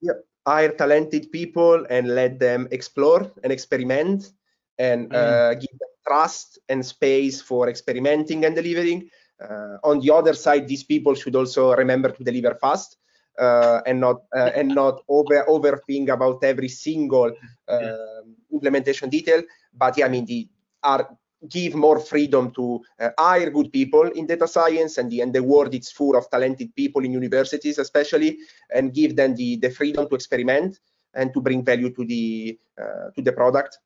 Yep. 0.01 0.23
Hire 0.45 0.73
talented 0.73 1.31
people 1.31 1.87
and 1.89 2.13
let 2.13 2.37
them 2.39 2.67
explore 2.69 3.31
and 3.43 3.51
experiment 3.51 4.31
and 4.77 5.09
mm. 5.09 5.15
uh, 5.15 5.55
give 5.55 5.71
them 5.71 5.89
trust 6.07 6.59
and 6.69 6.85
space 6.85 7.41
for 7.41 7.67
experimenting 7.69 8.45
and 8.45 8.55
delivering 8.55 9.09
uh, 9.41 9.77
on 9.83 9.99
the 9.99 10.13
other 10.13 10.33
side, 10.33 10.67
these 10.67 10.83
people 10.83 11.13
should 11.13 11.35
also 11.35 11.75
remember 11.75 12.09
to 12.09 12.23
deliver 12.23 12.55
fast 12.55 12.97
uh, 13.39 13.81
and 13.85 13.99
not 13.99 14.23
uh, 14.35 14.51
and 14.55 14.69
not 14.75 15.01
over 15.07 15.43
overthink 15.47 16.09
about 16.09 16.43
every 16.43 16.69
single 16.69 17.31
um, 17.67 18.35
implementation 18.51 19.09
detail. 19.09 19.41
But 19.73 19.97
yeah, 19.97 20.05
I 20.05 20.09
mean, 20.09 20.25
the 20.25 20.47
are 20.83 21.17
give 21.49 21.75
more 21.75 21.99
freedom 21.99 22.51
to 22.51 22.81
uh, 22.99 23.09
hire 23.17 23.49
good 23.49 23.71
people 23.71 24.03
in 24.03 24.25
data 24.25 24.47
science 24.47 24.97
and 24.97 25.11
the, 25.11 25.21
and 25.21 25.33
the 25.33 25.43
world 25.43 25.73
is 25.73 25.91
full 25.91 26.15
of 26.15 26.29
talented 26.29 26.75
people 26.75 27.03
in 27.03 27.11
universities 27.11 27.77
especially 27.77 28.37
and 28.73 28.93
give 28.93 29.15
them 29.15 29.35
the, 29.35 29.57
the 29.57 29.69
freedom 29.69 30.07
to 30.09 30.15
experiment 30.15 30.79
and 31.13 31.33
to 31.33 31.41
bring 31.41 31.63
value 31.63 31.89
to 31.89 32.05
the 32.05 32.57
uh, 32.79 33.09
to 33.15 33.21
the 33.21 33.31
product. 33.31 33.79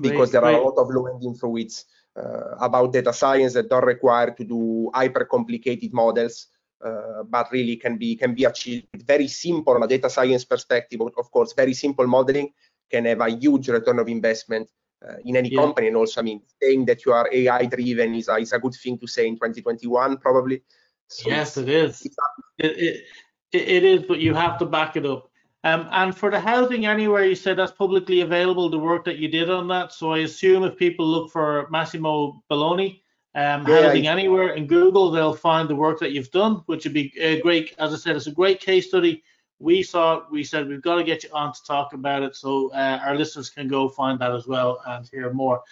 Because 0.00 0.30
there 0.30 0.44
are 0.44 0.54
a 0.54 0.64
lot 0.64 0.78
of 0.78 0.88
low 0.88 1.06
hanging 1.06 1.34
fruits 1.34 1.84
uh, 2.16 2.56
about 2.60 2.92
data 2.92 3.12
science 3.12 3.52
that 3.54 3.68
don't 3.68 3.84
require 3.84 4.30
to 4.30 4.44
do 4.44 4.90
hyper 4.94 5.24
complicated 5.24 5.92
models 5.92 6.46
uh, 6.84 7.22
but 7.24 7.50
really 7.52 7.76
can 7.76 7.98
be 7.98 8.16
can 8.16 8.34
be 8.34 8.44
achieved. 8.44 8.86
Very 9.06 9.28
simple 9.28 9.74
from 9.74 9.82
a 9.82 9.88
data 9.88 10.08
science 10.08 10.44
perspective 10.44 11.00
of 11.00 11.30
course 11.30 11.52
very 11.52 11.74
simple 11.74 12.06
modeling 12.06 12.52
can 12.90 13.04
have 13.04 13.20
a 13.20 13.28
huge 13.28 13.68
return 13.68 13.98
of 13.98 14.08
investment 14.08 14.68
in 15.24 15.36
any 15.36 15.50
yeah. 15.50 15.60
company 15.60 15.86
and 15.88 15.96
also 15.96 16.20
i 16.20 16.24
mean 16.24 16.40
saying 16.60 16.84
that 16.84 17.04
you 17.04 17.12
are 17.12 17.28
ai 17.32 17.64
driven 17.66 18.14
is 18.14 18.28
a, 18.28 18.36
is 18.36 18.52
a 18.52 18.58
good 18.58 18.74
thing 18.74 18.98
to 18.98 19.06
say 19.06 19.26
in 19.26 19.34
2021 19.34 20.18
probably 20.18 20.62
so 21.08 21.28
yes 21.28 21.56
it 21.56 21.68
is 21.68 22.06
it, 22.58 22.76
it, 22.76 23.04
it 23.52 23.84
is 23.84 24.02
but 24.02 24.18
you 24.18 24.34
have 24.34 24.58
to 24.58 24.66
back 24.66 24.96
it 24.96 25.06
up 25.06 25.30
um, 25.62 25.88
and 25.92 26.16
for 26.16 26.30
the 26.30 26.40
housing 26.40 26.86
anywhere, 26.86 27.24
you 27.24 27.34
said 27.34 27.58
that's 27.58 27.72
publicly 27.72 28.22
available, 28.22 28.70
the 28.70 28.78
work 28.78 29.04
that 29.04 29.18
you 29.18 29.28
did 29.28 29.50
on 29.50 29.68
that. 29.68 29.92
So 29.92 30.12
I 30.12 30.20
assume 30.20 30.64
if 30.64 30.76
people 30.78 31.06
look 31.06 31.30
for 31.30 31.68
Massimo 31.70 32.42
Belloni, 32.50 33.02
um, 33.34 33.66
yeah, 33.68 33.82
housing 33.82 34.06
anywhere 34.06 34.54
in 34.54 34.66
Google, 34.66 35.10
they'll 35.10 35.34
find 35.34 35.68
the 35.68 35.74
work 35.74 36.00
that 36.00 36.12
you've 36.12 36.30
done, 36.30 36.62
which 36.66 36.84
would 36.84 36.94
be 36.94 37.12
a 37.20 37.42
great. 37.42 37.74
As 37.78 37.92
I 37.92 37.96
said, 37.96 38.16
it's 38.16 38.26
a 38.26 38.32
great 38.32 38.60
case 38.60 38.88
study. 38.88 39.22
We 39.60 39.82
saw, 39.82 40.22
we 40.30 40.42
said 40.42 40.68
we've 40.68 40.80
got 40.80 40.94
to 40.96 41.04
get 41.04 41.22
you 41.22 41.28
on 41.34 41.52
to 41.52 41.62
talk 41.64 41.92
about 41.92 42.22
it, 42.22 42.34
so 42.34 42.72
uh, 42.72 42.98
our 43.04 43.14
listeners 43.14 43.50
can 43.50 43.68
go 43.68 43.90
find 43.90 44.18
that 44.18 44.32
as 44.32 44.46
well 44.46 44.80
and 44.86 45.06
hear 45.12 45.30
more. 45.34 45.62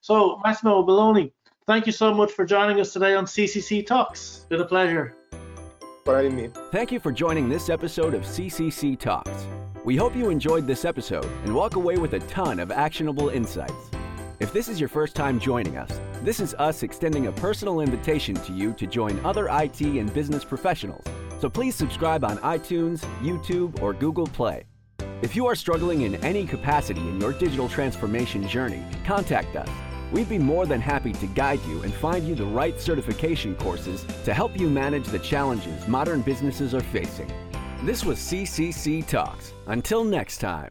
So 0.00 0.40
Massimo 0.44 0.84
Belloni, 0.84 1.30
thank 1.64 1.86
you 1.86 1.92
so 1.92 2.12
much 2.12 2.32
for 2.32 2.44
joining 2.44 2.80
us 2.80 2.92
today 2.92 3.14
on 3.14 3.24
CCC 3.24 3.86
Talks. 3.86 4.38
It's 4.38 4.44
been 4.46 4.60
a 4.60 4.64
pleasure 4.64 5.14
for 6.04 6.16
having 6.16 6.34
me. 6.34 6.50
Thank 6.72 6.90
you 6.90 6.98
for 6.98 7.12
joining 7.12 7.48
this 7.48 7.70
episode 7.70 8.14
of 8.14 8.22
CCC 8.22 8.98
Talks. 8.98 9.46
We 9.84 9.94
hope 9.94 10.16
you 10.16 10.30
enjoyed 10.30 10.66
this 10.66 10.84
episode 10.84 11.26
and 11.44 11.54
walk 11.54 11.76
away 11.76 11.98
with 11.98 12.14
a 12.14 12.20
ton 12.20 12.58
of 12.58 12.72
actionable 12.72 13.28
insights. 13.28 13.90
If 14.40 14.52
this 14.52 14.68
is 14.68 14.80
your 14.80 14.88
first 14.88 15.14
time 15.14 15.38
joining 15.38 15.76
us, 15.76 16.00
this 16.22 16.40
is 16.40 16.52
us 16.54 16.82
extending 16.82 17.28
a 17.28 17.32
personal 17.32 17.78
invitation 17.78 18.34
to 18.34 18.52
you 18.52 18.72
to 18.72 18.88
join 18.88 19.24
other 19.24 19.46
IT 19.48 19.80
and 19.80 20.12
business 20.12 20.44
professionals. 20.44 21.04
So 21.38 21.48
please 21.48 21.74
subscribe 21.74 22.24
on 22.24 22.38
iTunes, 22.38 23.00
YouTube, 23.20 23.80
or 23.82 23.92
Google 23.92 24.26
Play. 24.26 24.64
If 25.22 25.34
you 25.34 25.46
are 25.46 25.54
struggling 25.54 26.02
in 26.02 26.16
any 26.16 26.46
capacity 26.46 27.00
in 27.00 27.20
your 27.20 27.32
digital 27.32 27.68
transformation 27.68 28.46
journey, 28.48 28.84
contact 29.04 29.56
us 29.56 29.68
We'd 30.12 30.28
be 30.28 30.38
more 30.38 30.66
than 30.66 30.80
happy 30.80 31.12
to 31.12 31.26
guide 31.26 31.60
you 31.66 31.82
and 31.82 31.92
find 31.92 32.26
you 32.26 32.34
the 32.34 32.46
right 32.46 32.80
certification 32.80 33.54
courses 33.56 34.06
to 34.24 34.32
help 34.32 34.58
you 34.58 34.68
manage 34.70 35.06
the 35.06 35.18
challenges 35.18 35.86
modern 35.88 36.22
businesses 36.22 36.74
are 36.74 36.80
facing. 36.80 37.30
This 37.82 38.04
was 38.04 38.18
CCC 38.18 39.06
Talks. 39.06 39.52
Until 39.66 40.04
next 40.04 40.38
time. 40.38 40.70